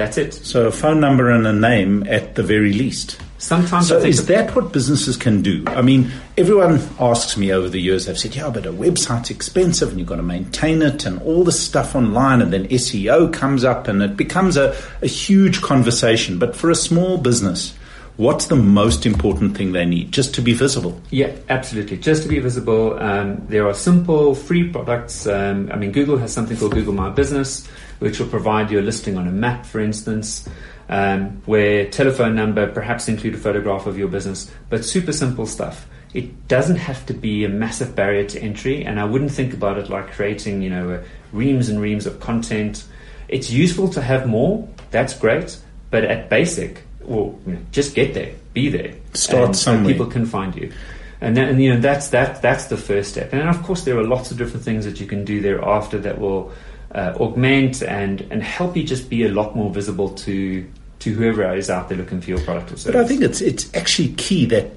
That's 0.00 0.16
it. 0.16 0.32
So 0.32 0.66
a 0.66 0.72
phone 0.72 0.98
number 0.98 1.28
and 1.28 1.46
a 1.46 1.52
name 1.52 2.06
at 2.08 2.34
the 2.34 2.42
very 2.42 2.72
least. 2.72 3.20
Sometimes 3.36 3.88
So 3.88 3.98
I 3.98 4.00
think 4.00 4.14
is 4.14 4.24
that 4.28 4.56
what 4.56 4.72
businesses 4.72 5.14
can 5.14 5.42
do? 5.42 5.62
I 5.66 5.82
mean, 5.82 6.10
everyone 6.38 6.80
asks 6.98 7.36
me 7.36 7.52
over 7.52 7.68
the 7.68 7.82
years, 7.82 8.06
they've 8.06 8.18
said, 8.18 8.34
yeah, 8.34 8.48
but 8.48 8.64
a 8.64 8.72
website's 8.72 9.28
expensive 9.28 9.90
and 9.90 9.98
you've 9.98 10.08
got 10.08 10.16
to 10.16 10.22
maintain 10.22 10.80
it 10.80 11.04
and 11.04 11.20
all 11.20 11.44
this 11.44 11.60
stuff 11.60 11.94
online 11.94 12.40
and 12.40 12.50
then 12.50 12.66
SEO 12.68 13.30
comes 13.30 13.62
up 13.62 13.88
and 13.88 14.00
it 14.00 14.16
becomes 14.16 14.56
a, 14.56 14.74
a 15.02 15.06
huge 15.06 15.60
conversation. 15.60 16.38
But 16.38 16.56
for 16.56 16.70
a 16.70 16.74
small 16.74 17.18
business, 17.18 17.74
what's 18.20 18.48
the 18.48 18.56
most 18.56 19.06
important 19.06 19.56
thing 19.56 19.72
they 19.72 19.86
need? 19.86 20.12
Just 20.12 20.34
to 20.34 20.42
be 20.42 20.52
visible. 20.52 21.00
Yeah, 21.10 21.34
absolutely. 21.48 21.96
Just 21.96 22.22
to 22.24 22.28
be 22.28 22.38
visible, 22.38 22.98
um, 23.00 23.46
there 23.48 23.66
are 23.66 23.72
simple 23.72 24.34
free 24.34 24.68
products. 24.68 25.26
Um, 25.26 25.70
I 25.72 25.76
mean, 25.76 25.90
Google 25.90 26.18
has 26.18 26.30
something 26.30 26.54
called 26.58 26.74
Google 26.74 26.92
My 26.92 27.08
Business, 27.08 27.66
which 27.98 28.20
will 28.20 28.28
provide 28.28 28.70
you 28.70 28.78
a 28.78 28.82
listing 28.82 29.16
on 29.16 29.26
a 29.26 29.32
map, 29.32 29.64
for 29.64 29.80
instance, 29.80 30.46
um, 30.90 31.40
where 31.46 31.88
telephone 31.88 32.34
number, 32.34 32.70
perhaps 32.70 33.08
include 33.08 33.36
a 33.36 33.38
photograph 33.38 33.86
of 33.86 33.96
your 33.96 34.08
business, 34.08 34.50
but 34.68 34.84
super 34.84 35.12
simple 35.12 35.46
stuff. 35.46 35.86
It 36.12 36.46
doesn't 36.46 36.76
have 36.76 37.06
to 37.06 37.14
be 37.14 37.44
a 37.44 37.48
massive 37.48 37.94
barrier 37.94 38.24
to 38.24 38.42
entry, 38.42 38.84
and 38.84 39.00
I 39.00 39.06
wouldn't 39.06 39.30
think 39.30 39.54
about 39.54 39.78
it 39.78 39.88
like 39.88 40.12
creating, 40.12 40.60
you 40.60 40.68
know, 40.68 40.90
uh, 40.90 41.02
reams 41.32 41.70
and 41.70 41.80
reams 41.80 42.04
of 42.04 42.20
content. 42.20 42.84
It's 43.28 43.50
useful 43.50 43.88
to 43.90 44.02
have 44.02 44.26
more. 44.26 44.68
That's 44.90 45.18
great, 45.18 45.56
but 45.90 46.04
at 46.04 46.28
basic, 46.28 46.82
well, 47.02 47.38
just 47.72 47.94
get 47.94 48.14
there, 48.14 48.32
be 48.52 48.68
there, 48.68 48.94
Start 49.14 49.56
so 49.56 49.62
somewhere. 49.74 49.92
people 49.92 50.06
can 50.06 50.26
find 50.26 50.54
you. 50.54 50.72
And, 51.20 51.36
then, 51.36 51.48
and 51.48 51.62
you 51.62 51.74
know 51.74 51.80
that's 51.80 52.08
that 52.10 52.40
that's 52.40 52.66
the 52.66 52.78
first 52.78 53.10
step. 53.10 53.32
And 53.32 53.48
of 53.48 53.62
course 53.62 53.84
there 53.84 53.98
are 53.98 54.04
lots 54.04 54.30
of 54.30 54.38
different 54.38 54.64
things 54.64 54.84
that 54.86 55.00
you 55.00 55.06
can 55.06 55.24
do 55.24 55.40
thereafter 55.42 55.98
that 55.98 56.18
will 56.18 56.50
uh, 56.94 57.12
augment 57.20 57.82
and 57.82 58.22
and 58.30 58.42
help 58.42 58.76
you 58.76 58.84
just 58.84 59.10
be 59.10 59.24
a 59.24 59.28
lot 59.28 59.54
more 59.54 59.70
visible 59.70 60.10
to 60.10 60.66
to 61.00 61.12
whoever 61.12 61.54
is 61.54 61.68
out 61.68 61.88
there 61.88 61.98
looking 61.98 62.20
for 62.20 62.30
your 62.30 62.40
product 62.40 62.72
or 62.72 62.76
service. 62.76 62.84
But 62.84 63.04
I 63.04 63.06
think 63.06 63.22
it's 63.22 63.40
it's 63.40 63.74
actually 63.74 64.14
key 64.14 64.46
that 64.46 64.70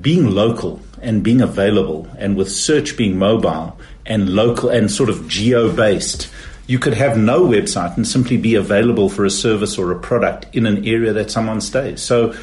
being 0.00 0.30
local 0.30 0.80
and 1.02 1.22
being 1.22 1.42
available, 1.42 2.08
and 2.18 2.36
with 2.36 2.50
search 2.50 2.96
being 2.96 3.18
mobile 3.18 3.78
and 4.06 4.30
local 4.30 4.70
and 4.70 4.90
sort 4.90 5.10
of 5.10 5.28
geo 5.28 5.70
based, 5.70 6.30
you 6.66 6.78
could 6.78 6.94
have 6.94 7.16
no 7.16 7.42
website 7.42 7.96
and 7.96 8.06
simply 8.06 8.36
be 8.36 8.54
available 8.54 9.08
for 9.08 9.24
a 9.24 9.30
service 9.30 9.78
or 9.78 9.92
a 9.92 9.98
product 9.98 10.46
in 10.54 10.66
an 10.66 10.84
area 10.86 11.12
that 11.12 11.30
someone 11.30 11.60
stays. 11.60 12.02
So. 12.02 12.34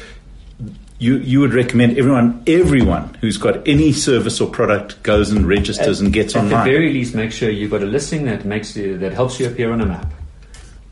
You, 1.00 1.18
you 1.18 1.40
would 1.40 1.52
recommend 1.52 1.98
everyone 1.98 2.44
everyone 2.46 3.14
who's 3.20 3.36
got 3.36 3.66
any 3.66 3.92
service 3.92 4.40
or 4.40 4.48
product 4.48 5.02
goes 5.02 5.32
and 5.32 5.46
registers 5.46 6.00
and 6.00 6.12
gets 6.12 6.36
at 6.36 6.44
online. 6.44 6.64
the 6.64 6.70
very 6.70 6.92
least, 6.92 7.16
make 7.16 7.32
sure 7.32 7.50
you've 7.50 7.72
got 7.72 7.82
a 7.82 7.86
listing 7.86 8.24
that 8.26 8.44
makes 8.44 8.76
you 8.76 8.96
that 8.98 9.12
helps 9.12 9.40
you 9.40 9.48
appear 9.48 9.72
on 9.72 9.80
a 9.80 9.86
map. 9.86 10.06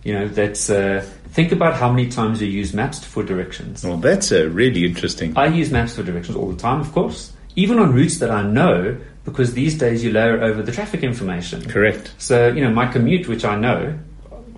You 0.03 0.15
know, 0.15 0.29
that's 0.29 0.69
uh, 0.69 1.09
think 1.29 1.53
about 1.53 1.75
how 1.75 1.91
many 1.91 2.09
times 2.09 2.43
you 2.43 2.49
use 2.49 2.75
maps 2.75 3.03
for 3.03 3.23
directions. 3.23 3.85
well, 3.85 3.97
that's 3.97 4.33
a 4.33 4.49
really 4.51 4.85
interesting. 4.85 5.37
I 5.37 5.47
use 5.47 5.71
maps 5.71 5.95
for 5.95 6.03
directions 6.03 6.37
all 6.37 6.51
the 6.51 6.61
time, 6.61 6.81
of 6.81 6.93
course, 6.93 7.33
even 7.55 7.79
on 7.79 7.95
routes 7.95 8.19
that 8.19 8.31
I 8.31 8.43
know, 8.43 8.99
because 9.25 9.55
these 9.55 9.79
days 9.79 10.03
you 10.03 10.13
layer 10.13 10.43
over 10.43 10.63
the 10.63 10.73
traffic 10.73 11.03
information. 11.03 11.69
Correct. 11.69 12.13
So, 12.19 12.49
you 12.49 12.63
know, 12.63 12.71
my 12.71 12.91
commute, 12.91 13.29
which 13.29 13.45
I 13.45 13.57
know, 13.57 13.99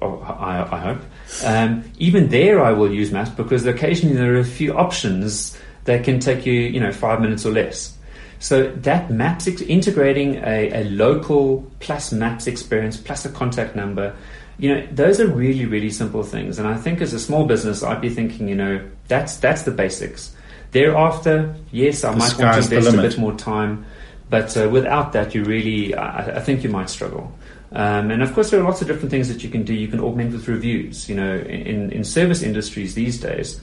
I, 0.01 0.69
I 0.71 0.79
hope, 0.79 1.01
um, 1.45 1.85
even 1.99 2.29
there 2.29 2.63
I 2.63 2.73
will 2.73 2.93
use 2.93 3.11
maps 3.11 3.31
because 3.31 3.67
occasionally 3.67 4.17
there 4.17 4.35
are 4.35 4.39
a 4.39 4.45
few 4.45 4.75
options 4.77 5.59
that 5.85 6.05
can 6.05 6.19
take 6.19 6.47
you, 6.47 6.53
you 6.53 6.81
know, 6.81 6.93
five 6.93 7.21
minutes 7.21 7.45
or 7.45 7.53
less. 7.53 7.97
So 8.39 8.69
that 8.69 9.11
maps 9.11 9.47
ex- 9.49 9.63
integrating 9.63 10.37
a, 10.37 10.83
a 10.83 10.85
local 10.85 11.71
plus 11.81 12.13
maps 12.13 12.47
experience 12.47 12.97
plus 12.97 13.25
a 13.25 13.31
contact 13.31 13.75
number, 13.77 14.15
you 14.59 14.75
know, 14.75 14.87
those 14.93 15.21
are 15.21 15.27
really 15.27 15.67
really 15.67 15.91
simple 15.91 16.23
things. 16.23 16.59
And 16.59 16.69
I 16.69 16.77
think 16.77 17.01
as 17.01 17.13
a 17.13 17.19
small 17.21 17.47
business, 17.47 17.83
I'd 17.83 18.01
be 18.01 18.11
thinking, 18.11 18.49
you 18.49 18.55
know, 18.55 18.87
that's 19.09 19.37
that's 19.37 19.63
the 19.63 19.71
basics. 19.71 20.35
Thereafter, 20.73 21.55
yes, 21.71 22.05
I 22.05 22.13
The 22.13 22.19
might 22.19 22.39
want 22.39 22.55
to 22.55 22.77
invest 22.77 22.95
a 22.95 23.01
bit 23.01 23.19
more 23.19 23.35
time, 23.35 23.87
but 24.31 24.57
uh, 24.57 24.69
without 24.69 25.13
that, 25.13 25.35
you 25.35 25.45
really, 25.45 25.95
I, 25.95 26.37
I 26.37 26.41
think 26.41 26.63
you 26.65 26.71
might 26.71 26.91
struggle. 26.91 27.33
Um, 27.73 28.11
and 28.11 28.23
of 28.23 28.33
course, 28.35 28.51
there 28.51 28.61
are 28.61 28.65
lots 28.65 28.83
of 28.83 28.89
different 28.89 29.11
things 29.11 29.29
that 29.29 29.43
you 29.43 29.51
can 29.51 29.65
do. 29.65 29.75
You 29.75 29.89
can 29.89 30.01
augment 30.01 30.33
with 30.33 30.47
reviews. 30.49 31.09
You 31.09 31.17
know, 31.17 31.37
in, 31.39 31.91
in 31.93 32.05
service 32.05 32.43
industries 32.43 32.95
these 32.95 33.21
days, 33.21 33.61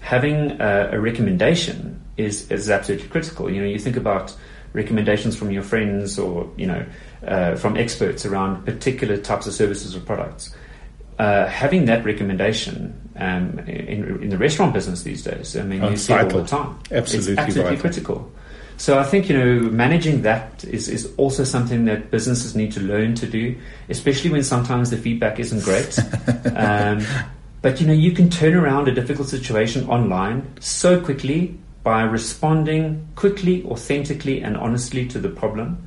having 0.00 0.52
a, 0.60 0.90
a 0.92 1.00
recommendation 1.00 2.00
is, 2.16 2.50
is 2.50 2.70
absolutely 2.70 3.08
critical. 3.08 3.50
You 3.50 3.60
know, 3.62 3.68
you 3.68 3.78
think 3.78 3.96
about 3.96 4.34
recommendations 4.72 5.36
from 5.36 5.50
your 5.50 5.62
friends 5.62 6.18
or, 6.18 6.50
you 6.56 6.66
know, 6.66 6.86
uh, 7.26 7.54
from 7.56 7.76
experts 7.76 8.24
around 8.24 8.64
particular 8.64 9.16
types 9.16 9.46
of 9.46 9.52
services 9.52 9.94
or 9.94 10.00
products. 10.00 10.54
Uh, 11.18 11.46
having 11.48 11.84
that 11.84 12.02
recommendation 12.04 13.10
um, 13.16 13.58
in, 13.60 14.22
in 14.22 14.28
the 14.30 14.38
restaurant 14.38 14.72
business 14.72 15.02
these 15.02 15.22
days, 15.22 15.54
I 15.54 15.64
mean, 15.64 15.82
Oh, 15.82 15.90
you 15.90 15.96
see 15.98 16.14
it 16.14 16.32
all 16.32 16.40
the 16.40 16.48
time. 16.48 16.78
Absolutely 16.90 17.32
it's 17.32 17.40
absolutely 17.40 17.76
vital. 17.76 17.80
critical. 17.82 18.32
So 18.80 18.98
I 18.98 19.04
think 19.04 19.28
you 19.28 19.36
know 19.36 19.60
managing 19.68 20.22
that 20.22 20.64
is, 20.64 20.88
is 20.88 21.12
also 21.18 21.44
something 21.44 21.84
that 21.84 22.10
businesses 22.10 22.56
need 22.56 22.72
to 22.72 22.80
learn 22.80 23.14
to 23.16 23.26
do, 23.26 23.54
especially 23.90 24.30
when 24.30 24.42
sometimes 24.42 24.88
the 24.88 24.96
feedback 24.96 25.38
isn't 25.38 25.64
great. 25.64 25.98
um, 26.56 27.04
but 27.60 27.78
you 27.78 27.86
know 27.86 27.92
you 27.92 28.12
can 28.12 28.30
turn 28.30 28.54
around 28.54 28.88
a 28.88 28.94
difficult 28.94 29.28
situation 29.28 29.86
online 29.86 30.50
so 30.60 30.98
quickly 30.98 31.58
by 31.82 32.00
responding 32.04 33.06
quickly, 33.16 33.62
authentically, 33.66 34.40
and 34.40 34.56
honestly 34.56 35.06
to 35.08 35.18
the 35.18 35.28
problem 35.28 35.86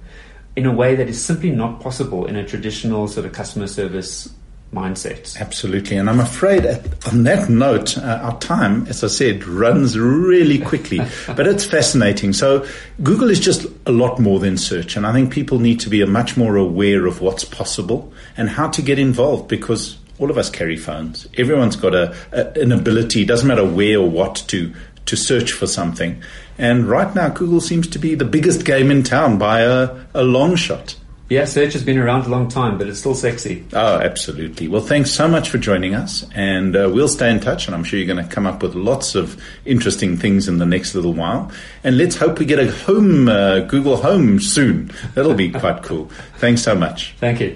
in 0.55 0.67
a 0.67 0.71
way 0.71 0.93
that 0.93 1.09
is 1.09 1.19
simply 1.19 1.49
not 1.49 1.79
possible 1.79 2.27
in 2.27 2.35
a 2.35 2.45
traditional 2.45 3.07
sort 3.07 3.25
of 3.25 3.33
customer 3.33 3.65
service 3.65 4.31
mindset. 4.73 5.39
Absolutely. 5.39 5.97
And 5.97 6.09
I'm 6.09 6.19
afraid 6.19 6.65
at, 6.65 7.07
on 7.07 7.23
that 7.23 7.49
note, 7.49 7.97
uh, 7.97 8.19
our 8.23 8.37
time, 8.39 8.87
as 8.87 9.03
I 9.03 9.07
said, 9.07 9.45
runs 9.45 9.97
really 9.97 10.59
quickly, 10.59 10.99
but 11.27 11.47
it's 11.47 11.65
fascinating. 11.65 12.33
So 12.33 12.65
Google 13.01 13.29
is 13.29 13.39
just 13.39 13.65
a 13.85 13.91
lot 13.91 14.19
more 14.19 14.39
than 14.39 14.57
search. 14.57 14.95
And 14.95 15.05
I 15.05 15.13
think 15.13 15.31
people 15.31 15.59
need 15.59 15.79
to 15.81 15.89
be 15.89 16.01
a 16.01 16.07
much 16.07 16.35
more 16.35 16.55
aware 16.57 17.05
of 17.05 17.21
what's 17.21 17.45
possible 17.45 18.11
and 18.35 18.49
how 18.49 18.69
to 18.69 18.81
get 18.81 18.99
involved 18.99 19.47
because 19.47 19.97
all 20.19 20.29
of 20.29 20.37
us 20.37 20.49
carry 20.49 20.77
phones. 20.77 21.27
Everyone's 21.37 21.75
got 21.75 21.95
a, 21.95 22.15
a 22.31 22.61
an 22.61 22.71
ability, 22.71 23.25
doesn't 23.25 23.47
matter 23.47 23.65
where 23.65 23.99
or 23.99 24.09
what 24.09 24.35
to, 24.47 24.73
to 25.05 25.15
search 25.15 25.51
for 25.51 25.67
something. 25.67 26.21
And 26.57 26.87
right 26.87 27.13
now, 27.15 27.29
Google 27.29 27.61
seems 27.61 27.87
to 27.87 27.99
be 27.99 28.15
the 28.15 28.25
biggest 28.25 28.63
game 28.65 28.91
in 28.91 29.03
town 29.03 29.37
by 29.37 29.61
a, 29.61 30.05
a 30.13 30.23
long 30.23 30.55
shot. 30.55 30.95
Yeah, 31.33 31.45
search 31.45 31.73
has 31.73 31.83
been 31.83 31.97
around 31.97 32.27
a 32.27 32.29
long 32.29 32.47
time, 32.47 32.77
but 32.77 32.87
it's 32.87 32.99
still 32.99 33.15
sexy. 33.15 33.65
Oh, 33.73 33.99
absolutely. 33.99 34.67
Well, 34.67 34.83
thanks 34.83 35.09
so 35.09 35.27
much 35.27 35.49
for 35.49 35.57
joining 35.57 35.95
us, 35.95 36.23
and 36.35 36.75
uh, 36.75 36.91
we'll 36.93 37.07
stay 37.07 37.31
in 37.31 37.39
touch. 37.39 37.65
And 37.65 37.73
I'm 37.73 37.83
sure 37.83 37.97
you're 37.97 38.05
going 38.13 38.23
to 38.23 38.31
come 38.31 38.45
up 38.45 38.61
with 38.61 38.75
lots 38.75 39.15
of 39.15 39.43
interesting 39.65 40.15
things 40.15 40.47
in 40.47 40.59
the 40.59 40.65
next 40.67 40.93
little 40.93 41.13
while. 41.13 41.51
And 41.83 41.97
let's 41.97 42.15
hope 42.15 42.37
we 42.37 42.45
get 42.45 42.59
a 42.59 42.71
home, 42.71 43.27
uh, 43.29 43.61
Google 43.61 43.97
Home 43.97 44.39
soon. 44.39 44.91
That'll 45.15 45.33
be 45.33 45.49
quite 45.49 45.81
cool. 45.87 46.11
Thanks 46.37 46.61
so 46.61 46.75
much. 46.75 47.15
Thank 47.17 47.39
you. 47.39 47.55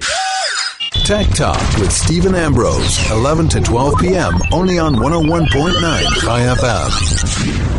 Tech 1.06 1.28
Talk 1.36 1.62
with 1.78 1.92
Stephen 1.92 2.34
Ambrose, 2.34 3.12
11 3.12 3.48
to 3.50 3.62
12 3.62 4.00
p.m. 4.00 4.34
only 4.52 4.80
on 4.80 4.96
101.9 4.96 5.52
Chai 6.20 6.56
FM. 6.56 7.78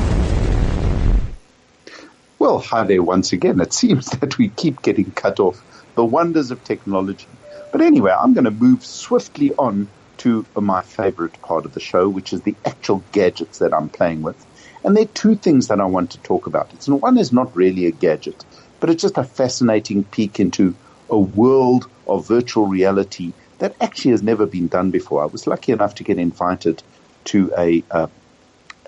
Well, 2.38 2.60
hi 2.60 2.84
there 2.84 3.02
once 3.02 3.32
again. 3.32 3.60
It 3.60 3.72
seems 3.72 4.06
that 4.20 4.38
we 4.38 4.50
keep 4.50 4.80
getting 4.82 5.10
cut 5.10 5.40
off. 5.40 5.60
The 5.98 6.04
wonders 6.04 6.52
of 6.52 6.62
technology. 6.62 7.26
But 7.72 7.80
anyway, 7.80 8.12
I'm 8.16 8.32
going 8.32 8.44
to 8.44 8.52
move 8.52 8.84
swiftly 8.84 9.52
on 9.54 9.88
to 10.18 10.46
my 10.54 10.80
favorite 10.80 11.42
part 11.42 11.66
of 11.66 11.74
the 11.74 11.80
show, 11.80 12.08
which 12.08 12.32
is 12.32 12.42
the 12.42 12.54
actual 12.64 13.02
gadgets 13.10 13.58
that 13.58 13.74
I'm 13.74 13.88
playing 13.88 14.22
with. 14.22 14.46
And 14.84 14.96
there 14.96 15.02
are 15.02 15.14
two 15.22 15.34
things 15.34 15.66
that 15.66 15.80
I 15.80 15.86
want 15.86 16.12
to 16.12 16.18
talk 16.18 16.46
about. 16.46 16.72
It's, 16.72 16.86
one 16.86 17.18
is 17.18 17.32
not 17.32 17.56
really 17.56 17.86
a 17.86 17.90
gadget, 17.90 18.44
but 18.78 18.90
it's 18.90 19.02
just 19.02 19.18
a 19.18 19.24
fascinating 19.24 20.04
peek 20.04 20.38
into 20.38 20.76
a 21.10 21.18
world 21.18 21.88
of 22.06 22.28
virtual 22.28 22.68
reality 22.68 23.32
that 23.58 23.74
actually 23.80 24.12
has 24.12 24.22
never 24.22 24.46
been 24.46 24.68
done 24.68 24.92
before. 24.92 25.24
I 25.24 25.26
was 25.26 25.48
lucky 25.48 25.72
enough 25.72 25.96
to 25.96 26.04
get 26.04 26.18
invited 26.18 26.80
to 27.24 27.52
a 27.58 27.82
uh, 27.90 28.06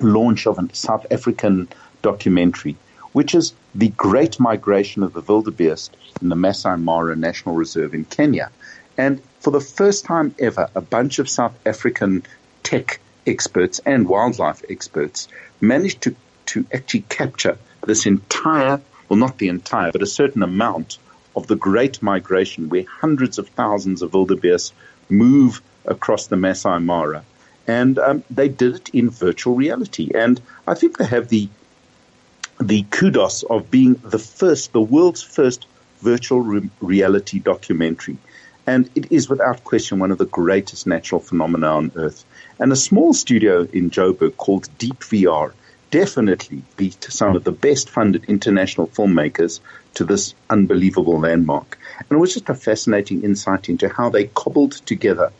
launch 0.01 0.47
of 0.47 0.61
a 0.61 0.73
South 0.77 1.07
African 1.11 1.67
documentary, 2.03 2.77
which 3.11 3.35
is 3.35 3.53
the 3.75 3.89
great 3.89 4.41
migration 4.41 5.03
of 5.03 5.13
the 5.13 5.21
wildebeest 5.21 5.97
in 6.21 6.29
the 6.29 6.37
Masai 6.37 6.77
Mara 6.77 7.17
National 7.17 7.55
Reserve 7.55 7.95
in 7.95 8.05
Kenya. 8.05 8.51
And 8.99 9.23
for 9.41 9.51
the 9.51 9.61
first 9.61 10.05
time 10.05 10.35
ever, 10.39 10.69
a 10.75 10.81
bunch 10.81 11.19
of 11.19 11.29
South 11.29 11.59
African 11.65 12.25
tech 12.63 13.01
experts 13.27 13.81
and 13.87 14.09
wildlife 14.09 14.63
experts 14.69 15.29
managed 15.61 16.03
to, 16.03 16.17
to 16.47 16.67
actually 16.73 17.03
capture 17.09 17.59
this 17.87 18.07
entire, 18.07 18.81
well, 19.09 19.19
not 19.19 19.39
the 19.39 19.49
entire, 19.49 19.93
but 19.93 20.03
a 20.03 20.07
certain 20.07 20.43
amount 20.43 20.99
of 21.37 21.47
the 21.47 21.57
great 21.57 22.03
migration 22.03 22.69
where 22.69 22.85
hundreds 22.85 23.39
of 23.39 23.49
thousands 23.51 24.03
of 24.03 24.13
wildebeest 24.13 24.75
move 25.09 25.63
across 25.87 26.27
the 26.27 26.37
Masai 26.37 26.81
Mara. 26.81 27.25
And 27.67 27.99
um, 27.99 28.25
they 28.31 28.49
did 28.49 28.75
it 28.75 28.89
in 28.91 29.11
virtual 29.11 29.55
reality. 29.55 30.11
And 30.15 30.41
I 30.67 30.75
think 30.75 30.99
they 30.99 31.07
have 31.07 31.29
the 31.29 31.49
the 32.61 32.83
kudos 32.91 33.43
of 33.43 33.71
being 33.71 33.95
the 34.05 34.19
first, 34.19 34.73
the 34.73 34.81
world's 34.81 35.23
first 35.23 35.67
virtual 36.01 36.41
re- 36.41 36.71
reality 36.81 37.39
documentary. 37.39 38.19
And 38.67 38.89
it 38.95 39.11
is 39.11 39.29
without 39.29 39.65
question 39.65 39.99
one 39.99 40.11
of 40.11 40.19
the 40.19 40.27
greatest 40.27 40.87
natural 40.87 41.21
phenomena 41.21 41.69
on 41.69 41.93
earth. 41.97 42.25
And 42.59 42.71
a 42.71 42.77
small 42.77 43.15
studio 43.15 43.67
in 43.73 43.91
Joburg 43.91 44.37
called 44.37 44.69
Deep 44.79 45.01
VR 45.01 45.53
definitely 45.91 46.63
beat 46.77 47.03
some 47.11 47.35
of 47.35 47.45
the 47.45 47.53
best 47.53 47.89
funded 47.89 48.27
international 48.27 48.87
filmmakers 48.89 49.61
to 49.95 50.05
this 50.05 50.35
unbelievable 50.49 51.19
landmark. 51.19 51.79
And 51.99 52.13
it 52.13 52.21
was 52.21 52.35
just 52.35 52.49
a 52.49 52.55
fascinating 52.55 53.23
insight 53.23 53.69
into 53.69 53.89
how 53.89 54.11
they 54.11 54.25
cobbled 54.25 54.73
together 54.73 55.33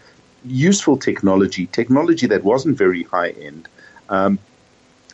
useful 0.45 0.97
technology, 0.97 1.67
technology 1.67 2.27
that 2.29 2.43
wasn't 2.43 2.79
very 2.79 3.03
high 3.03 3.31
end, 3.31 3.69
um, 4.09 4.39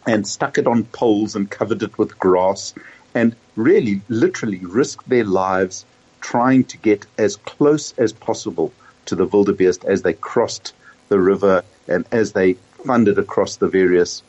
and 0.06 0.26
stuck 0.26 0.58
it 0.58 0.66
on 0.66 0.84
poles 0.84 1.34
and 1.34 1.50
covered 1.50 1.82
it 1.82 1.98
with 1.98 2.18
grass 2.18 2.74
and 3.14 3.34
really 3.56 4.00
literally 4.08 4.58
risked 4.58 5.08
their 5.08 5.24
lives 5.24 5.84
trying 6.20 6.64
to 6.64 6.76
get 6.78 7.06
as 7.18 7.36
close 7.36 7.92
as 7.98 8.12
possible 8.12 8.72
to 9.06 9.14
the 9.14 9.26
wildebeest 9.26 9.84
as 9.84 10.02
they 10.02 10.12
crossed 10.12 10.74
the 11.08 11.18
river 11.18 11.62
and 11.88 12.04
as 12.12 12.32
they 12.32 12.54
thundered 12.84 13.18
across 13.18 13.56
the 13.56 13.68
various 13.68 14.22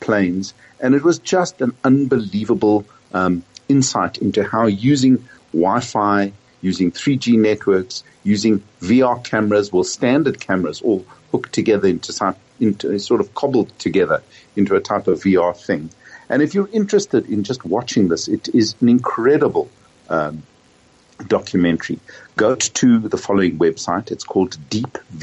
plains. 0.00 0.54
And 0.80 0.94
it 0.94 1.02
was 1.02 1.18
just 1.18 1.60
an 1.60 1.74
unbelievable 1.84 2.84
um, 3.12 3.42
insight 3.68 4.18
into 4.18 4.44
how 4.44 4.66
using 4.66 5.24
Wi-Fi, 5.52 6.32
using 6.62 6.92
3G 6.92 7.38
networks, 7.38 8.04
using 8.22 8.62
VR 8.80 9.22
cameras, 9.22 9.72
well, 9.72 9.84
standard 9.84 10.40
cameras, 10.40 10.80
all 10.82 11.04
hooked 11.30 11.52
together 11.52 11.88
into, 11.88 12.34
into 12.60 12.98
sort 12.98 13.20
of 13.20 13.34
cobbled 13.34 13.78
together 13.78 14.22
into 14.56 14.74
a 14.74 14.80
type 14.80 15.06
of 15.06 15.20
VR 15.20 15.56
thing. 15.56 15.90
And 16.28 16.42
if 16.42 16.54
you're 16.54 16.68
interested 16.72 17.28
in 17.28 17.44
just 17.44 17.64
watching 17.64 18.08
this, 18.08 18.28
it 18.28 18.48
is 18.54 18.76
an 18.80 18.88
incredible 18.88 19.68
um, 20.08 20.42
documentary. 21.26 21.98
Go 22.36 22.54
to 22.54 22.98
the 23.00 23.16
following 23.16 23.58
website. 23.58 24.10
It's 24.10 24.24
called 24.24 24.56
deepvr.co.za 24.70 25.14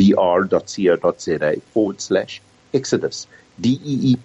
forward 1.74 2.02
slash 2.02 2.42
Exodus. 2.74 3.28
D-E-E-P-V-R.co.za 3.60 4.22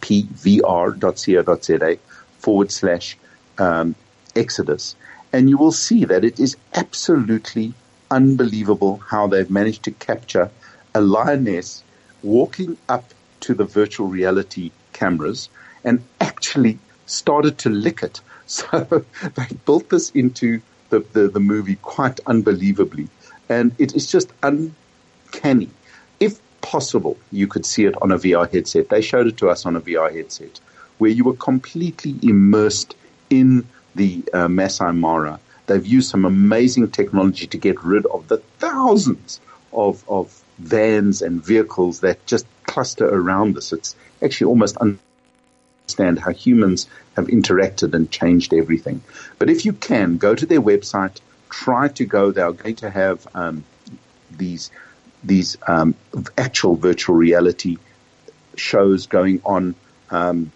forward 2.39 2.71
slash 2.71 3.17
um, 3.59 3.95
Exodus. 4.37 4.97
And 5.33 5.49
you 5.49 5.57
will 5.57 5.73
see 5.73 6.05
that 6.05 6.25
it 6.25 6.39
is 6.39 6.57
absolutely 6.75 7.73
unbelievable 8.11 8.99
how 8.99 9.27
they've 9.27 9.51
managed 9.51 9.85
to 9.85 9.91
capture 9.93 10.51
a 10.95 11.01
lioness 11.01 11.83
walking 12.23 12.77
up 12.89 13.13
to 13.41 13.55
the 13.55 13.65
virtual 13.65 14.09
reality 14.09 14.71
cameras 14.93 15.49
and 15.85 16.03
actually 16.21 16.79
started 17.07 17.59
to 17.59 17.69
lick 17.69 18.03
it. 18.03 18.21
So 18.47 19.05
they 19.35 19.47
built 19.65 19.89
this 19.89 20.11
into 20.11 20.61
the, 20.91 20.99
the, 21.15 21.29
the 21.29 21.41
movie 21.41 21.77
quite 21.77 22.21
unbelievably. 22.27 23.09
And 23.49 23.75
it 23.79 23.95
is 23.95 24.11
just 24.11 24.31
uncanny. 24.43 25.71
If 26.21 26.39
possible, 26.61 27.17
you 27.31 27.47
could 27.47 27.65
see 27.65 27.87
it 27.87 27.95
on 28.03 28.13
a 28.13 28.19
VR 28.19 28.53
headset. 28.53 28.91
They 28.91 29.01
showed 29.01 29.27
it 29.27 29.39
to 29.39 29.49
us 29.49 29.65
on 29.65 29.75
a 29.75 29.81
VR 29.81 30.15
headset 30.15 30.61
where 30.99 31.11
you 31.11 31.25
were 31.25 31.37
completely 31.37 32.15
immersed 32.23 32.95
in 33.31 33.67
the 33.95 34.23
uh, 34.35 34.49
Masai 34.49 34.93
Mara. 34.93 35.41
They've 35.67 35.87
used 35.87 36.11
some 36.11 36.27
amazing 36.27 36.91
technology 36.91 37.47
to 37.47 37.57
get 37.57 37.83
rid 37.83 38.05
of 38.07 38.29
the 38.29 38.39
thousands 38.59 39.41
of, 39.73 40.05
of 40.09 40.43
vans 40.59 41.23
and 41.23 41.45
vehicles 41.45 42.01
that 42.01 42.25
just 42.27 42.47
cluster 42.65 43.09
around 43.09 43.57
us. 43.57 43.73
It's 43.73 43.97
actually 44.23 44.49
almost 44.49 44.77
understand 44.77 46.19
how 46.19 46.33
humans 46.33 46.87
have 47.17 47.27
interacted 47.27 47.95
and 47.95 48.11
changed 48.11 48.55
everything. 48.55 49.03
But 49.39 49.51
if 49.51 49.65
you 49.65 49.73
can, 49.73 50.17
go 50.17 50.35
to 50.35 50.47
their 50.47 50.63
website, 50.63 51.19
try 51.51 51.89
to 51.89 52.05
go. 52.05 52.31
They're 52.31 52.53
going 52.53 52.77
to 52.77 52.91
have 52.91 53.27
um, 53.35 53.65
these 54.31 54.71
these 55.25 55.57
um, 55.69 55.95
actual 56.37 56.75
virtual 56.75 57.15
reality 57.15 57.77
shows 58.57 59.07
going 59.07 59.41
on 59.45 59.75
um, 60.11 60.51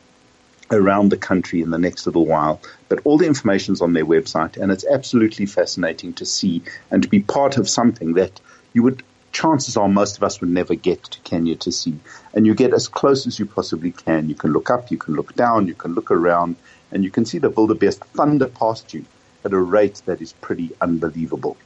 around 0.70 1.10
the 1.10 1.16
country 1.16 1.62
in 1.62 1.70
the 1.70 1.78
next 1.78 2.06
little 2.06 2.26
while. 2.26 2.60
But 2.88 3.00
all 3.04 3.18
the 3.18 3.26
information 3.26 3.74
is 3.74 3.80
on 3.80 3.92
their 3.92 4.04
website, 4.04 4.56
and 4.56 4.72
it's 4.72 4.84
absolutely 4.84 5.46
fascinating 5.46 6.14
to 6.14 6.26
see 6.26 6.62
and 6.90 7.02
to 7.02 7.08
be 7.08 7.20
part 7.20 7.58
of 7.58 7.68
something 7.68 8.14
that 8.14 8.40
you 8.76 8.82
would 8.82 9.02
chances 9.32 9.76
are 9.76 9.88
most 9.88 10.18
of 10.18 10.22
us 10.22 10.40
would 10.40 10.50
never 10.50 10.74
get 10.74 11.02
to 11.02 11.20
Kenya 11.20 11.56
to 11.56 11.72
see. 11.72 11.98
And 12.34 12.46
you 12.46 12.54
get 12.54 12.74
as 12.74 12.88
close 12.88 13.26
as 13.26 13.38
you 13.38 13.46
possibly 13.46 13.90
can. 13.90 14.28
You 14.28 14.34
can 14.34 14.52
look 14.52 14.70
up, 14.70 14.90
you 14.90 14.98
can 14.98 15.14
look 15.14 15.34
down, 15.34 15.66
you 15.66 15.74
can 15.74 15.94
look 15.94 16.10
around, 16.10 16.56
and 16.92 17.02
you 17.02 17.10
can 17.10 17.24
see 17.24 17.38
the 17.38 17.50
wildebeest 17.50 18.04
thunder 18.16 18.48
past 18.48 18.92
you 18.92 19.04
at 19.44 19.52
a 19.54 19.58
rate 19.58 20.02
that 20.04 20.20
is 20.20 20.32
pretty 20.34 20.70
unbelievable. 20.80 21.56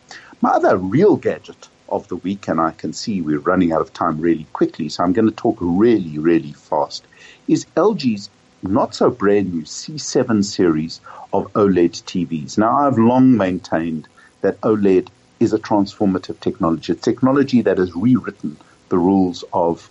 My 0.41 0.51
other 0.51 0.77
real 0.77 1.17
gadget 1.17 1.69
of 1.89 2.07
the 2.09 2.17
week, 2.17 2.47
and 2.49 2.61
I 2.61 2.71
can 2.71 2.93
see 2.93 3.21
we're 3.23 3.39
running 3.39 3.73
out 3.73 3.81
of 3.81 3.93
time 3.93 4.21
really 4.21 4.47
quickly, 4.53 4.89
so 4.89 5.03
I'm 5.03 5.13
going 5.13 5.29
to 5.29 5.35
talk 5.35 5.59
really, 5.61 6.19
really 6.19 6.53
fast, 6.53 7.05
is 7.49 7.67
LG's 7.77 8.31
not 8.63 8.95
so 8.95 9.11
brand 9.11 9.53
new 9.53 9.63
C7 9.63 10.45
series 10.45 11.01
of 11.33 11.53
OLED 11.55 12.03
TVs. 12.05 12.57
Now, 12.59 12.87
I've 12.87 12.99
long 12.99 13.37
maintained 13.37 14.07
that 14.43 14.61
OLED 14.61 15.09
is 15.41 15.55
a 15.55 15.59
transformative 15.59 16.39
technology. 16.39 16.93
It's 16.93 17.03
technology 17.03 17.63
that 17.63 17.79
has 17.79 17.97
rewritten 17.97 18.57
the 18.91 18.99
rules 18.99 19.43
of 19.53 19.91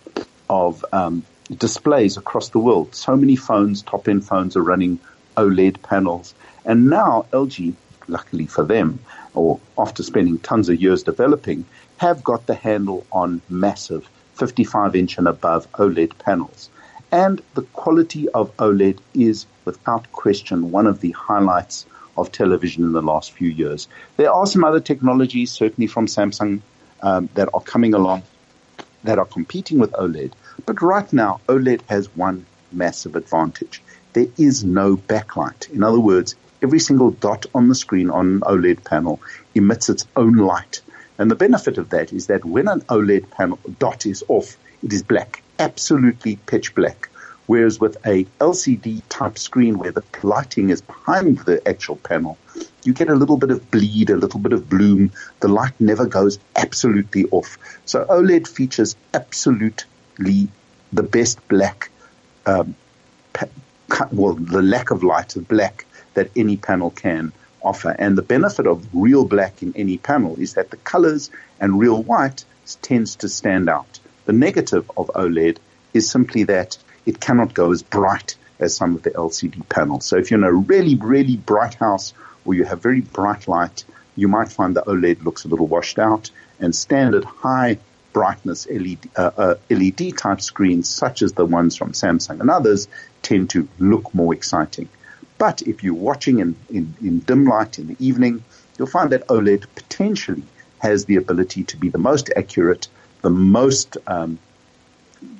of 0.50 0.86
um, 0.93 1.24
displays 1.58 2.18
across 2.18 2.50
the 2.50 2.60
world. 2.60 2.95
So 2.95 3.16
many 3.16 3.36
phones, 3.36 3.82
top 3.82 4.08
end 4.08 4.26
phones, 4.26 4.56
are 4.56 4.64
running 4.64 5.00
OLED 5.36 5.82
panels, 5.82 6.34
and 6.64 6.89
now 6.89 7.26
LG, 7.34 7.74
luckily 8.08 8.45
for 8.45 8.64
them, 8.64 9.00
or 9.34 9.60
after 9.78 10.04
spending 10.04 10.38
tons 10.38 10.70
of 10.70 10.82
years 10.82 11.04
developing, 11.04 11.66
have 11.97 12.24
got 12.24 12.45
the 12.45 12.56
handle 12.56 13.06
on 13.12 13.41
massive 13.50 14.10
55 14.36 14.95
inch 14.95 15.18
and 15.18 15.28
above 15.28 15.72
OLED 15.74 16.18
panels. 16.20 16.70
And 17.12 17.41
the 17.56 17.64
quality 17.64 18.30
of 18.30 18.56
OLED 18.58 19.00
is 19.14 19.47
without 19.66 20.12
question 20.12 20.72
one 20.72 20.88
of 20.88 21.02
the 21.02 21.12
highlights 21.12 21.86
of 22.20 22.32
television 22.32 22.84
in 22.84 22.92
the 22.92 23.02
last 23.02 23.32
few 23.32 23.50
years. 23.50 23.88
There 24.18 24.32
are 24.32 24.46
some 24.46 24.64
other 24.64 24.80
technologies, 24.80 25.52
certainly 25.52 25.88
from 25.88 26.08
Samsung, 26.08 26.62
um, 27.02 27.30
that 27.36 27.50
are 27.54 27.62
coming 27.62 27.94
along 27.94 28.24
that 29.04 29.20
are 29.20 29.26
competing 29.26 29.80
with 29.80 29.92
OLED. 29.94 30.34
But 30.66 30.82
right 30.82 31.12
now, 31.14 31.40
OLED 31.48 31.82
has 31.88 32.16
one 32.16 32.46
massive 32.72 33.16
advantage. 33.16 33.82
There 34.14 34.28
is 34.38 34.64
no 34.64 34.98
backlight. 34.98 35.70
In 35.70 35.84
other 35.84 36.00
words, 36.00 36.36
every 36.62 36.80
single 36.80 37.12
dot 37.12 37.46
on 37.56 37.70
the 37.70 37.76
screen 37.76 38.10
on 38.10 38.28
an 38.28 38.40
OLED 38.42 38.84
panel 38.84 39.22
emits 39.56 39.90
its 39.90 40.06
own 40.16 40.34
light. 40.34 40.82
And 41.18 41.30
the 41.30 41.36
benefit 41.36 41.78
of 41.78 41.90
that 41.90 42.14
is 42.14 42.28
that 42.28 42.46
when 42.46 42.68
an 42.68 42.82
OLED 42.82 43.30
panel 43.32 43.60
dot 43.78 44.06
is 44.06 44.24
off, 44.28 44.58
it 44.84 44.94
is 44.94 45.04
black, 45.04 45.44
absolutely 45.58 46.38
pitch 46.38 46.76
black. 46.76 47.10
Whereas 47.50 47.80
with 47.80 47.97
a 48.06 48.26
LCD 48.39 49.02
type 49.10 49.39
screen 49.39 49.80
where 49.80 49.91
the 49.91 50.04
lighting 50.22 50.70
is 50.70 50.82
behind 50.82 51.39
the 51.39 51.68
actual 51.68 51.95
panel, 51.95 52.38
you 52.84 52.93
get 52.93 53.10
a 53.10 53.16
little 53.16 53.38
bit 53.38 53.50
of 53.50 53.72
bleed, 53.72 54.12
a 54.12 54.18
little 54.18 54.39
bit 54.39 54.54
of 54.54 54.70
bloom. 54.70 55.12
The 55.39 55.47
light 55.47 55.74
never 55.80 56.06
goes 56.06 56.38
absolutely 56.56 57.26
off. 57.32 57.58
So 57.86 58.06
OLED 58.06 58.47
features 58.47 58.95
absolutely 59.16 60.50
the 60.93 61.02
best 61.02 61.39
black, 61.47 61.89
um, 62.45 62.76
well, 64.12 64.36
the 64.36 64.62
lack 64.62 64.91
of 64.91 65.02
light 65.02 65.36
of 65.36 65.47
black 65.47 65.88
that 66.14 66.30
any 66.36 66.56
panel 66.56 66.91
can 66.91 67.32
offer. 67.64 67.95
And 67.97 68.16
the 68.16 68.22
benefit 68.22 68.68
of 68.68 68.88
real 68.93 69.26
black 69.26 69.64
in 69.64 69.76
any 69.76 69.97
panel 69.97 70.36
is 70.36 70.54
that 70.54 70.70
the 70.70 70.78
colors 70.78 71.32
and 71.60 71.80
real 71.80 72.04
white 72.04 72.45
tends 72.84 73.16
to 73.16 73.28
stand 73.28 73.70
out. 73.70 74.00
The 74.26 74.34
negative 74.34 74.91
of 74.95 75.10
OLED 75.16 75.58
is 75.95 76.08
simply 76.08 76.43
that 76.43 76.78
it 77.10 77.20
cannot 77.20 77.55
go 77.55 77.72
as 77.72 77.82
bright 77.82 78.36
as 78.60 78.76
some 78.76 78.95
of 78.95 79.01
the 79.01 79.10
LCD 79.12 79.68
panels. 79.68 80.05
So 80.05 80.18
if 80.18 80.30
you're 80.30 80.39
in 80.39 80.43
a 80.43 80.53
really, 80.53 80.95
really 80.95 81.38
bright 81.38 81.74
house 81.74 82.14
or 82.45 82.53
you 82.53 82.66
have 82.66 82.82
very 82.82 83.01
bright 83.01 83.47
light, 83.47 83.84
you 84.16 84.28
might 84.28 84.51
find 84.51 84.76
the 84.76 84.84
OLED 84.84 85.24
looks 85.24 85.43
a 85.43 85.47
little 85.47 85.66
washed 85.66 85.97
out 85.97 86.30
and 86.60 86.76
standard 86.76 87.24
high 87.24 87.80
brightness 88.14 88.68
LED, 88.70 89.10
uh, 89.16 89.32
uh, 89.38 89.55
LED 89.70 90.18
type 90.18 90.41
screens 90.41 90.88
such 90.88 91.22
as 91.22 91.34
the 91.34 91.45
ones 91.45 91.76
from 91.76 91.93
Samsung 91.93 92.41
and 92.41 92.49
others 92.49 92.88
tend 93.24 93.49
to 93.51 93.68
look 93.80 94.14
more 94.14 94.34
exciting. 94.34 94.89
But 95.38 95.64
if 95.64 95.84
you're 95.84 95.93
watching 95.93 96.39
in, 96.39 96.55
in, 96.70 96.93
in 97.01 97.20
dim 97.20 97.45
light 97.45 97.80
in 97.80 97.88
the 97.88 97.97
evening, 97.99 98.43
you'll 98.78 98.88
find 98.88 99.10
that 99.12 99.28
OLED 99.30 99.66
potentially 99.74 100.43
has 100.80 101.05
the 101.05 101.16
ability 101.16 101.64
to 101.66 101.78
be 101.78 101.89
the 101.89 101.97
most 101.97 102.30
accurate, 102.36 102.88
the 103.22 103.30
most 103.30 103.97
um, 104.05 104.38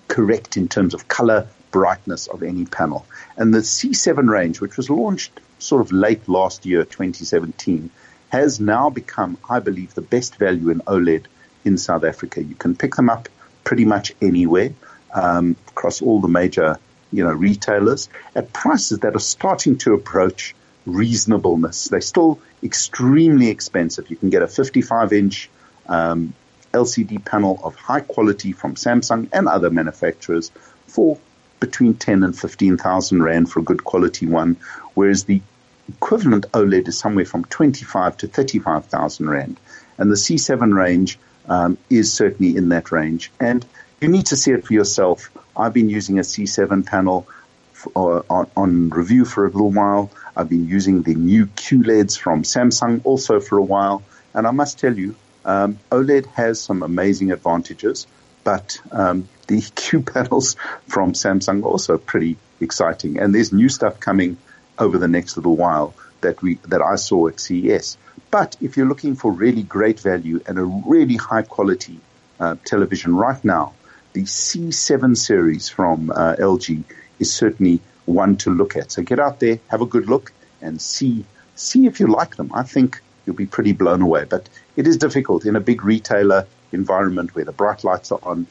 correct 0.08 0.58
in 0.58 0.68
terms 0.68 0.94
of 0.94 1.08
color 1.08 1.48
brightness 1.72 2.28
of 2.28 2.44
any 2.44 2.66
panel. 2.66 3.06
And 3.38 3.54
the 3.54 3.60
C7 3.60 4.30
range, 4.30 4.62
which 4.62 4.78
was 4.78 4.90
launched 4.90 5.32
sort 5.60 5.82
of 5.82 5.92
late 5.92 6.28
last 6.28 6.66
year, 6.66 6.84
2017, 6.84 7.90
has 8.30 8.60
now 8.60 8.90
become, 8.90 9.38
I 9.50 9.60
believe, 9.60 9.94
the 9.94 10.02
best 10.02 10.36
value 10.36 10.70
in 10.70 10.82
OLED 10.82 11.26
in 11.66 11.78
South 11.78 12.04
Africa. 12.04 12.42
You 12.44 12.56
can 12.56 12.76
pick 12.76 12.96
them 12.96 13.10
up 13.10 13.28
pretty 13.64 13.86
much 13.86 14.14
anywhere 14.22 14.74
um, 15.14 15.56
across 15.68 16.02
all 16.02 16.22
the 16.22 16.28
major, 16.28 16.78
you 17.12 17.24
know, 17.24 17.34
retailers 17.34 18.10
at 18.36 18.54
prices 18.54 19.00
that 19.00 19.16
are 19.16 19.20
starting 19.20 19.78
to 19.80 19.94
approach 19.94 20.56
reasonableness. 20.86 21.86
They're 21.86 22.02
still 22.02 22.40
extremely 22.64 23.50
expensive. 23.50 24.10
You 24.10 24.16
can 24.16 24.30
get 24.30 24.42
a 24.42 24.48
55 24.48 25.14
inch 25.14 25.50
um, 25.88 26.34
LCD 26.74 27.26
panel 27.26 27.60
of 27.64 27.76
high 27.76 28.02
quality 28.02 28.52
from 28.52 28.76
Samsung 28.76 29.30
and 29.34 29.48
other 29.48 29.70
manufacturers 29.70 30.52
for 30.88 31.18
between 31.60 31.94
10 31.94 32.24
and 32.24 32.38
15,000 32.38 33.24
rand 33.24 33.52
for 33.52 33.60
a 33.60 33.64
good 33.64 33.84
quality 33.84 34.26
one, 34.26 34.58
whereas 34.94 35.26
the 35.26 35.42
equivalent 35.90 36.46
OLED 36.54 36.88
is 36.88 36.98
somewhere 36.98 37.26
from 37.26 37.46
25 37.46 38.18
to 38.18 38.28
35,000 38.28 39.30
rand. 39.30 39.60
And 39.98 40.12
the 40.12 40.16
C7 40.16 40.74
range 40.74 41.20
um, 41.48 41.78
is 41.90 42.14
certainly 42.14 42.56
in 42.56 42.70
that 42.70 42.92
range. 42.92 43.32
And 43.40 43.66
you 44.00 44.08
need 44.08 44.28
to 44.28 44.36
see 44.36 44.52
it 44.52 44.66
for 44.66 44.74
yourself. 44.74 45.30
I've 45.58 45.74
been 45.74 45.90
using 45.90 46.20
a 46.20 46.22
C7 46.22 46.86
panel 46.86 47.28
for, 47.74 48.20
uh, 48.20 48.22
on, 48.30 48.52
on, 48.56 48.90
review 48.90 49.26
for 49.26 49.46
a 49.46 49.50
little 49.50 49.72
while. 49.72 50.12
I've 50.36 50.50
been 50.50 50.68
using 50.68 51.02
the 51.02 51.16
new 51.16 51.48
QLEDs 51.48 52.18
from 52.18 52.44
Samsung 52.44 53.02
also 53.04 53.40
for 53.40 53.58
a 53.58 53.64
while. 53.64 54.04
And 54.34 54.48
I 54.48 54.52
must 54.52 54.80
tell 54.80 54.96
you, 54.96 55.16
um, 55.44 55.80
OLED 55.92 56.28
has 56.28 56.62
some 56.62 56.84
amazing 56.84 57.32
advantages, 57.32 58.08
but 58.44 58.82
um, 58.92 59.28
the 59.48 59.62
Q 59.76 60.02
panels 60.02 60.56
from 60.88 61.14
Samsung 61.14 61.64
are 61.64 61.68
also 61.68 61.98
pretty 61.98 62.38
exciting. 62.62 63.20
And 63.20 63.34
there's 63.34 63.54
new 63.54 63.70
stuff 63.70 64.00
coming 64.00 64.38
over 64.78 64.98
the 64.98 65.08
next 65.08 65.38
little 65.38 65.56
while 65.56 65.94
that 66.22 66.42
we 66.42 66.56
that 66.68 66.82
I 66.82 66.96
saw 66.96 67.28
at 67.28 67.40
CES. 67.40 67.98
But 68.32 68.58
if 68.62 68.78
you're 68.78 68.88
looking 68.88 69.16
for 69.16 69.32
really 69.32 69.64
great 69.64 70.00
value 70.00 70.42
and 70.48 70.60
a 70.60 70.64
really 70.64 71.16
high 71.16 71.42
quality 71.42 72.00
uh, 72.40 72.56
television 72.64 73.16
right 73.16 73.44
now, 73.44 73.74
the 74.14 74.24
C7 74.24 75.18
series 75.18 75.70
from 75.70 76.12
uh, 76.12 76.36
LG 76.40 76.84
is 77.20 77.34
certainly 77.34 77.80
one 78.06 78.38
to 78.38 78.50
look 78.52 78.76
at. 78.76 78.92
So 78.92 79.02
get 79.02 79.20
out 79.20 79.40
there, 79.40 79.60
have 79.68 79.82
a 79.82 79.86
good 79.86 80.08
look, 80.08 80.32
and 80.62 80.82
see 80.82 81.26
see 81.56 81.86
if 81.88 82.00
you 82.00 82.08
like 82.08 82.36
them. 82.36 82.52
I 82.54 82.64
think 82.64 83.02
you'll 83.26 83.36
be 83.36 83.46
pretty 83.46 83.74
blown 83.74 84.02
away. 84.02 84.26
But 84.26 84.50
it 84.76 84.88
is 84.88 84.98
difficult 84.98 85.46
in 85.46 85.56
a 85.56 85.60
big 85.60 85.84
retailer 85.84 86.48
environment 86.72 87.36
where 87.36 87.46
the 87.46 87.52
bright 87.52 87.84
lights 87.84 88.12
are 88.12 88.20
on. 88.24 88.48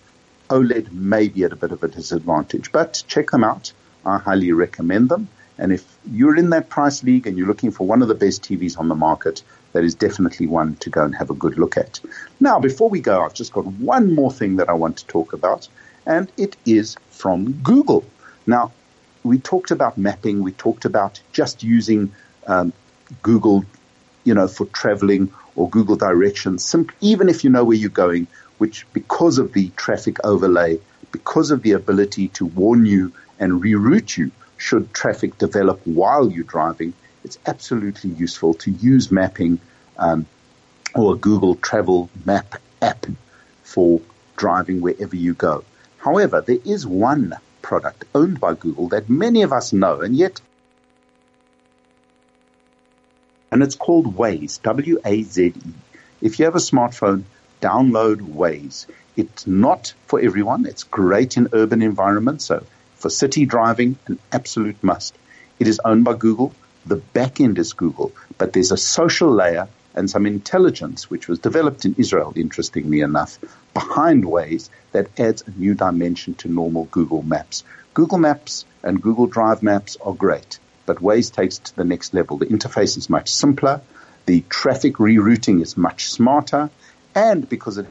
OLED 0.50 0.92
may 0.92 1.28
be 1.28 1.44
at 1.44 1.52
a 1.52 1.56
bit 1.56 1.72
of 1.72 1.82
a 1.82 1.88
disadvantage, 1.88 2.72
but 2.72 3.02
check 3.06 3.30
them 3.30 3.44
out. 3.44 3.72
I 4.04 4.18
highly 4.18 4.52
recommend 4.52 5.08
them. 5.08 5.28
And 5.58 5.72
if 5.72 5.84
you're 6.10 6.36
in 6.36 6.50
that 6.50 6.68
price 6.68 7.02
league 7.02 7.26
and 7.26 7.36
you're 7.36 7.46
looking 7.46 7.72
for 7.72 7.86
one 7.86 8.00
of 8.00 8.08
the 8.08 8.14
best 8.14 8.42
TVs 8.42 8.78
on 8.78 8.88
the 8.88 8.94
market, 8.94 9.42
that 9.72 9.84
is 9.84 9.94
definitely 9.94 10.46
one 10.46 10.76
to 10.76 10.90
go 10.90 11.04
and 11.04 11.14
have 11.14 11.30
a 11.30 11.34
good 11.34 11.58
look 11.58 11.76
at. 11.76 12.00
Now, 12.40 12.58
before 12.60 12.88
we 12.88 13.00
go, 13.00 13.22
I've 13.22 13.34
just 13.34 13.52
got 13.52 13.66
one 13.66 14.14
more 14.14 14.32
thing 14.32 14.56
that 14.56 14.68
I 14.68 14.72
want 14.72 14.96
to 14.98 15.06
talk 15.06 15.32
about, 15.32 15.68
and 16.06 16.30
it 16.36 16.56
is 16.64 16.96
from 17.10 17.52
Google. 17.62 18.04
Now, 18.46 18.72
we 19.24 19.38
talked 19.38 19.70
about 19.70 19.98
mapping, 19.98 20.42
we 20.42 20.52
talked 20.52 20.84
about 20.84 21.20
just 21.32 21.62
using 21.62 22.12
um, 22.46 22.72
Google, 23.22 23.64
you 24.24 24.34
know, 24.34 24.48
for 24.48 24.66
traveling 24.66 25.32
or 25.58 25.68
Google 25.68 25.96
directions, 25.96 26.64
sim- 26.64 26.88
even 27.00 27.28
if 27.28 27.42
you 27.42 27.50
know 27.50 27.64
where 27.64 27.76
you're 27.76 27.90
going, 27.90 28.28
which 28.58 28.86
because 28.92 29.38
of 29.38 29.52
the 29.52 29.70
traffic 29.70 30.16
overlay, 30.24 30.78
because 31.10 31.50
of 31.50 31.62
the 31.62 31.72
ability 31.72 32.28
to 32.28 32.46
warn 32.46 32.86
you 32.86 33.12
and 33.40 33.60
reroute 33.60 34.16
you 34.16 34.30
should 34.56 34.94
traffic 34.94 35.36
develop 35.38 35.80
while 35.84 36.30
you're 36.30 36.44
driving, 36.44 36.94
it's 37.24 37.38
absolutely 37.46 38.10
useful 38.10 38.54
to 38.54 38.70
use 38.70 39.10
mapping 39.10 39.58
um, 39.96 40.26
or 40.94 41.14
a 41.14 41.16
Google 41.16 41.56
Travel 41.56 42.08
Map 42.24 42.54
app 42.80 43.06
for 43.64 44.00
driving 44.36 44.80
wherever 44.80 45.16
you 45.16 45.34
go. 45.34 45.64
However, 45.98 46.40
there 46.40 46.58
is 46.64 46.86
one 46.86 47.34
product 47.62 48.04
owned 48.14 48.38
by 48.38 48.54
Google 48.54 48.88
that 48.90 49.10
many 49.10 49.42
of 49.42 49.52
us 49.52 49.72
know, 49.72 50.00
and 50.02 50.14
yet, 50.14 50.40
and 53.50 53.62
it's 53.62 53.76
called 53.76 54.16
Waze, 54.16 54.60
W-A-Z-E. 54.62 55.72
If 56.20 56.38
you 56.38 56.44
have 56.44 56.54
a 56.54 56.58
smartphone, 56.58 57.24
download 57.60 58.16
Waze. 58.20 58.86
It's 59.16 59.46
not 59.46 59.94
for 60.06 60.20
everyone. 60.20 60.66
It's 60.66 60.84
great 60.84 61.36
in 61.36 61.48
urban 61.52 61.82
environments. 61.82 62.46
So 62.46 62.64
for 62.96 63.10
city 63.10 63.46
driving, 63.46 63.98
an 64.06 64.18
absolute 64.32 64.82
must. 64.82 65.16
It 65.58 65.68
is 65.68 65.80
owned 65.84 66.04
by 66.04 66.14
Google. 66.14 66.52
The 66.86 66.96
back 66.96 67.40
end 67.40 67.58
is 67.58 67.72
Google, 67.72 68.12
but 68.38 68.52
there's 68.52 68.72
a 68.72 68.76
social 68.76 69.30
layer 69.30 69.68
and 69.94 70.08
some 70.08 70.26
intelligence, 70.26 71.10
which 71.10 71.26
was 71.26 71.40
developed 71.40 71.84
in 71.84 71.96
Israel, 71.98 72.32
interestingly 72.36 73.00
enough, 73.00 73.38
behind 73.74 74.24
Waze 74.24 74.68
that 74.92 75.18
adds 75.18 75.42
a 75.46 75.50
new 75.50 75.74
dimension 75.74 76.34
to 76.34 76.48
normal 76.48 76.84
Google 76.90 77.22
Maps. 77.22 77.64
Google 77.94 78.18
Maps 78.18 78.64
and 78.82 79.02
Google 79.02 79.26
Drive 79.26 79.62
Maps 79.62 79.96
are 80.00 80.14
great, 80.14 80.60
but 80.88 81.02
Waze 81.02 81.30
takes 81.30 81.58
it 81.58 81.64
to 81.66 81.76
the 81.76 81.84
next 81.84 82.14
level. 82.14 82.38
The 82.38 82.46
interface 82.46 82.96
is 82.96 83.10
much 83.10 83.28
simpler. 83.30 83.82
The 84.24 84.40
traffic 84.48 84.94
rerouting 84.94 85.60
is 85.60 85.76
much 85.76 86.08
smarter. 86.08 86.70
And 87.14 87.46
because 87.46 87.76
it, 87.76 87.86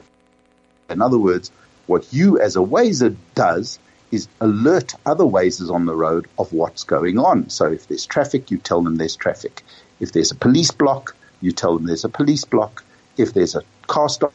in 0.90 1.04
other 1.04 1.20
words, 1.20 1.52
what 1.86 2.12
you 2.12 2.40
as 2.40 2.56
a 2.56 2.60
Wazer 2.60 3.16
does 3.36 3.78
is 4.10 4.28
alert 4.42 4.96
other 5.06 5.28
Wazers 5.28 5.70
on 5.70 5.86
the 5.86 5.96
road 5.96 6.28
of 6.40 6.52
what's 6.52 6.86
going 6.86 7.20
on. 7.20 7.50
So 7.50 7.72
if 7.72 7.88
there's 7.88 8.08
traffic, 8.08 8.50
you 8.50 8.58
tell 8.58 8.82
them 8.82 8.96
there's 8.96 9.16
traffic. 9.16 9.62
If 10.00 10.12
there's 10.12 10.32
a 10.32 10.36
police 10.36 10.72
block, 10.72 11.16
you 11.40 11.52
tell 11.52 11.76
them 11.78 11.86
there's 11.86 12.04
a 12.04 12.10
police 12.10 12.46
block. 12.46 12.84
If 13.16 13.32
there's 13.36 13.54
a 13.54 13.62
car 13.86 14.10
stop 14.10 14.34